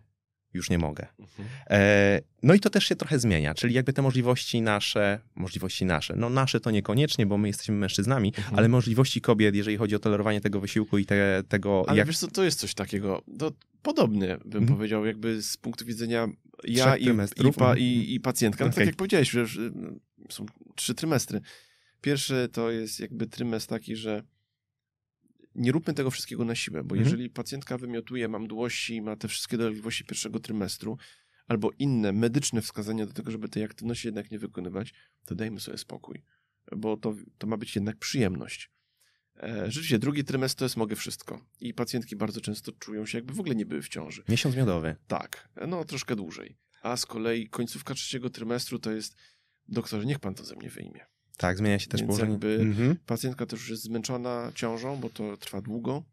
już 0.53 0.69
nie 0.69 0.77
mogę. 0.77 1.07
Mhm. 1.19 1.49
E, 1.69 2.21
No 2.43 2.53
i 2.53 2.59
to 2.59 2.69
też 2.69 2.85
się 2.85 2.95
trochę 2.95 3.19
zmienia, 3.19 3.53
czyli 3.53 3.73
jakby 3.73 3.93
te 3.93 4.01
możliwości 4.01 4.61
nasze, 4.61 5.19
możliwości 5.35 5.85
nasze, 5.85 6.15
no 6.17 6.29
nasze 6.29 6.59
to 6.59 6.71
niekoniecznie, 6.71 7.25
bo 7.25 7.37
my 7.37 7.47
jesteśmy 7.47 7.75
mężczyznami, 7.75 8.33
Mhm. 8.37 8.55
ale 8.59 8.69
możliwości 8.69 9.21
kobiet, 9.21 9.55
jeżeli 9.55 9.77
chodzi 9.77 9.95
o 9.95 9.99
tolerowanie 9.99 10.41
tego 10.41 10.59
wysiłku 10.59 10.97
i 10.97 11.05
te, 11.05 11.43
tego, 11.47 11.83
Ale 11.87 11.97
jak... 11.97 12.07
wiesz 12.07 12.17
co, 12.17 12.27
to 12.27 12.43
jest 12.43 12.59
coś 12.59 12.73
takiego, 12.73 13.21
to 13.39 13.51
podobnie 13.81 14.37
bym 14.45 14.61
Mhm. 14.63 14.77
powiedział, 14.77 15.05
jakby 15.05 15.41
z 15.41 15.57
punktu 15.57 15.85
widzenia 15.85 16.27
ja 16.63 16.97
i, 16.97 17.03
i, 17.03 17.07
pa, 17.53 17.65
Mhm. 17.65 17.77
i, 17.79 18.13
i 18.13 18.19
pacjentka. 18.19 18.63
No, 18.65 18.69
Okej. 18.69 18.75
Tak 18.81 18.85
jak 18.87 18.95
powiedziałeś, 18.95 19.29
że 19.29 19.45
są 20.29 20.45
trzy 20.75 20.93
trymestry. 20.95 21.41
Pierwszy 22.01 22.49
to 22.51 22.71
jest 22.71 22.99
jakby 22.99 23.27
trymestr 23.27 23.69
taki, 23.69 23.95
że 23.95 24.23
nie 25.59 25.71
róbmy 25.71 25.93
tego 25.93 26.11
wszystkiego 26.11 26.45
na 26.45 26.55
siłę, 26.55 26.83
bo 26.83 26.95
Mhm. 26.95 27.03
jeżeli 27.03 27.29
pacjentka 27.29 27.77
wymiotuje, 27.77 28.27
ma 28.27 28.39
mdłości, 28.39 29.01
ma 29.01 29.15
te 29.15 29.27
wszystkie 29.27 29.57
dolegliwości 29.57 30.05
pierwszego 30.05 30.39
trymestru, 30.39 30.97
albo 31.47 31.71
inne 31.79 32.11
medyczne 32.13 32.61
wskazania 32.61 33.05
do 33.05 33.13
tego, 33.13 33.31
żeby 33.31 33.49
tej 33.49 33.63
aktywności 33.63 34.07
jednak 34.07 34.31
nie 34.31 34.39
wykonywać, 34.39 34.93
to 35.25 35.35
dajmy 35.35 35.59
sobie 35.59 35.77
spokój, 35.77 36.23
bo 36.75 36.97
to, 36.97 37.15
to 37.37 37.47
ma 37.47 37.57
być 37.57 37.75
jednak 37.75 37.97
przyjemność. 37.97 38.71
E, 39.43 39.65
Rzeczywiście, 39.65 39.99
drugi 39.99 40.23
trymestr 40.23 40.59
to 40.59 40.65
jest 40.65 40.77
mogę 40.77 40.95
wszystko. 40.95 41.45
I 41.59 41.73
pacjentki 41.73 42.15
bardzo 42.15 42.41
często 42.41 42.71
czują 42.71 43.05
się, 43.05 43.17
jakby 43.17 43.33
w 43.33 43.39
ogóle 43.39 43.55
nie 43.55 43.65
były 43.65 43.81
w 43.81 43.89
ciąży. 43.89 44.23
Miesiąc 44.29 44.55
miodowy. 44.55 44.95
Tak, 45.07 45.49
no 45.67 45.85
troszkę 45.85 46.15
dłużej. 46.15 46.57
A 46.81 46.97
z 46.97 47.05
kolei 47.05 47.47
końcówka 47.49 47.93
trzeciego 47.93 48.29
trymestru 48.29 48.79
to 48.79 48.91
jest 48.91 49.15
doktorze, 49.67 50.05
niech 50.05 50.19
pan 50.19 50.35
to 50.35 50.45
ze 50.45 50.55
mnie 50.55 50.69
wyjmie. 50.69 51.05
Tak, 51.39 51.57
zmienia 51.57 51.79
się 51.79 51.87
też 51.87 52.01
Więc 52.01 52.07
położenie. 52.07 52.31
jakby- 52.31 52.59
Mhm. 52.61 52.95
Pacjentka 53.05 53.45
też 53.45 53.59
już 53.59 53.69
jest 53.69 53.83
zmęczona 53.83 54.51
ciążą, 54.55 54.97
bo 54.97 55.09
to 55.09 55.37
trwa 55.37 55.61
długo. 55.61 56.03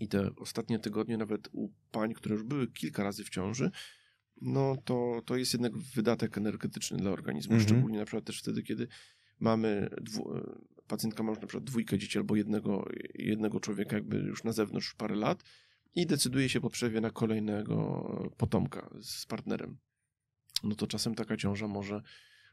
I 0.00 0.08
te 0.08 0.30
ostatnie 0.36 0.78
tygodnie, 0.78 1.16
nawet 1.16 1.48
u 1.52 1.68
pań, 1.90 2.14
które 2.14 2.34
już 2.34 2.44
były 2.44 2.66
kilka 2.72 3.02
razy 3.02 3.24
w 3.24 3.30
ciąży, 3.30 3.70
no 4.42 4.76
to, 4.84 5.22
to 5.26 5.36
jest 5.36 5.52
jednak 5.52 5.78
wydatek 5.78 6.38
energetyczny 6.38 6.96
dla 6.98 7.10
organizmu. 7.10 7.52
Mhm. 7.54 7.68
Szczególnie 7.68 7.98
na 7.98 8.04
przykład 8.04 8.24
też 8.24 8.38
wtedy, 8.40 8.62
kiedy 8.62 8.88
mamy, 9.40 9.90
dwu, 10.00 10.34
pacjentka 10.86 11.22
ma 11.22 11.30
już 11.30 11.40
na 11.40 11.46
przykład 11.46 11.64
dwójkę 11.64 11.98
dzieci 11.98 12.18
albo 12.18 12.36
jednego, 12.36 12.88
jednego 13.14 13.60
człowieka 13.60 13.96
jakby 13.96 14.16
już 14.16 14.44
na 14.44 14.52
zewnątrz 14.52 14.94
parę 14.94 15.16
lat 15.16 15.42
i 15.94 16.06
decyduje 16.06 16.48
się 16.48 16.60
po 16.60 16.70
przerwie 16.70 17.00
na 17.00 17.10
kolejnego 17.10 18.32
potomka 18.36 18.90
z 19.02 19.26
partnerem. 19.26 19.78
No 20.64 20.74
to 20.74 20.86
czasem 20.86 21.14
taka 21.14 21.36
ciąża 21.36 21.68
może 21.68 22.02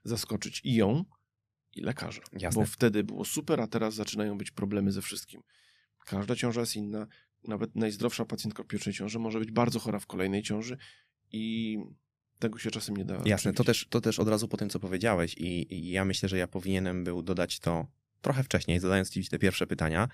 zaskoczyć 0.03 0.61
i 0.63 0.75
ją, 0.75 1.05
i 1.75 1.81
lekarza. 1.81 2.21
Jasne. 2.33 2.61
Bo 2.61 2.65
wtedy 2.65 3.03
było 3.03 3.25
super, 3.25 3.61
a 3.61 3.67
teraz 3.67 3.93
zaczynają 3.93 4.37
być 4.37 4.51
problemy 4.51 4.91
ze 4.91 5.01
wszystkim. 5.01 5.41
Każda 6.05 6.35
ciąża 6.35 6.59
jest 6.59 6.75
inna. 6.75 7.07
Nawet 7.47 7.75
najzdrowsza 7.75 8.25
pacjentka 8.25 8.63
w 8.63 8.67
pierwszej 8.67 8.93
ciąży 8.93 9.19
może 9.19 9.39
być 9.39 9.51
bardzo 9.51 9.79
chora 9.79 9.99
w 9.99 10.05
kolejnej 10.05 10.43
ciąży 10.43 10.77
i 11.31 11.77
tego 12.39 12.59
się 12.59 12.71
czasem 12.71 12.97
nie 12.97 13.05
da. 13.05 13.21
Jasne, 13.25 13.53
to 13.53 13.63
też, 13.63 13.87
to 13.89 14.01
też 14.01 14.19
od 14.19 14.27
razu 14.27 14.47
po 14.47 14.57
tym, 14.57 14.69
co 14.69 14.79
powiedziałeś 14.79 15.35
i, 15.37 15.73
i 15.75 15.89
ja 15.89 16.05
myślę, 16.05 16.29
że 16.29 16.37
ja 16.37 16.47
powinienem 16.47 17.03
był 17.03 17.21
dodać 17.21 17.59
to 17.59 17.87
trochę 18.21 18.43
wcześniej, 18.43 18.79
zadając 18.79 19.09
ci 19.09 19.27
te 19.27 19.39
pierwsze 19.39 19.67
pytania, 19.67 20.09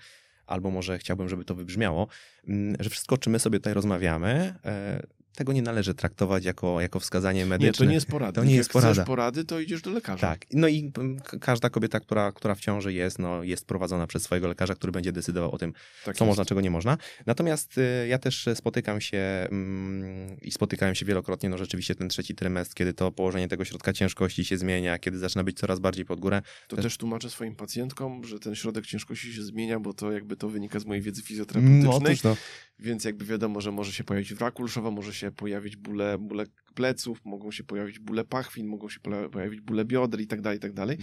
albo 0.46 0.70
może 0.70 0.98
chciałbym, 0.98 1.28
żeby 1.28 1.44
to 1.44 1.54
wybrzmiało, 1.54 2.08
mm, 2.48 2.76
że 2.80 2.90
wszystko, 2.90 3.14
o 3.14 3.18
czym 3.18 3.32
my 3.32 3.38
sobie 3.38 3.58
tutaj 3.58 3.74
rozmawiamy, 3.74 4.54
e, 4.64 5.06
tego 5.34 5.52
nie 5.52 5.62
należy 5.62 5.94
traktować 5.94 6.44
jako, 6.44 6.80
jako 6.80 7.00
wskazanie 7.00 7.46
medyczne. 7.46 7.66
Nie, 7.68 7.72
to 7.72 7.84
nie 7.84 7.94
jest 7.94 8.06
porada. 8.06 8.32
To 8.40 8.44
nie 8.44 8.50
Jak 8.50 8.58
jest 8.58 8.72
porada. 8.72 8.94
chcesz 8.94 9.06
porady, 9.06 9.44
to 9.44 9.60
idziesz 9.60 9.82
do 9.82 9.90
lekarza. 9.90 10.20
Tak, 10.26 10.46
no 10.52 10.68
i 10.68 10.92
mm, 10.98 11.20
każda 11.40 11.70
kobieta, 11.70 12.00
która, 12.00 12.32
która 12.32 12.54
w 12.54 12.60
ciąży 12.60 12.92
jest, 12.92 13.18
no, 13.18 13.42
jest 13.42 13.66
prowadzona 13.66 14.06
przez 14.06 14.22
swojego 14.22 14.48
lekarza, 14.48 14.74
który 14.74 14.92
będzie 14.92 15.12
decydował 15.12 15.50
o 15.52 15.58
tym, 15.58 15.72
tak 16.04 16.16
co 16.16 16.24
jest. 16.24 16.28
można, 16.30 16.44
czego 16.44 16.60
nie 16.60 16.70
można. 16.70 16.98
Natomiast 17.26 17.78
y, 17.78 18.06
ja 18.08 18.18
też 18.18 18.48
spotykam 18.54 19.00
się 19.00 19.18
mm, 19.50 20.40
i 20.42 20.50
spotykałem 20.50 20.94
się 20.94 21.06
wielokrotnie, 21.06 21.48
no 21.48 21.58
rzeczywiście 21.58 21.94
ten 21.94 22.08
trzeci 22.08 22.34
trymestr, 22.34 22.74
kiedy 22.74 22.94
to 22.94 23.12
położenie 23.12 23.48
tego 23.48 23.64
środka 23.64 23.92
ciężkości 23.92 24.44
się 24.44 24.58
zmienia, 24.58 24.98
kiedy 24.98 25.18
zaczyna 25.18 25.44
być 25.44 25.58
coraz 25.58 25.78
bardziej 25.80 26.04
pod 26.04 26.20
górę. 26.20 26.42
To 26.68 26.76
Też- 26.76 26.82
też 26.84 26.96
tłumaczę 26.96 27.30
swoim 27.30 27.56
pacjentkom, 27.56 28.24
że 28.24 28.38
ten 28.38 28.54
środek 28.54 28.86
ciężkości 28.86 29.32
się 29.34 29.42
zmienia, 29.42 29.80
bo 29.80 29.92
to 29.94 30.12
jakby 30.12 30.36
to 30.36 30.48
wynika 30.48 30.78
z 30.80 30.84
mojej 30.86 31.02
wiedzy 31.02 31.22
fizjoterapeutycznej. 31.22 32.16
no. 32.24 32.36
Więc 32.80 33.04
jakby 33.04 33.24
wiadomo, 33.24 33.60
że 33.60 33.72
może 33.72 33.92
się 33.92 34.04
pojawić 34.04 34.34
wrak 34.34 34.54
kulszowa, 34.54 34.90
może 34.90 35.14
się 35.14 35.30
pojawić 35.30 35.76
bóle, 35.76 36.18
bóle 36.18 36.44
pleców, 36.74 37.20
mogą 37.24 37.50
się 37.50 37.64
pojawić 37.64 37.98
bóle 37.98 38.24
pachwin, 38.24 38.66
mogą 38.66 38.88
się 38.88 39.00
pojawić 39.32 39.60
bóle 39.60 39.84
bioder 39.84 40.20
i 40.20 40.26
tak 40.26 40.40
dalej, 40.40 40.58
i 40.58 40.60
tak 40.60 40.72
dalej. 40.72 40.98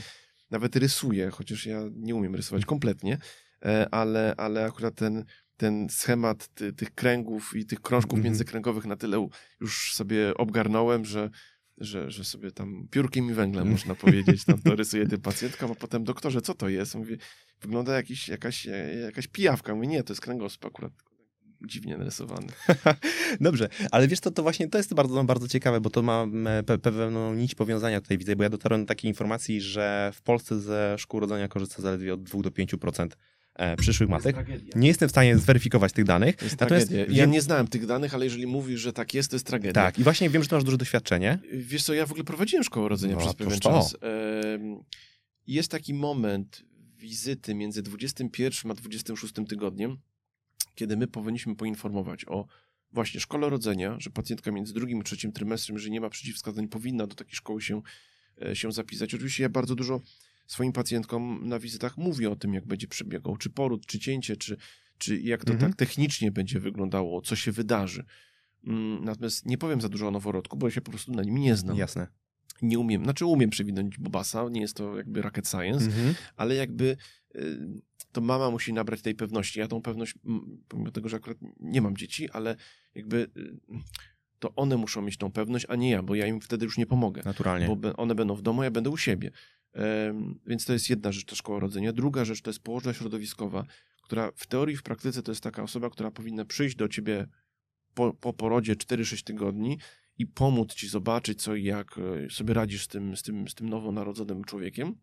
Nawet 0.52 0.76
rysuję, 0.76 1.30
chociaż 1.30 1.66
ja 1.66 1.82
nie 1.96 2.16
umiem 2.16 2.36
rysować 2.36 2.66
kompletnie, 2.66 3.18
e, 3.66 3.88
ale, 3.94 4.34
ale 4.38 4.66
akurat 4.66 4.96
ten, 4.96 5.24
ten 5.58 5.88
schemat 5.90 6.48
ty, 6.48 6.74
tych 6.74 6.96
kręgów 6.96 7.56
i 7.56 7.66
tych 7.66 7.82
krążków 7.82 8.14
Mhm. 8.18 8.24
międzykręgowych 8.24 8.86
na 8.86 8.96
tyle 8.96 9.28
już 9.62 9.94
sobie 9.94 10.34
obgarnąłem, 10.34 11.06
że, 11.06 11.30
że, 11.78 12.12
że 12.12 12.24
sobie 12.24 12.52
tam 12.52 12.88
piórkiem 12.92 13.30
i 13.30 13.34
węglem, 13.34 13.68
Mhm. 13.68 13.72
można 13.72 13.96
powiedzieć, 13.96 14.46
tam 14.46 14.62
to 14.62 14.76
rysuję 14.82 15.08
tym 15.08 15.22
pacjentkom, 15.22 15.72
a 15.72 15.76
potem 15.76 16.04
doktorze, 16.04 16.42
co 16.42 16.54
to 16.54 16.70
jest? 16.70 16.96
Mówi, 16.96 17.18
wygląda 17.62 17.96
jakiś, 17.96 18.30
jakaś, 18.30 18.68
e, 18.68 18.96
jakaś 18.96 19.28
pijawka. 19.28 19.76
Mówię, 19.76 19.88
nie, 19.88 20.04
to 20.04 20.14
jest 20.14 20.22
kręgosłup 20.22 20.66
akurat 20.66 20.92
dziwnie 21.66 21.98
narysowany. 21.98 22.48
Dobrze, 23.42 23.70
ale 23.92 24.08
wiesz 24.08 24.20
co, 24.20 24.32
to 24.32 24.44
właśnie 24.44 24.68
to 24.68 24.78
jest 24.78 24.94
bardzo, 24.94 25.24
bardzo 25.24 25.48
ciekawe, 25.48 25.82
bo 25.82 25.90
to 25.90 26.02
ma 26.02 26.26
pe 26.66 26.78
pewną 26.78 27.34
nić 27.34 27.56
powiązania 27.56 28.02
tutaj 28.02 28.18
widzę, 28.18 28.36
bo 28.36 28.44
ja 28.44 28.50
dotarłem 28.50 28.82
do 28.82 28.88
takiej 28.88 29.12
informacji, 29.12 29.62
że 29.62 30.12
w 30.16 30.22
Polsce 30.22 30.60
ze 30.62 30.96
szkół 30.98 31.20
rodzenia 31.20 31.48
korzysta 31.48 31.82
zaledwie 31.82 32.14
od 32.14 32.24
2 32.24 32.42
do 32.42 32.50
5% 32.50 33.08
e, 33.56 33.78
przyszłych 33.78 34.10
matek. 34.10 34.36
Nie 34.76 34.88
jestem 34.88 35.10
w 35.10 35.12
stanie 35.12 35.38
zweryfikować 35.38 35.94
tych 35.94 36.06
danych. 36.06 36.36
To 36.36 36.46
jest 36.46 36.60
Natomiast 36.60 36.88
tragedia. 36.88 37.16
Ja 37.18 37.24
wiem- 37.24 37.32
nie 37.32 37.42
znałem 37.42 37.68
tych 37.68 37.86
danych, 37.86 38.14
ale 38.14 38.26
jeżeli 38.26 38.48
mówisz, 38.48 38.82
że 38.82 38.94
tak 38.94 39.14
jest, 39.14 39.30
to 39.30 39.36
jest 39.36 39.46
tragedia. 39.46 39.74
Tak, 39.74 40.00
i 40.00 40.04
właśnie 40.04 40.30
wiem, 40.30 40.44
że 40.44 40.50
ty 40.50 40.56
masz 40.56 40.64
duże 40.64 40.78
doświadczenie. 40.78 41.40
Wiesz 41.54 41.84
co, 41.84 41.94
ja 41.94 42.06
w 42.06 42.12
ogóle 42.12 42.24
prowadziłem 42.24 42.64
szkołę 42.64 42.90
rodzenia 42.90 43.14
No, 43.16 43.22
przez 43.22 43.34
pewien 43.34 43.60
to. 43.60 43.70
czas. 43.70 43.98
Jest 45.48 45.72
taki 45.72 45.94
moment 45.94 46.64
wizyty 46.98 47.56
między 47.56 47.82
21 47.82 48.72
a 48.72 48.74
26 48.74 49.34
tygodniem, 49.50 49.98
kiedy 50.78 50.98
my 50.98 51.08
powinniśmy 51.08 51.56
poinformować 51.56 52.26
o 52.28 52.48
właśnie 52.92 53.20
szkole 53.20 53.50
rodzenia, 53.50 53.96
że 54.00 54.10
pacjentka 54.10 54.52
między 54.52 54.74
drugim 54.74 55.00
a 55.00 55.04
trzecim 55.04 55.32
trymestrem, 55.32 55.76
jeżeli 55.76 55.92
nie 55.92 56.02
ma 56.02 56.10
przeciwwskazań, 56.10 56.68
powinna 56.68 57.08
do 57.08 57.16
takiej 57.16 57.36
szkoły 57.36 57.62
się, 57.62 57.82
e, 58.42 58.56
się 58.56 58.72
zapisać. 58.72 59.14
Oczywiście 59.14 59.44
ja 59.44 59.50
bardzo 59.50 59.76
dużo 59.76 60.02
swoim 60.48 60.74
pacjentkom 60.74 61.48
na 61.48 61.60
wizytach 61.60 61.98
mówię 61.98 62.30
o 62.30 62.36
tym, 62.36 62.54
jak 62.54 62.66
będzie 62.68 62.88
przebiegał, 62.88 63.38
czy 63.38 63.50
poród, 63.50 63.86
czy 63.86 64.00
cięcie, 64.00 64.36
czy, 64.38 64.58
czy 64.98 65.20
jak 65.20 65.46
to 65.46 65.54
Mhm. 65.54 65.72
tak 65.72 65.80
technicznie 65.80 66.32
będzie 66.32 66.60
wyglądało, 66.60 67.22
co 67.22 67.36
się 67.36 67.52
wydarzy. 67.52 68.06
Mm, 68.68 69.04
Natomiast 69.06 69.46
nie 69.46 69.58
powiem 69.58 69.82
za 69.82 69.90
dużo 69.90 70.08
o 70.08 70.12
noworodku, 70.12 70.58
bo 70.58 70.68
ja 70.68 70.72
się 70.72 70.82
po 70.82 70.92
prostu 70.92 71.12
na 71.12 71.24
nim 71.24 71.38
nie 71.38 71.56
znam 71.56 71.78
Jasne. 71.78 72.08
nie 72.62 72.80
umiem, 72.80 73.04
znaczy 73.04 73.26
umiem 73.26 73.50
przewinąć 73.50 73.98
Bobasa, 73.98 74.50
nie 74.50 74.62
jest 74.62 74.78
to 74.78 74.98
jakby 74.98 75.22
rocket 75.22 75.48
science, 75.50 75.86
Mhm. 75.86 76.16
ale 76.36 76.56
jakby 76.56 76.98
y, 77.36 77.58
to 78.18 78.22
mama 78.22 78.52
musi 78.52 78.74
nabrać 78.74 79.02
tej 79.02 79.16
pewności. 79.16 79.60
Ja 79.60 79.68
tą 79.68 79.82
pewność, 79.82 80.14
pomimo 80.68 80.92
tego, 80.92 81.10
że 81.10 81.18
akurat 81.18 81.38
nie 81.60 81.82
mam 81.82 81.98
dzieci, 81.98 82.30
ale 82.30 82.56
jakby 82.96 83.18
y, 83.38 83.58
to 84.40 84.56
one 84.56 84.78
muszą 84.78 85.02
mieć 85.02 85.18
tą 85.18 85.32
pewność, 85.32 85.66
a 85.70 85.76
nie 85.76 85.90
ja, 85.90 86.04
bo 86.04 86.16
ja 86.16 86.28
im 86.28 86.42
wtedy 86.42 86.66
już 86.66 86.78
nie 86.78 86.86
pomogę, 86.86 87.22
Naturalnie. 87.26 87.76
bo 87.76 87.94
one 87.94 88.16
będą 88.16 88.36
w 88.36 88.42
domu, 88.42 88.64
ja 88.64 88.72
będę 88.72 88.90
u 88.90 88.98
siebie. 88.98 89.32
Więc 90.46 90.66
to 90.66 90.74
jest 90.74 90.90
jedna 90.90 91.12
rzecz, 91.12 91.26
ta 91.26 91.36
szkoła 91.36 91.60
rodzenia. 91.60 91.94
Druga 91.94 92.26
rzecz 92.26 92.42
to 92.42 92.50
jest 92.50 92.60
położna 92.60 92.94
środowiskowa, 92.94 93.66
która 94.04 94.32
w 94.36 94.48
teorii 94.48 94.74
i 94.74 94.78
w 94.78 94.84
praktyce 94.84 95.24
to 95.24 95.32
jest 95.32 95.44
taka 95.44 95.64
osoba, 95.64 95.90
która 95.90 96.12
powinna 96.12 96.46
przyjść 96.46 96.76
do 96.76 96.88
ciebie 96.88 97.28
po, 97.94 98.14
po 98.14 98.34
porodzie 98.34 98.76
4-6 98.76 99.24
tygodni 99.24 99.78
i 100.18 100.28
pomóc 100.28 100.74
ci 100.74 100.88
zobaczyć, 100.88 101.42
co 101.42 101.56
i 101.56 101.64
jak 101.64 101.96
e, 101.98 102.30
sobie 102.30 102.54
radzisz 102.54 102.84
z 102.84 102.88
tym, 102.88 103.18
z 103.18 103.24
tym, 103.24 103.48
z 103.48 103.56
tym 103.56 103.70
nowonarodzonym 103.70 104.44
człowiekiem. 104.44 104.96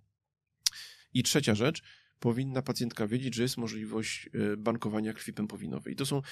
I 1.14 1.22
trzecia 1.22 1.54
rzecz, 1.54 1.82
powinna 2.18 2.62
pacjentka 2.62 3.06
wiedzieć, 3.06 3.34
że 3.34 3.42
jest 3.42 3.56
możliwość 3.56 4.30
e, 4.52 4.56
bankowania 4.56 5.12
krwi 5.12 5.32
pępowinowej. 5.32 5.92
I 5.92 5.96
to 5.96 6.06
są. 6.06 6.22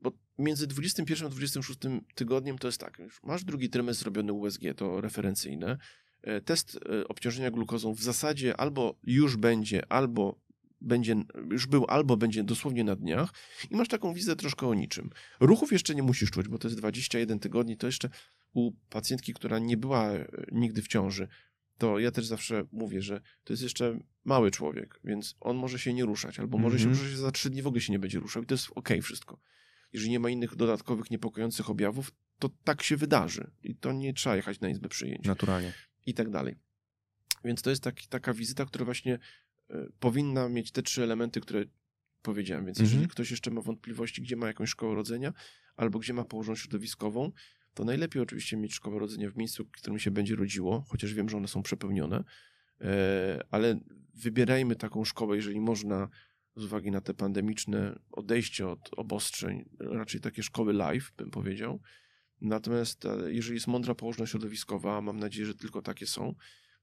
Bo 0.00 0.12
między 0.38 0.66
21 0.66 1.26
a 1.26 1.30
26 1.30 1.78
tygodniem 2.14 2.58
to 2.58 2.68
jest 2.68 2.80
tak, 2.80 3.02
masz 3.22 3.44
drugi 3.44 3.70
trymestr 3.70 4.02
zrobiony 4.02 4.32
USG, 4.32 4.60
to 4.76 5.00
referencyjne. 5.00 5.78
E, 6.22 6.40
Test 6.40 6.76
e, 6.76 7.08
obciążenia 7.08 7.50
glukozą 7.50 7.94
w 7.94 8.02
zasadzie 8.02 8.56
albo 8.56 8.98
już 9.02 9.36
będzie, 9.36 9.92
albo 9.92 10.40
będzie, 10.80 11.16
już 11.50 11.66
był, 11.66 11.84
albo 11.88 12.16
będzie 12.16 12.44
dosłownie 12.44 12.84
na 12.84 12.96
dniach 12.96 13.30
i 13.70 13.76
masz 13.76 13.88
taką 13.88 14.14
wizytę 14.14 14.36
troszkę 14.36 14.66
o 14.66 14.74
niczym. 14.74 15.10
Ruchów 15.40 15.72
jeszcze 15.72 15.94
nie 15.94 16.02
musisz 16.02 16.30
czuć, 16.30 16.48
bo 16.48 16.58
to 16.58 16.68
jest 16.68 16.78
21 16.78 17.38
tygodni, 17.38 17.76
to 17.76 17.86
jeszcze 17.86 18.08
u 18.52 18.72
pacjentki, 18.90 19.34
która 19.34 19.58
nie 19.58 19.76
była 19.76 20.10
nigdy 20.52 20.82
w 20.82 20.88
ciąży, 20.88 21.28
to 21.82 21.98
ja 21.98 22.10
też 22.10 22.26
zawsze 22.26 22.64
mówię, 22.72 23.02
że 23.02 23.20
to 23.44 23.52
jest 23.52 23.62
jeszcze 23.62 23.98
mały 24.24 24.50
człowiek, 24.50 25.00
więc 25.04 25.36
on 25.40 25.56
może 25.56 25.78
się 25.78 25.94
nie 25.94 26.04
ruszać, 26.04 26.38
albo 26.40 26.58
może 26.58 26.78
się 26.78 26.84
Mhm. 26.84 26.98
ruszać, 26.98 27.12
że 27.16 27.22
za 27.22 27.32
trzy 27.32 27.50
dni 27.50 27.62
w 27.62 27.66
ogóle 27.66 27.80
się 27.80 27.92
nie 27.92 27.98
będzie 27.98 28.18
ruszał 28.20 28.42
i 28.42 28.46
to 28.46 28.54
jest 28.54 28.68
okej 28.74 29.02
wszystko. 29.02 29.40
Jeżeli 29.92 30.10
nie 30.10 30.20
ma 30.20 30.30
innych 30.30 30.56
dodatkowych 30.56 31.10
niepokojących 31.10 31.70
objawów, 31.70 32.12
to 32.38 32.50
tak 32.64 32.82
się 32.82 32.96
wydarzy 32.96 33.50
i 33.62 33.74
to 33.76 33.92
nie 33.92 34.14
trzeba 34.14 34.36
jechać 34.36 34.60
na 34.60 34.68
izbę 34.68 34.88
przyjęć 34.88 35.24
Naturalnie. 35.26 35.72
i 36.06 36.14
tak 36.14 36.30
dalej. 36.30 36.56
Więc 37.44 37.62
to 37.62 37.70
jest 37.70 37.82
taki, 37.82 38.08
taka 38.08 38.34
wizyta, 38.34 38.66
która 38.66 38.84
właśnie 38.84 39.18
e, 39.70 39.86
powinna 40.00 40.48
mieć 40.48 40.70
te 40.72 40.82
trzy 40.82 41.02
elementy, 41.02 41.40
które 41.40 41.64
powiedziałem. 42.22 42.66
Więc 42.66 42.78
jeżeli 42.78 42.96
Mhm. 42.96 43.10
ktoś 43.10 43.30
jeszcze 43.30 43.50
ma 43.50 43.60
wątpliwości, 43.60 44.22
gdzie 44.22 44.36
ma 44.36 44.46
jakąś 44.46 44.70
szkołę 44.70 44.94
rodzenia, 44.94 45.32
albo 45.76 45.98
gdzie 45.98 46.12
ma 46.12 46.24
położoną 46.24 46.56
środowiskową, 46.56 47.32
to 47.74 47.84
najlepiej 47.84 48.22
oczywiście 48.22 48.56
mieć 48.56 48.74
szkołę 48.74 48.98
rodzenia 48.98 49.30
w 49.30 49.36
miejscu, 49.36 49.64
w 49.64 49.70
którym 49.70 49.98
się 49.98 50.10
będzie 50.10 50.36
rodziło, 50.36 50.84
chociaż 50.88 51.14
wiem, 51.14 51.28
że 51.28 51.36
one 51.36 51.48
są 51.48 51.62
przepełnione, 51.62 52.24
e, 52.80 53.40
ale 53.50 53.80
wybierajmy 54.14 54.76
taką 54.76 55.04
szkołę, 55.04 55.36
jeżeli 55.36 55.60
można, 55.60 56.08
z 56.56 56.64
uwagi 56.64 56.90
na 56.90 57.00
te 57.00 57.14
pandemiczne 57.14 57.98
odejście 58.10 58.68
od 58.68 58.90
obostrzeń, 58.96 59.68
raczej 59.80 60.20
takie 60.20 60.42
szkoły 60.42 60.72
live, 60.72 61.12
bym 61.16 61.30
powiedział. 61.30 61.80
Natomiast 62.40 63.04
e, 63.04 63.32
jeżeli 63.32 63.54
jest 63.54 63.66
mądra 63.66 63.94
położna 63.94 64.26
środowiskowa, 64.26 64.96
a 64.96 65.00
mam 65.00 65.20
nadzieję, 65.20 65.46
że 65.46 65.54
tylko 65.54 65.82
takie 65.82 66.06
są, 66.06 66.34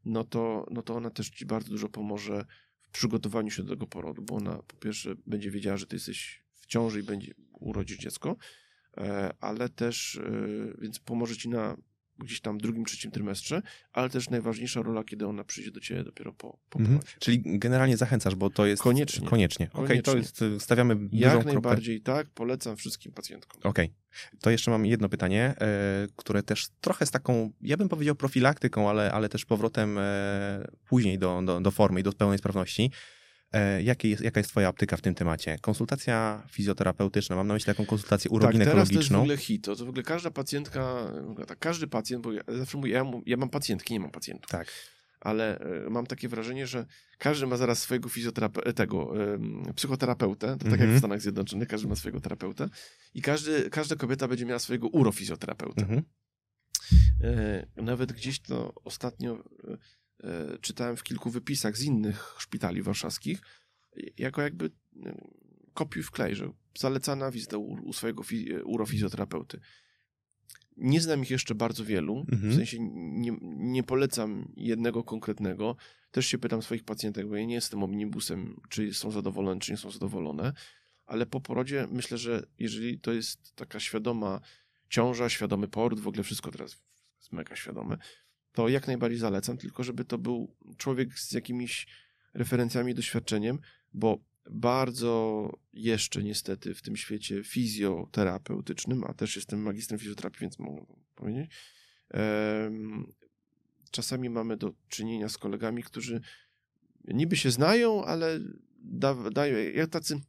no 0.06 0.24
to, 0.24 0.66
no 0.72 0.82
to 0.82 0.96
ona 0.96 1.10
też 1.10 1.30
ci 1.30 1.46
bardzo 1.46 1.70
dużo 1.70 1.90
pomoże 1.90 2.46
w 2.82 2.90
przygotowaniu 2.90 3.52
się 3.52 3.64
do 3.64 3.70
tego 3.70 3.88
porodu, 3.88 4.22
bo 4.22 4.36
ona 4.36 4.64
po 4.68 4.78
pierwsze 4.78 5.16
będzie 5.28 5.52
wiedziała, 5.52 5.78
że 5.78 5.86
ty 5.86 5.96
jesteś 5.96 6.44
w 6.54 6.66
ciąży 6.66 7.00
i 7.00 7.04
będzie 7.04 7.34
urodzić 7.52 8.02
dziecko, 8.02 8.36
ale 9.40 9.70
też, 9.70 10.16
e, 10.16 10.82
więc 10.82 11.00
pomoże 11.00 11.36
ci 11.38 11.50
na 11.50 11.78
gdzieś 12.20 12.42
tam 12.42 12.58
drugim, 12.58 12.86
trzecim 12.86 13.12
trymestrze, 13.12 13.62
ale 13.94 14.10
też 14.10 14.30
najważniejsza 14.30 14.82
rola, 14.82 15.04
kiedy 15.04 15.28
ona 15.28 15.44
przyjdzie 15.44 15.72
do 15.72 15.80
ciebie 15.80 16.04
dopiero 16.04 16.34
po, 16.34 16.60
po 16.70 16.80
Mhm. 16.80 17.00
Czyli 17.20 17.42
generalnie 17.46 17.98
zachęcasz, 17.98 18.36
bo 18.36 18.50
to 18.50 18.66
jest... 18.66 18.82
Koniecznie. 18.84 19.28
Koniecznie. 19.28 19.70
Okej, 19.74 20.02
to 20.02 20.12
Koniecznie. 20.12 20.48
jest... 20.48 20.64
Stawiamy 20.64 20.96
dużą 20.96 21.10
Jak 21.12 21.32
kropkę. 21.32 21.54
najbardziej 21.54 22.02
tak, 22.02 22.30
polecam 22.30 22.76
wszystkim 22.76 23.12
pacjentkom. 23.12 23.62
Okej. 23.64 23.94
To 24.42 24.50
jeszcze 24.50 24.72
mam 24.72 24.86
jedno 24.86 25.10
pytanie, 25.10 25.56
e, 25.62 26.08
które 26.16 26.44
też 26.44 26.68
trochę 26.82 27.06
z 27.06 27.12
taką, 27.12 27.52
ja 27.62 27.78
bym 27.78 27.90
powiedział 27.90 28.16
profilaktyką, 28.16 28.90
ale, 28.90 29.12
ale 29.12 29.30
też 29.30 29.46
powrotem 29.46 29.98
e, 29.98 30.68
później 30.90 31.20
do, 31.20 31.42
do, 31.46 31.62
do 31.62 31.72
formy 31.72 32.00
i 32.00 32.04
do 32.04 32.14
pełnej 32.14 32.38
sprawności. 32.38 32.92
E, 33.54 33.84
jakie 33.84 34.10
jest, 34.10 34.24
jaka 34.24 34.40
jest 34.40 34.50
twoja 34.50 34.70
optyka 34.70 34.98
w 34.98 35.02
tym 35.02 35.16
temacie? 35.16 35.58
Konsultacja 35.62 36.44
fizjoterapeutyczna, 36.52 37.36
mam 37.36 37.48
na 37.48 37.54
myśli 37.54 37.66
taką 37.66 37.86
konsultację 37.86 38.32
Tak, 38.32 38.40
teraz 38.42 38.52
to 38.52 38.58
jest 38.58 38.70
w 38.70 38.72
uroginekologiczną. 38.76 39.20
ogóle 39.20 39.38
hit. 39.38 39.66
To, 39.66 39.76
to 39.76 39.86
w 39.86 39.90
ogóle 39.90 40.04
każda 40.04 40.32
pacjentka, 40.32 41.12
tak, 41.48 41.60
każdy 41.60 41.88
pacjent, 41.88 42.24
bo 42.24 42.32
ja 42.34 42.42
zawsze 42.48 42.78
mówię, 42.78 42.92
ja, 42.92 43.06
ja 43.26 43.38
mam 43.38 43.50
pacjentki, 43.50 43.94
nie 43.94 44.00
mam 44.00 44.12
pacjentów, 44.12 44.52
Tak. 44.52 44.68
ale 45.22 45.60
e, 45.60 45.90
mam 45.90 46.06
takie 46.06 46.30
wrażenie, 46.30 46.68
że 46.68 46.86
każdy 47.18 47.48
ma 47.48 47.58
zaraz 47.58 47.80
swojego 47.82 48.10
fizjoterapeutę, 48.10 48.74
tego, 48.74 49.24
em, 49.34 49.64
psychoterapeutę, 49.76 50.48
to 50.48 50.58
tak 50.64 50.72
jak 50.72 50.82
Mhm. 50.82 50.96
w 50.96 51.00
Stanach 51.00 51.22
Zjednoczonych, 51.22 51.68
każdy 51.68 51.88
ma 51.88 51.96
swojego 51.96 52.20
terapeutę 52.22 52.70
i 53.14 53.22
każdy, 53.22 53.70
każda 53.70 53.96
kobieta 53.96 54.28
będzie 54.28 54.46
miała 54.46 54.60
swojego 54.60 54.88
urofizjoterapeutę. 54.88 55.82
Mhm. 55.82 56.02
E, 57.24 57.66
Nawet 57.76 58.12
gdzieś 58.14 58.40
to 58.40 58.74
ostatnio 58.84 59.34
e, 59.34 59.74
e, 59.74 59.78
czytałem 60.62 60.98
w 60.98 61.04
kilku 61.04 61.30
wypisach 61.30 61.78
z 61.78 61.84
innych 61.84 62.36
szpitali 62.40 62.82
warszawskich, 62.82 63.42
e, 63.98 64.02
jako 64.18 64.42
jakby 64.42 64.72
e, 65.06 65.22
kopiuj 65.74 66.04
w 66.04 66.12
klej, 66.12 66.36
że 66.36 66.52
zalecana 66.78 67.32
wizyta 67.32 67.58
u, 67.58 67.88
u 67.88 67.94
swojego 67.94 68.24
e, 68.24 68.64
urofizjoterapeuty. 68.64 69.60
Nie 70.78 71.02
znam 71.02 71.22
ich 71.22 71.30
jeszcze 71.30 71.56
bardzo 71.56 71.86
wielu, 71.86 72.26
Mhm. 72.32 72.52
w 72.52 72.56
sensie 72.56 72.78
nie, 72.80 73.38
nie 73.58 73.84
polecam 73.84 74.52
jednego 74.58 75.04
konkretnego. 75.04 75.76
Też 76.12 76.26
się 76.26 76.38
pytam 76.38 76.62
swoich 76.62 76.84
pacjentek, 76.84 77.28
bo 77.28 77.36
ja 77.36 77.46
nie 77.46 77.54
jestem 77.54 77.84
omnibusem, 77.84 78.62
czy 78.70 78.94
są 78.94 79.12
zadowolone, 79.12 79.60
czy 79.60 79.72
nie 79.72 79.78
są 79.78 79.92
zadowolone, 79.92 80.54
ale 81.06 81.26
po 81.26 81.42
porodzie 81.42 81.88
myślę, 81.92 82.18
że 82.18 82.44
jeżeli 82.60 83.00
to 83.00 83.12
jest 83.12 83.56
taka 83.56 83.80
świadoma 83.80 84.42
ciąża, 84.90 85.30
świadomy 85.30 85.68
poród, 85.68 86.00
w 86.00 86.08
ogóle 86.08 86.24
wszystko 86.24 86.52
teraz 86.52 86.78
jest 87.20 87.32
mega 87.32 87.56
świadome, 87.56 87.98
to 88.52 88.70
jak 88.70 88.88
najbardziej 88.88 89.20
zalecam, 89.20 89.58
tylko 89.58 89.84
żeby 89.84 90.06
to 90.06 90.18
był 90.18 90.56
człowiek 90.78 91.20
z 91.20 91.32
jakimiś 91.32 91.88
referencjami, 92.34 92.94
doświadczeniem, 92.94 93.60
bo 93.94 94.20
bardzo 94.52 95.50
jeszcze 95.74 96.24
niestety 96.24 96.76
w 96.76 96.82
tym 96.82 96.98
świecie 96.98 97.44
fizjoterapeutycznym, 97.44 99.04
a 99.04 99.14
też 99.14 99.36
jestem 99.36 99.62
magistrem 99.62 100.00
fizjoterapii, 100.00 100.40
więc 100.42 100.60
mogę 100.60 100.86
powiedzieć, 101.16 101.52
czasami 103.92 104.30
mamy 104.30 104.58
do 104.58 104.74
czynienia 104.88 105.30
z 105.30 105.38
kolegami, 105.38 105.84
którzy 105.84 106.22
niby 107.08 107.38
się 107.38 107.52
znają, 107.52 108.06
ale 108.06 108.40
da, 108.82 109.30
dają, 109.30 109.58
jak 109.74 109.90
tacy 109.90 110.22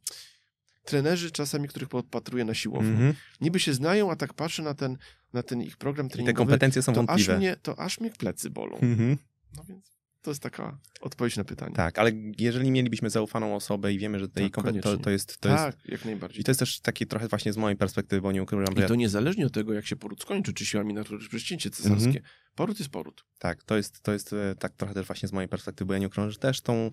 trenerzy 0.85 1.31
czasami, 1.31 1.67
których 1.67 1.89
podpatruję 1.89 2.45
na 2.45 2.53
siłowni. 2.53 2.91
Mhm. 2.91 3.13
Niby 3.41 3.59
się 3.59 3.73
znają, 3.73 4.11
a 4.11 4.15
tak 4.15 4.33
patrzę 4.33 4.63
na 4.63 4.73
ten, 4.73 4.97
na 5.33 5.43
ten 5.43 5.61
ich 5.61 5.77
program 5.77 6.07
I 6.07 6.09
te 6.09 6.13
treningowy, 6.13 6.37
kompetencje 6.37 6.81
są 6.81 6.93
to 6.93 6.99
aż, 7.01 7.07
wątpliwe. 7.07 7.37
mnie, 7.37 7.55
to 7.61 7.79
aż 7.79 7.99
mnie 7.99 8.09
plecy 8.09 8.49
bolą. 8.49 8.77
Mhm. 8.77 9.17
No 9.57 9.63
więc 9.63 9.91
to 10.21 10.31
jest 10.31 10.43
taka 10.43 10.77
odpowiedź 11.01 11.37
na 11.37 11.43
pytanie. 11.43 11.75
Tak, 11.75 11.99
ale 11.99 12.11
jeżeli 12.37 12.71
mielibyśmy 12.71 13.09
zaufaną 13.09 13.55
osobę 13.55 13.93
i 13.93 13.97
wiemy, 13.97 14.19
że 14.19 14.29
tej 14.29 14.51
Tak, 14.51 14.65
to, 14.81 14.97
to 14.97 15.09
jest... 15.09 15.37
To 15.37 15.49
jest 15.49 15.63
tak, 15.63 15.75
jak 15.85 16.05
najbardziej. 16.05 16.41
I 16.41 16.43
to 16.43 16.51
jest 16.51 16.59
też 16.59 16.79
taki 16.79 17.07
trochę 17.07 17.27
właśnie 17.27 17.53
z 17.53 17.57
mojej 17.57 17.77
perspektywy, 17.77 18.21
bo 18.21 18.31
nie 18.31 18.43
ukrywam, 18.43 18.75
I 18.77 18.87
to 18.87 18.95
niezależnie 18.95 19.45
od 19.45 19.53
tego, 19.53 19.73
jak 19.73 19.85
się 19.85 19.95
poród 19.95 20.21
skończy, 20.21 20.53
czy 20.53 20.65
siłami 20.65 20.93
natury, 20.93 21.23
czy 21.23 21.29
przez 21.29 21.43
cięcie 21.43 21.69
cesarskie. 21.69 22.07
Mhm. 22.07 22.25
Poród 22.55 22.79
jest 22.79 22.91
poród. 22.91 23.25
Tak, 23.39 23.63
to 23.63 23.77
jest, 23.77 24.01
to 24.01 24.13
jest 24.13 24.33
e, 24.33 24.55
tak 24.59 24.73
trochę 24.73 24.93
też 24.93 25.07
właśnie 25.07 25.29
z 25.29 25.33
mojej 25.33 25.47
perspektywy, 25.47 25.87
bo 25.87 25.93
ja 25.93 25.99
nie 25.99 26.07
ukrywam, 26.07 26.31
że 26.31 26.37
też 26.37 26.61
tą, 26.61 26.91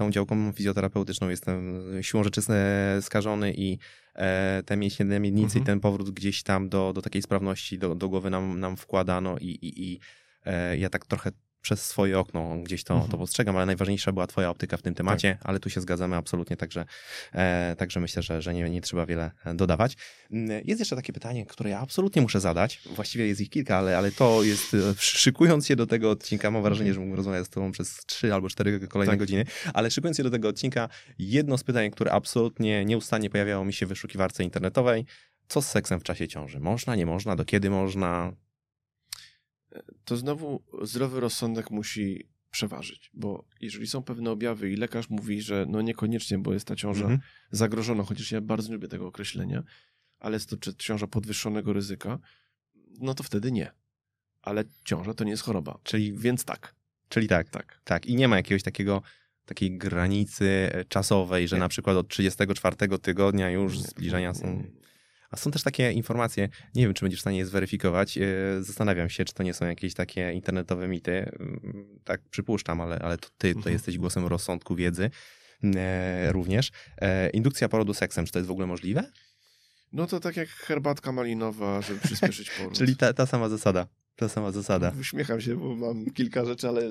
tą 0.00 0.10
działką 0.10 0.52
fizjoterapeutyczną 0.52 1.28
jestem 1.28 1.82
siłą 2.02 2.24
rzeczy 2.24 2.40
skażony 3.00 3.52
i 3.56 3.78
e, 4.14 4.62
te 4.66 4.76
mięśnie 4.76 5.04
miednicy 5.06 5.44
Mhm. 5.58 5.62
i 5.62 5.66
ten 5.66 5.80
powrót 5.80 6.10
gdzieś 6.10 6.42
tam 6.42 6.68
do, 6.68 6.92
do 6.92 7.02
takiej 7.02 7.22
sprawności 7.22 7.78
do, 7.78 7.94
do 7.94 8.08
głowy 8.08 8.30
nam, 8.30 8.60
nam 8.60 8.76
wkładano 8.76 9.38
i, 9.38 9.46
i, 9.46 9.92
i 9.92 10.00
e, 10.44 10.76
ja 10.76 10.90
tak 10.90 11.06
trochę 11.06 11.32
przez 11.62 11.86
swoje 11.86 12.18
okno 12.18 12.56
gdzieś 12.62 12.84
to, 12.84 12.94
Mhm. 12.94 13.10
to 13.10 13.18
postrzegam, 13.18 13.56
ale 13.56 13.66
najważniejsza 13.66 14.12
była 14.12 14.26
twoja 14.26 14.50
optyka 14.50 14.76
w 14.76 14.82
tym 14.82 14.94
temacie, 14.94 15.38
ale 15.44 15.60
tu 15.60 15.70
się 15.70 15.80
zgadzamy 15.80 16.16
absolutnie, 16.16 16.56
także, 16.56 16.84
e, 17.32 17.74
także 17.78 18.00
myślę, 18.00 18.22
że, 18.22 18.42
że 18.42 18.54
nie, 18.54 18.70
nie 18.70 18.80
trzeba 18.80 19.06
wiele 19.06 19.30
e, 19.44 19.54
dodawać. 19.54 19.96
Mm, 20.30 20.62
Jest 20.64 20.80
jeszcze 20.80 20.96
takie 20.96 21.12
pytanie, 21.12 21.46
które 21.46 21.70
ja 21.70 21.78
absolutnie 21.80 22.22
muszę 22.22 22.40
zadać, 22.40 22.82
właściwie 22.86 23.26
jest 23.26 23.40
ich 23.40 23.50
kilka, 23.50 23.76
ale, 23.76 23.98
ale 23.98 24.12
to 24.12 24.42
jest, 24.42 24.74
e, 24.74 24.78
szykując 24.98 25.66
się 25.66 25.76
do 25.76 25.86
tego 25.86 26.10
odcinka, 26.10 26.50
mam 26.50 26.62
wrażenie, 26.62 26.94
że 26.94 27.00
mógłbym 27.00 27.16
rozmawiać 27.16 27.46
z 27.46 27.50
tobą 27.50 27.72
przez 27.72 27.96
trzy 28.06 28.34
albo 28.34 28.48
cztery 28.48 28.88
kolejne 28.88 29.12
Tak. 29.12 29.18
godziny, 29.18 29.44
ale 29.74 29.90
szykując 29.90 30.16
się 30.16 30.22
do 30.22 30.30
tego 30.30 30.48
odcinka, 30.48 30.88
jedno 31.18 31.58
z 31.58 31.64
pytań, 31.64 31.90
które 31.90 32.12
absolutnie 32.12 32.84
nieustannie 32.84 33.30
pojawiało 33.30 33.64
mi 33.64 33.72
się 33.72 33.86
w 33.86 33.88
wyszukiwarce 33.88 34.44
internetowej, 34.44 35.04
co 35.48 35.62
z 35.62 35.66
seksem 35.68 36.00
w 36.00 36.02
czasie 36.02 36.28
ciąży? 36.28 36.60
Można, 36.60 36.96
nie 36.96 37.06
można, 37.06 37.36
do 37.36 37.44
kiedy 37.44 37.70
można? 37.70 38.32
To 40.04 40.16
znowu 40.16 40.62
zdrowy 40.82 41.20
rozsądek 41.20 41.70
musi 41.70 42.28
przeważyć, 42.50 43.10
bo 43.14 43.44
jeżeli 43.60 43.86
są 43.86 44.02
pewne 44.02 44.30
objawy 44.30 44.70
i 44.70 44.76
lekarz 44.76 45.10
mówi, 45.10 45.42
że 45.42 45.66
no 45.68 45.82
niekoniecznie, 45.82 46.38
bo 46.38 46.52
jest 46.52 46.66
ta 46.66 46.76
ciąża 46.76 47.02
Mhm. 47.04 47.20
zagrożona, 47.50 48.02
chociaż 48.04 48.32
ja 48.32 48.40
bardzo 48.40 48.68
nie 48.68 48.74
lubię 48.74 48.88
tego 48.88 49.06
określenia, 49.06 49.62
ale 50.18 50.34
jest 50.36 50.50
to 50.50 50.56
czy 50.56 50.74
ciąża 50.74 51.06
podwyższonego 51.06 51.72
ryzyka, 51.72 52.18
no 53.00 53.14
to 53.14 53.22
wtedy 53.22 53.52
nie. 53.52 53.72
Ale 54.42 54.64
ciąża 54.84 55.14
to 55.14 55.24
nie 55.24 55.30
jest 55.30 55.42
choroba. 55.42 55.78
Czyli, 55.82 56.12
Więc 56.12 56.44
tak, 56.44 56.74
czyli 57.08 57.28
tak, 57.28 57.48
tak. 57.50 57.80
Tak, 57.84 58.06
i 58.06 58.14
nie 58.16 58.28
ma 58.28 58.36
jakiegoś 58.36 58.62
takiego 58.62 59.02
takiej 59.46 59.78
granicy 59.78 60.70
czasowej, 60.88 61.48
że 61.48 61.56
Nie. 61.56 61.60
na 61.60 61.68
przykład 61.68 61.96
od 61.96 62.08
34 62.08 62.98
tygodnia 62.98 63.50
już 63.50 63.76
Nie, 63.78 63.82
zbliżenia 63.84 64.34
są. 64.34 64.64
A 65.30 65.36
są 65.36 65.50
też 65.50 65.62
takie 65.62 65.92
informacje, 65.92 66.48
nie 66.74 66.82
wiem, 66.82 66.94
czy 66.94 67.04
będziesz 67.04 67.20
w 67.20 67.22
stanie 67.22 67.38
je 67.38 67.46
zweryfikować. 67.46 68.18
e, 68.18 68.22
Zastanawiam 68.60 69.08
się, 69.08 69.24
czy 69.24 69.34
to 69.34 69.42
nie 69.42 69.54
są 69.54 69.66
jakieś 69.66 69.94
takie 69.94 70.32
internetowe 70.32 70.88
mity. 70.88 71.12
Mm, 71.12 71.98
Tak 72.04 72.20
przypuszczam, 72.30 72.80
ale, 72.80 72.98
ale 72.98 73.18
to 73.18 73.28
ty 73.28 73.48
tutaj 73.48 73.56
Mhm. 73.56 73.72
jesteś 73.72 73.98
głosem 73.98 74.26
rozsądku 74.26 74.74
wiedzy 74.74 75.10
e, 75.76 76.32
również. 76.32 76.70
E, 76.98 77.30
indukcja 77.30 77.68
porodu 77.68 77.94
seksem, 77.94 78.26
czy 78.26 78.32
to 78.32 78.38
jest 78.38 78.48
w 78.48 78.50
ogóle 78.50 78.66
możliwe? 78.66 79.10
No 79.92 80.06
to 80.06 80.20
tak 80.20 80.36
jak 80.36 80.48
herbatka 80.48 81.12
malinowa, 81.12 81.80
żeby 81.82 82.00
przyspieszyć 82.00 82.50
poród. 82.50 82.74
Czyli 82.78 82.96
ta, 82.96 83.12
ta 83.12 83.26
sama 83.26 83.48
zasada. 83.48 83.86
Ta 84.16 84.28
sama 84.28 84.50
zasada. 84.52 84.92
Uśmiecham 85.00 85.40
się, 85.40 85.56
bo 85.56 85.76
mam 85.76 86.04
kilka 86.10 86.44
rzeczy, 86.44 86.68
ale 86.68 86.82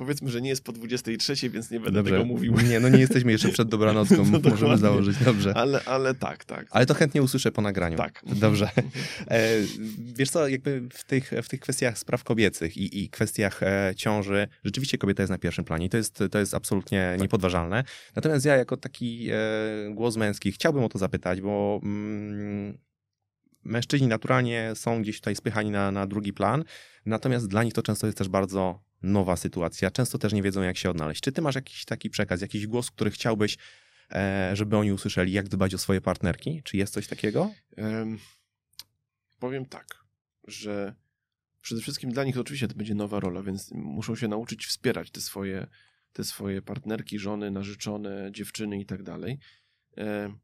powiedzmy, 0.00 0.30
że 0.30 0.40
nie 0.40 0.48
jest 0.48 0.64
po 0.64 0.72
23, 0.72 1.50
więc 1.50 1.70
nie 1.70 1.80
będę 1.80 1.98
Dobrze. 1.98 2.12
tego 2.12 2.24
mówił. 2.24 2.54
Nie, 2.68 2.80
no 2.80 2.88
nie 2.88 2.98
jesteśmy 2.98 3.32
jeszcze 3.32 3.48
przed 3.48 3.68
dobranocką, 3.68 4.24
No 4.30 4.50
możemy 4.50 4.78
założyć, 4.78 5.16
dobrze. 5.24 5.54
Ale, 5.56 5.84
ale 5.84 6.14
tak, 6.14 6.44
tak. 6.44 6.66
Ale 6.70 6.86
to 6.86 6.94
chętnie 6.94 7.22
usłyszę 7.22 7.52
po 7.52 7.62
nagraniu. 7.62 7.96
Tak. 7.96 8.22
Dobrze. 8.26 8.70
E, 9.28 9.50
wiesz 9.98 10.30
co, 10.30 10.48
jakby 10.48 10.88
w 10.92 11.04
tych, 11.04 11.30
w 11.42 11.48
tych 11.48 11.60
kwestiach 11.60 11.98
spraw 11.98 12.24
kobiecych 12.24 12.76
i, 12.76 13.02
i 13.02 13.08
kwestiach 13.08 13.62
e, 13.62 13.92
ciąży, 13.96 14.48
rzeczywiście 14.64 14.98
kobieta 14.98 15.22
jest 15.22 15.30
na 15.30 15.38
pierwszym 15.38 15.64
planie 15.64 15.86
i 15.86 15.88
to 15.88 15.96
jest, 15.96 16.24
to 16.30 16.38
jest 16.38 16.54
absolutnie 16.54 17.08
Tak. 17.12 17.20
niepodważalne. 17.20 17.84
Natomiast 18.16 18.46
ja 18.46 18.56
jako 18.56 18.76
taki 18.76 19.28
e, 19.30 19.36
głos 19.94 20.16
męski 20.16 20.52
chciałbym 20.52 20.84
o 20.84 20.88
to 20.88 20.98
zapytać, 20.98 21.40
bo 21.40 21.80
mm, 21.82 22.78
mężczyźni 23.64 24.06
naturalnie 24.06 24.72
są 24.74 25.02
gdzieś 25.02 25.16
tutaj 25.16 25.36
spychani 25.36 25.70
na, 25.70 25.90
na 25.90 26.06
drugi 26.06 26.32
plan, 26.32 26.64
natomiast 27.06 27.48
dla 27.48 27.62
nich 27.62 27.72
to 27.72 27.82
często 27.82 28.06
jest 28.06 28.18
też 28.18 28.28
bardzo 28.28 28.89
nowa 29.02 29.36
sytuacja. 29.36 29.90
Często 29.90 30.18
też 30.18 30.32
nie 30.32 30.42
wiedzą, 30.42 30.62
jak 30.62 30.76
się 30.76 30.90
odnaleźć. 30.90 31.20
Czy 31.20 31.32
ty 31.32 31.42
masz 31.42 31.54
jakiś 31.54 31.84
taki 31.84 32.10
przekaz, 32.10 32.40
jakiś 32.40 32.66
głos, 32.66 32.90
który 32.90 33.10
chciałbyś, 33.10 33.56
e, 34.12 34.50
żeby 34.54 34.76
oni 34.76 34.92
usłyszeli, 34.92 35.32
jak 35.32 35.48
dbać 35.48 35.74
o 35.74 35.78
swoje 35.78 36.00
partnerki? 36.00 36.62
Czy 36.64 36.76
jest 36.76 36.92
coś 36.94 37.06
takiego? 37.06 37.50
Em, 37.76 38.18
powiem 39.38 39.66
tak, 39.66 40.04
że 40.44 40.94
przede 41.60 41.80
wszystkim 41.80 42.12
dla 42.12 42.24
nich 42.24 42.38
oczywiście 42.38 42.68
to 42.68 42.74
będzie 42.74 42.94
nowa 42.94 43.20
rola, 43.20 43.42
więc 43.42 43.70
muszą 43.72 44.16
się 44.16 44.28
nauczyć 44.28 44.66
wspierać 44.66 45.10
te 45.10 45.20
swoje, 45.20 45.66
te 46.12 46.24
swoje 46.24 46.62
partnerki, 46.62 47.18
żony, 47.18 47.50
narzeczone, 47.50 48.30
dziewczyny 48.32 48.80
i 48.80 48.86
tak 48.86 49.02
dalej. 49.02 49.38
Em, 49.96 50.38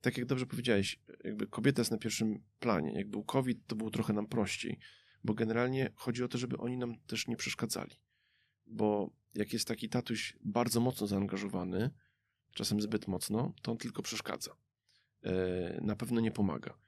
Tak 0.00 0.18
jak 0.18 0.26
dobrze 0.26 0.46
powiedziałeś, 0.46 0.98
jakby 1.24 1.46
kobieta 1.46 1.80
jest 1.80 1.90
na 1.90 1.98
pierwszym 1.98 2.42
planie. 2.58 2.92
Jak 2.92 3.08
był 3.08 3.24
COVID, 3.24 3.66
to 3.66 3.76
było 3.76 3.90
trochę 3.90 4.12
nam 4.12 4.26
prościej, 4.26 4.78
bo 5.24 5.34
generalnie 5.34 5.90
chodzi 5.94 6.24
o 6.24 6.28
to, 6.28 6.38
żeby 6.38 6.56
oni 6.58 6.76
nam 6.76 6.98
też 7.06 7.26
nie 7.28 7.36
przeszkadzali. 7.36 7.96
Bo 8.66 9.10
jak 9.34 9.52
jest 9.52 9.68
taki 9.68 9.88
tatuś 9.88 10.36
bardzo 10.44 10.80
mocno 10.80 11.06
zaangażowany, 11.06 11.90
czasem 12.54 12.80
zbyt 12.80 13.08
mocno, 13.08 13.52
to 13.62 13.72
on 13.72 13.78
tylko 13.78 14.02
przeszkadza. 14.02 14.56
E, 15.24 15.80
Na 15.82 15.96
pewno 15.96 16.20
nie 16.20 16.30
pomaga. 16.30 16.78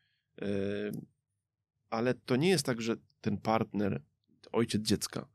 E, 0.43 0.47
Ale 1.91 2.15
to 2.15 2.37
nie 2.37 2.49
jest 2.49 2.67
tak, 2.67 2.81
że 2.81 2.97
ten 3.21 3.39
partner, 3.39 4.03
ojciec 4.53 4.83
dziecka 4.83 5.29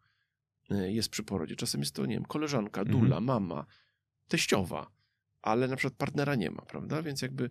e, 0.72 0.91
jest 0.91 1.10
przy 1.10 1.24
porodzie. 1.24 1.56
Czasem 1.56 1.82
jest 1.82 1.95
to, 1.95 2.06
nie 2.06 2.14
wiem, 2.16 2.26
koleżanka, 2.26 2.82
Mhm. 2.82 3.00
dula, 3.00 3.22
mama, 3.22 3.66
teściowa, 4.28 4.91
ale 5.41 5.68
na 5.68 5.76
przykład 5.76 5.97
partnera 5.97 6.36
nie 6.36 6.52
ma, 6.52 6.62
prawda? 6.62 7.02
Więc 7.02 7.22
jakby 7.22 7.50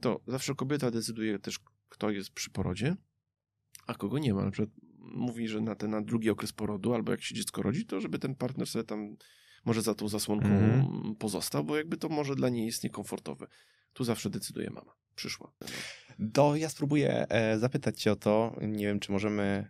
to 0.00 0.20
zawsze 0.26 0.54
kobieta 0.54 0.90
decyduje 0.90 1.38
też, 1.38 1.58
kto 1.88 2.10
jest 2.10 2.30
przy 2.30 2.50
porodzie, 2.50 2.96
a 3.86 3.94
kogo 3.94 4.18
nie 4.18 4.34
ma. 4.34 4.44
Na 4.44 4.50
przykład 4.50 4.70
mówi, 5.14 5.48
że 5.48 5.60
na 5.60 5.74
ten 5.74 5.90
na 5.90 6.02
drugi 6.02 6.30
okres 6.30 6.52
porodu, 6.52 6.94
albo 6.94 7.12
jak 7.12 7.22
się 7.22 7.34
dziecko 7.34 7.62
rodzi, 7.62 7.86
to 7.86 8.00
żeby 8.00 8.18
ten 8.18 8.34
partner 8.34 8.66
sobie 8.66 8.84
tam 8.84 9.16
może 9.64 9.82
za 9.82 9.94
tą 9.94 10.08
zasłonką 10.08 10.48
Mhm. 10.48 11.14
pozostał, 11.16 11.64
bo 11.64 11.76
jakby 11.76 11.96
to 11.96 12.08
może 12.08 12.34
dla 12.34 12.48
niej 12.48 12.66
jest 12.66 12.84
niekomfortowe. 12.84 13.46
Tu 13.92 14.04
zawsze 14.04 14.30
decyduje 14.30 14.70
mama. 14.70 14.92
Przyszła. 15.14 15.52
To 16.32 16.56
ja 16.56 16.68
spróbuję 16.68 17.28
e, 17.28 17.58
zapytać 17.58 18.02
cię 18.02 18.12
o 18.12 18.16
to, 18.16 18.56
nie 18.62 18.86
wiem, 18.86 19.00
czy 19.00 19.12
możemy 19.12 19.68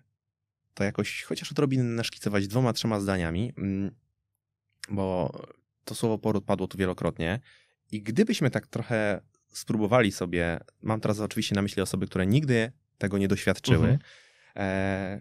to 0.75 0.85
jakoś 0.85 1.23
chociaż 1.23 1.51
odrobinę 1.53 1.85
naszkicować 1.85 2.49
dwoma, 2.49 2.73
trzema 2.73 3.01
zdaniami, 3.01 3.53
mm, 3.59 3.91
bo 4.91 5.33
to 5.85 5.95
słowo 5.95 6.19
poród 6.19 6.45
padło 6.45 6.67
tu 6.69 6.79
wielokrotnie 6.79 7.41
i 7.93 8.03
gdybyśmy 8.03 8.51
tak 8.51 8.67
trochę 8.67 9.21
spróbowali 9.49 10.13
sobie, 10.13 10.61
mam 10.83 11.01
teraz 11.01 11.21
oczywiście 11.21 11.55
na 11.55 11.63
myśli 11.63 11.83
osoby, 11.83 12.07
które 12.07 12.27
nigdy 12.27 12.73
tego 12.99 13.19
nie 13.19 13.29
doświadczyły, 13.29 13.79
Mhm. 13.89 13.99
E, 14.59 15.21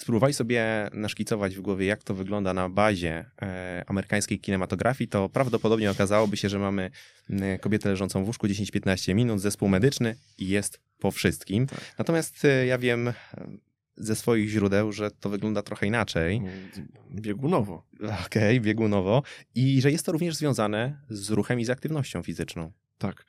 spróbowali 0.00 0.34
sobie 0.34 0.90
naszkicować 0.92 1.56
w 1.56 1.60
głowie, 1.60 1.86
jak 1.86 2.02
to 2.02 2.14
wygląda 2.14 2.54
na 2.54 2.68
bazie 2.68 3.24
e, 3.42 3.84
amerykańskiej 3.86 4.40
kinematografii, 4.40 5.08
to 5.08 5.28
prawdopodobnie 5.28 5.90
okazałoby 5.90 6.36
się, 6.36 6.48
że 6.48 6.58
mamy 6.58 6.90
m, 7.30 7.58
kobietę 7.58 7.88
leżącą 7.88 8.24
w 8.24 8.26
łóżku 8.26 8.46
10-15 8.46 9.14
minut, 9.14 9.40
zespół 9.40 9.68
medyczny 9.68 10.16
i 10.38 10.48
jest 10.48 10.80
po 10.98 11.10
wszystkim. 11.10 11.66
Tak. 11.66 11.94
Natomiast 11.98 12.44
e, 12.44 12.66
ja 12.66 12.78
wiem 12.78 13.12
ze 13.96 14.16
swoich 14.16 14.48
źródeł, 14.48 14.92
że 14.92 15.10
to 15.10 15.30
wygląda 15.30 15.62
trochę 15.62 15.86
inaczej. 15.86 16.42
Biegunowo. 17.10 17.86
Okej, 18.26 18.60
biegunowo. 18.60 19.22
I 19.54 19.80
że 19.80 19.90
jest 19.90 20.06
to 20.06 20.12
również 20.12 20.36
związane 20.36 21.00
z 21.10 21.30
ruchem 21.30 21.60
i 21.60 21.64
z 21.64 21.70
aktywnością 21.70 22.22
fizyczną. 22.22 22.72
Tak. 22.98 23.26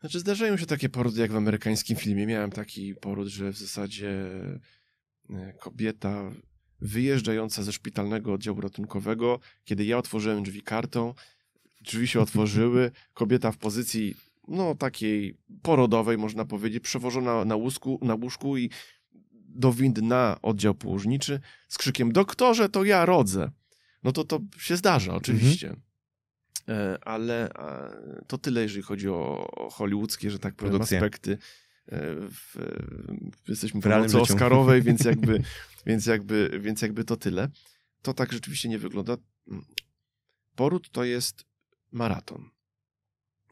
Znaczy 0.00 0.20
zdarzają 0.20 0.56
się 0.56 0.66
takie 0.66 0.88
porody 0.88 1.20
jak 1.20 1.32
w 1.32 1.36
amerykańskim 1.36 1.96
filmie. 1.96 2.26
Miałem 2.26 2.50
taki 2.50 2.94
poród, 2.94 3.28
że 3.28 3.52
w 3.52 3.58
zasadzie 3.58 4.10
e, 5.30 5.52
kobieta 5.60 6.30
wyjeżdżająca 6.80 7.62
ze 7.62 7.72
szpitalnego 7.72 8.32
oddziału 8.32 8.60
ratunkowego, 8.60 9.40
kiedy 9.64 9.84
ja 9.84 9.98
otworzyłem 9.98 10.42
drzwi 10.42 10.62
kartą, 10.62 11.14
drzwi 11.80 12.08
się 12.08 12.20
otworzyły, 12.20 12.90
kobieta 13.14 13.52
w 13.52 13.58
pozycji 13.58 14.14
no 14.48 14.74
takiej 14.74 15.38
porodowej 15.62 16.18
można 16.18 16.44
powiedzieć, 16.44 16.82
przewożona 16.82 17.44
na 17.44 17.56
łóżku, 17.56 17.98
na 18.02 18.14
łóżku 18.14 18.56
i 18.56 18.70
do 19.48 19.72
windy 19.72 20.02
na 20.02 20.38
oddział 20.42 20.74
położniczy 20.74 21.40
z 21.68 21.78
krzykiem 21.78 22.12
doktorze, 22.12 22.68
to 22.68 22.84
ja 22.84 23.06
rodzę. 23.06 23.50
No 24.02 24.12
to 24.12 24.24
to 24.24 24.40
się 24.58 24.76
zdarza 24.76 25.14
oczywiście. 25.14 25.70
E, 25.70 25.89
Ale 27.00 27.50
a, 27.54 27.90
to 28.26 28.38
tyle, 28.38 28.62
jeżeli 28.62 28.82
chodzi 28.82 29.08
o, 29.08 29.50
o 29.50 29.70
hollywoodzkie, 29.70 30.30
że 30.30 30.38
tak 30.38 30.54
powiem, 30.54 30.70
Produkcje. 30.70 30.98
aspekty. 30.98 31.38
E, 31.86 32.14
W, 32.14 32.56
w, 33.44 33.48
jesteśmy 33.48 33.80
w 33.80 34.08
życiu. 34.08 34.22
Oscarowej, 34.22 34.82
więc 34.82 35.04
jakby, 35.12 35.42
więc, 35.86 36.06
jakby, 36.06 36.60
więc 36.60 36.82
jakby 36.82 37.04
to 37.04 37.16
tyle. 37.16 37.48
To 38.02 38.14
tak 38.14 38.32
rzeczywiście 38.32 38.68
nie 38.68 38.78
wygląda. 38.78 39.16
Poród 40.54 40.90
to 40.90 41.04
jest 41.04 41.44
maraton. 41.92 42.50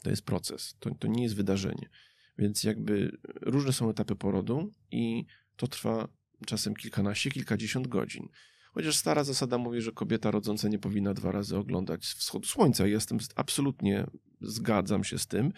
To 0.03 0.11
jest 0.11 0.23
proces. 0.23 0.77
To, 0.79 0.95
to 0.95 1.09
nie 1.09 1.23
jest 1.23 1.35
wydarzenie. 1.35 1.89
Więc 2.39 2.65
jakby 2.65 3.19
różne 3.41 3.73
są 3.73 3.91
etapy 3.91 4.17
porodu 4.17 4.73
i 4.91 5.27
to 5.57 5.67
trwa 5.67 6.09
czasem 6.47 6.77
kilkanaście, 6.77 7.31
kilkadziesiąt 7.31 7.89
godzin. 7.89 8.29
Chociaż 8.79 8.97
stara 8.97 9.25
zasada 9.25 9.59
mówi, 9.59 9.83
że 9.83 9.93
kobieta 9.93 10.31
rodząca 10.31 10.69
nie 10.69 10.79
powinna 10.79 11.15
dwa 11.15 11.33
razy 11.33 11.57
oglądać 11.57 12.07
wschodu 12.07 12.47
słońca. 12.47 12.87
Jestem 12.87 13.19
absolutnie, 13.37 14.07
zgadzam 14.41 15.05
się 15.05 15.19
z 15.19 15.27
tym, 15.27 15.53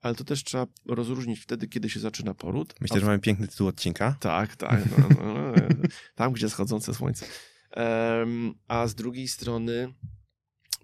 ale 0.00 0.14
to 0.14 0.24
też 0.24 0.44
trzeba 0.44 0.66
rozróżnić 0.86 1.40
wtedy, 1.40 1.68
kiedy 1.68 1.90
się 1.90 2.00
zaczyna 2.00 2.34
poród. 2.34 2.74
Myślę, 2.80 2.96
a 2.96 3.00
że 3.00 3.06
mamy 3.06 3.18
piękny 3.18 3.48
tytuł 3.48 3.68
odcinka. 3.68 4.16
tak, 4.20 4.56
tak. 4.56 4.84
No, 4.98 5.08
no, 5.24 5.34
no, 5.34 5.52
tam, 6.14 6.32
gdzie 6.32 6.50
schodzące 6.50 6.94
słońce. 6.94 7.26
Em, 7.70 8.54
a 8.68 8.86
z 8.86 8.94
drugiej 8.94 9.28
strony 9.28 9.94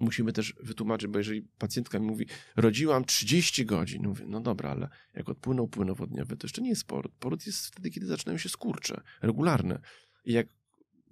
musimy 0.00 0.32
też 0.32 0.54
wytłumaczyć, 0.62 1.08
bo 1.10 1.18
jeżeli 1.18 1.42
pacjentka 1.58 1.98
mi 1.98 2.06
mówi, 2.06 2.26
rodziłam 2.56 3.04
30 3.04 3.66
godzin, 3.66 4.08
mówię, 4.08 4.24
no 4.28 4.40
dobra, 4.40 4.70
ale 4.70 4.88
jak 5.14 5.28
odpłynął 5.28 5.68
płynowodniowy, 5.68 6.36
to 6.36 6.46
jeszcze 6.46 6.62
nie 6.62 6.70
jest 6.70 6.84
poród. 6.84 7.12
Poród 7.18 7.46
jest 7.46 7.66
wtedy, 7.66 7.90
kiedy 7.90 8.06
zaczynają 8.06 8.38
się 8.38 8.48
skurcze, 8.48 9.02
regularne. 9.22 9.80
I 10.24 10.32
jak 10.32 10.46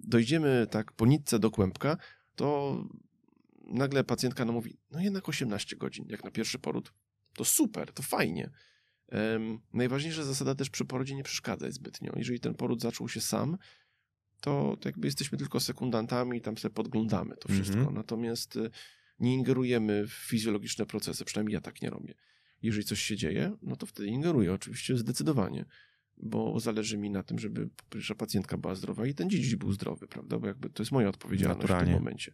dojdziemy 0.03 0.67
tak 0.71 0.91
po 0.91 1.05
nitce 1.05 1.39
do 1.39 1.51
kłębka, 1.51 1.97
to 2.35 2.77
nagle 3.67 4.03
pacjentka 4.03 4.45
nam 4.45 4.55
mówi, 4.55 4.77
no 4.91 4.99
jednak 4.99 5.29
18 5.29 5.75
godzin, 5.75 6.05
jak 6.09 6.23
na 6.23 6.31
pierwszy 6.31 6.59
poród. 6.59 6.93
To 7.33 7.45
super, 7.45 7.93
to 7.93 8.03
fajnie. 8.03 8.49
Um, 9.11 9.59
najważniejsza 9.73 10.23
zasada 10.23 10.55
też 10.55 10.69
przy 10.69 10.85
porodzie 10.85 11.15
nie 11.15 11.23
przeszkadzać 11.23 11.73
zbytnio. 11.73 12.13
Jeżeli 12.15 12.39
ten 12.39 12.53
poród 12.53 12.81
zaczął 12.81 13.09
się 13.09 13.21
sam, 13.21 13.57
to, 14.41 14.77
to 14.79 14.89
jakby 14.89 15.07
jesteśmy 15.07 15.37
tylko 15.37 15.59
sekundantami 15.59 16.37
i 16.37 16.41
tam 16.41 16.57
sobie 16.57 16.73
podglądamy 16.73 17.37
to 17.37 17.49
wszystko. 17.49 17.79
Mm 17.79 17.89
-hmm. 17.89 17.95
Natomiast 17.95 18.55
y, 18.55 18.69
nie 19.19 19.33
ingerujemy 19.33 20.07
w 20.07 20.11
fizjologiczne 20.11 20.85
procesy, 20.85 21.25
przynajmniej 21.25 21.53
ja 21.53 21.61
tak 21.61 21.81
nie 21.81 21.89
robię. 21.89 22.13
Jeżeli 22.61 22.85
coś 22.85 23.01
się 23.01 23.17
dzieje, 23.17 23.57
no 23.61 23.75
to 23.75 23.85
wtedy 23.85 24.09
ingeruję 24.09 24.53
oczywiście 24.53 24.97
zdecydowanie, 24.97 25.65
bo 26.21 26.59
zależy 26.59 26.97
mi 26.97 27.09
na 27.09 27.23
tym, 27.23 27.39
żeby 27.39 27.69
pierwsza 27.89 28.15
pacjentka 28.15 28.57
była 28.57 28.75
zdrowa 28.75 29.05
i 29.05 29.13
ten 29.13 29.29
dziedzic 29.29 29.55
był 29.55 29.71
zdrowy, 29.71 30.07
prawda? 30.07 30.39
Bo 30.39 30.47
jakby 30.47 30.69
to 30.69 30.83
jest 30.83 30.91
moja 30.91 31.09
odpowiedzialność 31.09 31.61
Naturalnie. 31.61 31.91
w 31.91 31.95
tym 31.95 32.03
momencie. 32.03 32.33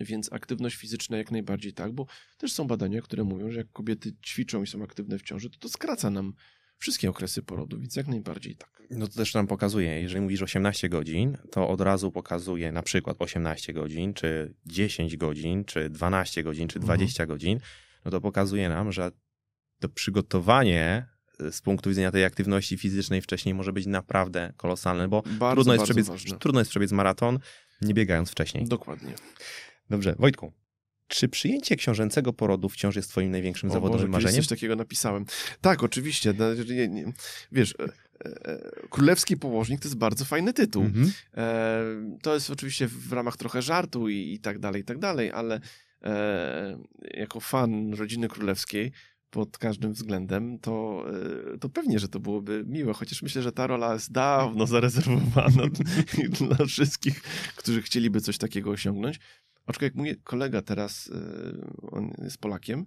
Więc 0.00 0.32
aktywność 0.32 0.76
fizyczna 0.76 1.16
jak 1.16 1.30
najbardziej 1.30 1.72
tak, 1.72 1.92
bo 1.92 2.06
też 2.38 2.52
są 2.52 2.66
badania, 2.66 3.02
które 3.02 3.24
mówią, 3.24 3.50
że 3.50 3.58
jak 3.58 3.72
kobiety 3.72 4.12
ćwiczą 4.26 4.62
i 4.62 4.66
są 4.66 4.82
aktywne 4.82 5.18
w 5.18 5.22
ciąży, 5.22 5.50
to 5.50 5.58
to 5.58 5.68
skraca 5.68 6.10
nam 6.10 6.32
wszystkie 6.78 7.10
okresy 7.10 7.42
porodu, 7.42 7.78
więc 7.78 7.96
jak 7.96 8.08
najbardziej 8.08 8.56
tak. 8.56 8.82
No 8.90 9.06
to 9.06 9.14
też 9.14 9.34
nam 9.34 9.46
pokazuje, 9.46 10.02
jeżeli 10.02 10.20
mówisz 10.20 10.42
18 10.42 10.88
godzin, 10.88 11.38
to 11.50 11.68
od 11.68 11.80
razu 11.80 12.12
pokazuje 12.12 12.72
na 12.72 12.82
przykład 12.82 13.16
18 13.18 13.72
godzin, 13.72 14.14
czy 14.14 14.54
10 14.66 15.16
godzin, 15.16 15.64
czy 15.64 15.90
12 15.90 16.42
godzin, 16.42 16.68
czy 16.68 16.78
20 16.78 17.22
mhm. 17.22 17.28
godzin, 17.36 17.60
no 18.04 18.10
to 18.10 18.20
pokazuje 18.20 18.68
nam, 18.68 18.92
że 18.92 19.10
to 19.80 19.88
przygotowanie 19.88 20.82
e, 20.84 21.15
z 21.50 21.60
punktu 21.60 21.88
widzenia 21.90 22.10
tej 22.10 22.24
aktywności 22.24 22.78
fizycznej 22.78 23.22
wcześniej 23.22 23.54
może 23.54 23.72
być 23.72 23.86
naprawdę 23.86 24.52
kolosalne, 24.56 25.08
bo 25.08 25.22
bardzo, 25.22 25.54
trudno, 25.54 25.72
jest 25.72 25.84
przebiec, 25.84 26.08
trudno 26.38 26.60
jest 26.60 26.70
przebiec 26.70 26.92
maraton, 26.92 27.38
nie 27.82 27.94
biegając 27.94 28.30
wcześniej. 28.30 28.64
Dokładnie. 28.64 29.14
Dobrze, 29.90 30.14
Wojtku, 30.18 30.52
czy 31.08 31.28
przyjęcie 31.28 31.76
książęcego 31.76 32.32
porodu 32.32 32.68
wciąż 32.68 32.96
jest 32.96 33.10
twoim 33.10 33.30
największym 33.30 33.70
o 33.70 33.72
zawodowym 33.72 34.06
Boże, 34.06 34.12
marzeniem? 34.12 34.42
Coś 34.42 34.48
takiego 34.48 34.76
napisałem. 34.76 35.24
Tak, 35.60 35.82
oczywiście. 35.82 36.34
No, 36.38 36.44
wiesz, 37.52 37.74
e, 37.80 37.84
e, 38.24 38.88
Królewski 38.90 39.36
Położnik 39.36 39.80
to 39.80 39.88
jest 39.88 39.98
bardzo 39.98 40.24
fajny 40.24 40.52
tytuł. 40.52 40.84
Mhm. 40.84 41.12
E, 41.36 42.18
to 42.22 42.34
jest 42.34 42.50
oczywiście 42.50 42.88
w 42.88 43.12
ramach 43.12 43.36
trochę 43.36 43.62
żartu 43.62 44.08
i, 44.08 44.32
i 44.34 44.40
tak 44.40 44.58
dalej, 44.58 44.82
i 44.82 44.84
tak 44.84 44.98
dalej, 44.98 45.30
ale 45.32 45.60
jako 47.14 47.40
fan 47.40 47.94
rodziny 47.94 48.28
królewskiej 48.28 48.92
pod 49.30 49.58
każdym 49.58 49.92
względem, 49.92 50.58
to, 50.58 51.04
to 51.60 51.68
pewnie, 51.68 51.98
że 51.98 52.08
to 52.08 52.20
byłoby 52.20 52.64
miłe, 52.66 52.92
chociaż 52.92 53.22
myślę, 53.22 53.42
że 53.42 53.52
ta 53.52 53.66
rola 53.66 53.94
jest 53.94 54.12
dawno 54.12 54.66
zarezerwowana 54.66 55.62
dla 56.38 56.66
wszystkich, 56.66 57.22
którzy 57.56 57.82
chcieliby 57.82 58.20
coś 58.20 58.38
takiego 58.38 58.70
osiągnąć. 58.70 59.20
Aczkolwiek 59.66 59.94
mój 59.94 60.16
kolega 60.24 60.62
teraz, 60.62 61.10
e, 61.14 61.90
on 61.90 62.12
jest 62.22 62.38
Polakiem, 62.38 62.84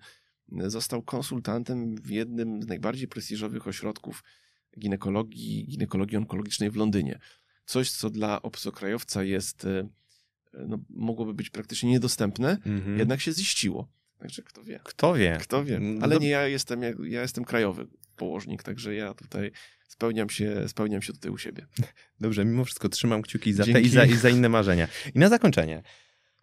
został 0.52 1.02
konsultantem 1.02 1.96
w 1.96 2.10
jednym 2.10 2.64
z 2.64 2.68
najbardziej 2.68 3.08
prestiżowych 3.08 3.68
ośrodków 3.68 4.24
ginekologii, 4.80 5.68
ginekologii 5.68 6.18
onkologicznej 6.18 6.72
w 6.72 6.76
Londynie. 6.76 7.20
Coś, 7.66 7.92
co 7.92 8.10
dla 8.10 8.42
obcokrajowca 8.42 9.24
jest, 9.24 9.66
e, 9.66 9.90
no, 10.54 10.80
mogłoby 10.90 11.34
być 11.34 11.50
praktycznie 11.50 11.90
niedostępne, 11.90 12.56
mm-hmm. 12.56 12.98
jednak 12.98 13.22
się 13.22 13.32
ziściło. 13.32 13.88
Także 14.20 14.44
kto 14.44 14.64
wie. 14.64 14.80
Kto 14.84 15.14
wie. 15.14 15.38
Kto 15.42 15.66
wie. 15.66 15.76
Mm, 15.76 16.04
Ale 16.04 16.20
nie 16.20 16.30
ja 16.30 16.48
jestem, 16.48 16.82
ja, 16.82 16.90
ja 17.04 17.22
jestem 17.22 17.46
krajowy 17.46 17.88
położnik, 18.16 18.64
także 18.64 18.96
ja 18.96 19.14
tutaj 19.14 19.52
spełniam 19.88 20.30
się, 20.30 20.70
spełniam 20.70 21.02
się 21.02 21.14
tutaj 21.14 21.32
u 21.32 21.38
siebie. 21.38 21.68
Dobrze, 22.20 22.46
mimo 22.46 22.66
wszystko 22.66 22.90
trzymam 22.90 23.22
kciuki 23.22 23.54
za 23.54 23.64
te 23.64 23.82
i 23.82 23.90
za, 23.90 24.06
i 24.06 24.16
za 24.16 24.30
inne 24.30 24.50
marzenia. 24.50 24.88
I 25.16 25.20
na 25.20 25.30
zakończenie. 25.30 25.84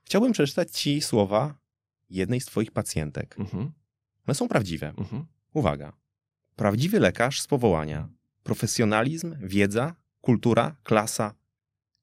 Chciałbym 0.04 0.32
przeczytać 0.32 0.70
ci 0.70 1.00
słowa 1.00 1.58
jednej 2.10 2.40
z 2.40 2.46
twoich 2.46 2.70
pacjentek. 2.70 3.36
Mhm. 3.38 3.72
One 4.26 4.34
są 4.34 4.48
prawdziwe. 4.48 4.94
Mhm. 4.98 5.26
Uwaga. 5.52 5.92
Prawdziwy 6.56 7.00
lekarz 7.00 7.40
z 7.40 7.46
powołania. 7.46 8.08
Profesjonalizm, 8.42 9.36
wiedza, 9.40 9.94
kultura, 10.20 10.76
klasa 10.82 11.34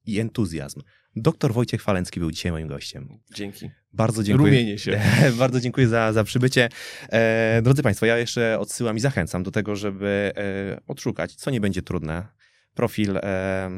i 0.06 0.20
entuzjazm. 0.20 0.80
Doktor 1.16 1.52
Wojciech 1.52 1.82
Falencki 1.82 2.20
był 2.20 2.30
dzisiaj 2.30 2.52
moim 2.52 2.68
gościem. 2.68 3.18
Dzięki. 3.34 3.70
Bardzo 3.92 4.22
dziękuję. 4.22 4.50
Rumienię 4.50 4.78
się. 4.78 5.00
Bardzo 5.38 5.60
dziękuję 5.60 5.88
za, 5.88 6.12
za 6.12 6.24
przybycie. 6.24 6.68
E, 7.08 7.60
drodzy 7.62 7.82
Państwo, 7.82 8.06
ja 8.06 8.18
jeszcze 8.18 8.58
odsyłam 8.58 8.96
i 8.96 9.00
zachęcam 9.00 9.42
do 9.42 9.50
tego, 9.50 9.76
żeby 9.76 10.32
e, 10.36 10.80
odszukać, 10.86 11.34
co 11.34 11.50
nie 11.50 11.60
będzie 11.60 11.82
trudne, 11.82 12.26
profil 12.74 13.16
e, 13.16 13.70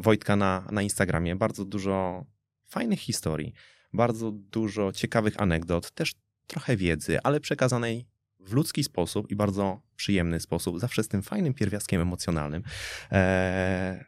Wojtka 0.00 0.36
na, 0.36 0.68
na 0.70 0.82
Instagramie. 0.82 1.36
Bardzo 1.36 1.64
dużo 1.64 2.26
fajnych 2.68 3.00
historii, 3.00 3.52
bardzo 3.92 4.32
dużo 4.32 4.92
ciekawych 4.92 5.40
anegdot, 5.40 5.90
też 5.90 6.12
trochę 6.46 6.76
wiedzy, 6.76 7.18
ale 7.22 7.40
przekazanej 7.40 8.06
w 8.40 8.52
ludzki 8.52 8.84
sposób 8.84 9.30
i 9.30 9.36
bardzo 9.36 9.80
przyjemny 9.96 10.40
sposób, 10.40 10.80
zawsze 10.80 11.02
z 11.02 11.08
tym 11.08 11.22
fajnym 11.22 11.54
pierwiastkiem 11.54 12.00
emocjonalnym. 12.00 12.62
Eee, 13.10 14.04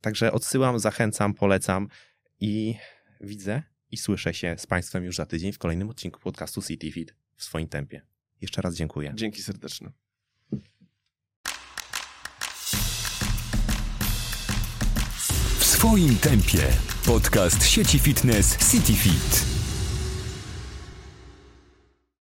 także 0.00 0.32
odsyłam, 0.32 0.78
zachęcam, 0.78 1.34
polecam 1.34 1.88
i 2.40 2.74
widzę 3.20 3.62
i 3.90 3.96
słyszę 3.96 4.34
się 4.34 4.54
z 4.58 4.66
Państwem 4.66 5.04
już 5.04 5.16
za 5.16 5.26
tydzień 5.26 5.52
w 5.52 5.58
kolejnym 5.58 5.90
odcinku 5.90 6.20
podcastu 6.20 6.62
CityFit 6.62 7.14
w 7.36 7.44
swoim 7.44 7.68
tempie. 7.68 8.02
Jeszcze 8.40 8.62
raz 8.62 8.74
dziękuję. 8.74 9.12
Dzięki 9.14 9.42
serdeczne. 9.42 9.92
W 15.58 15.64
swoim 15.64 16.16
tempie. 16.16 16.72
Podcast 17.06 17.66
sieci 17.66 17.98
fitness 17.98 18.72
CityFit. 18.72 19.59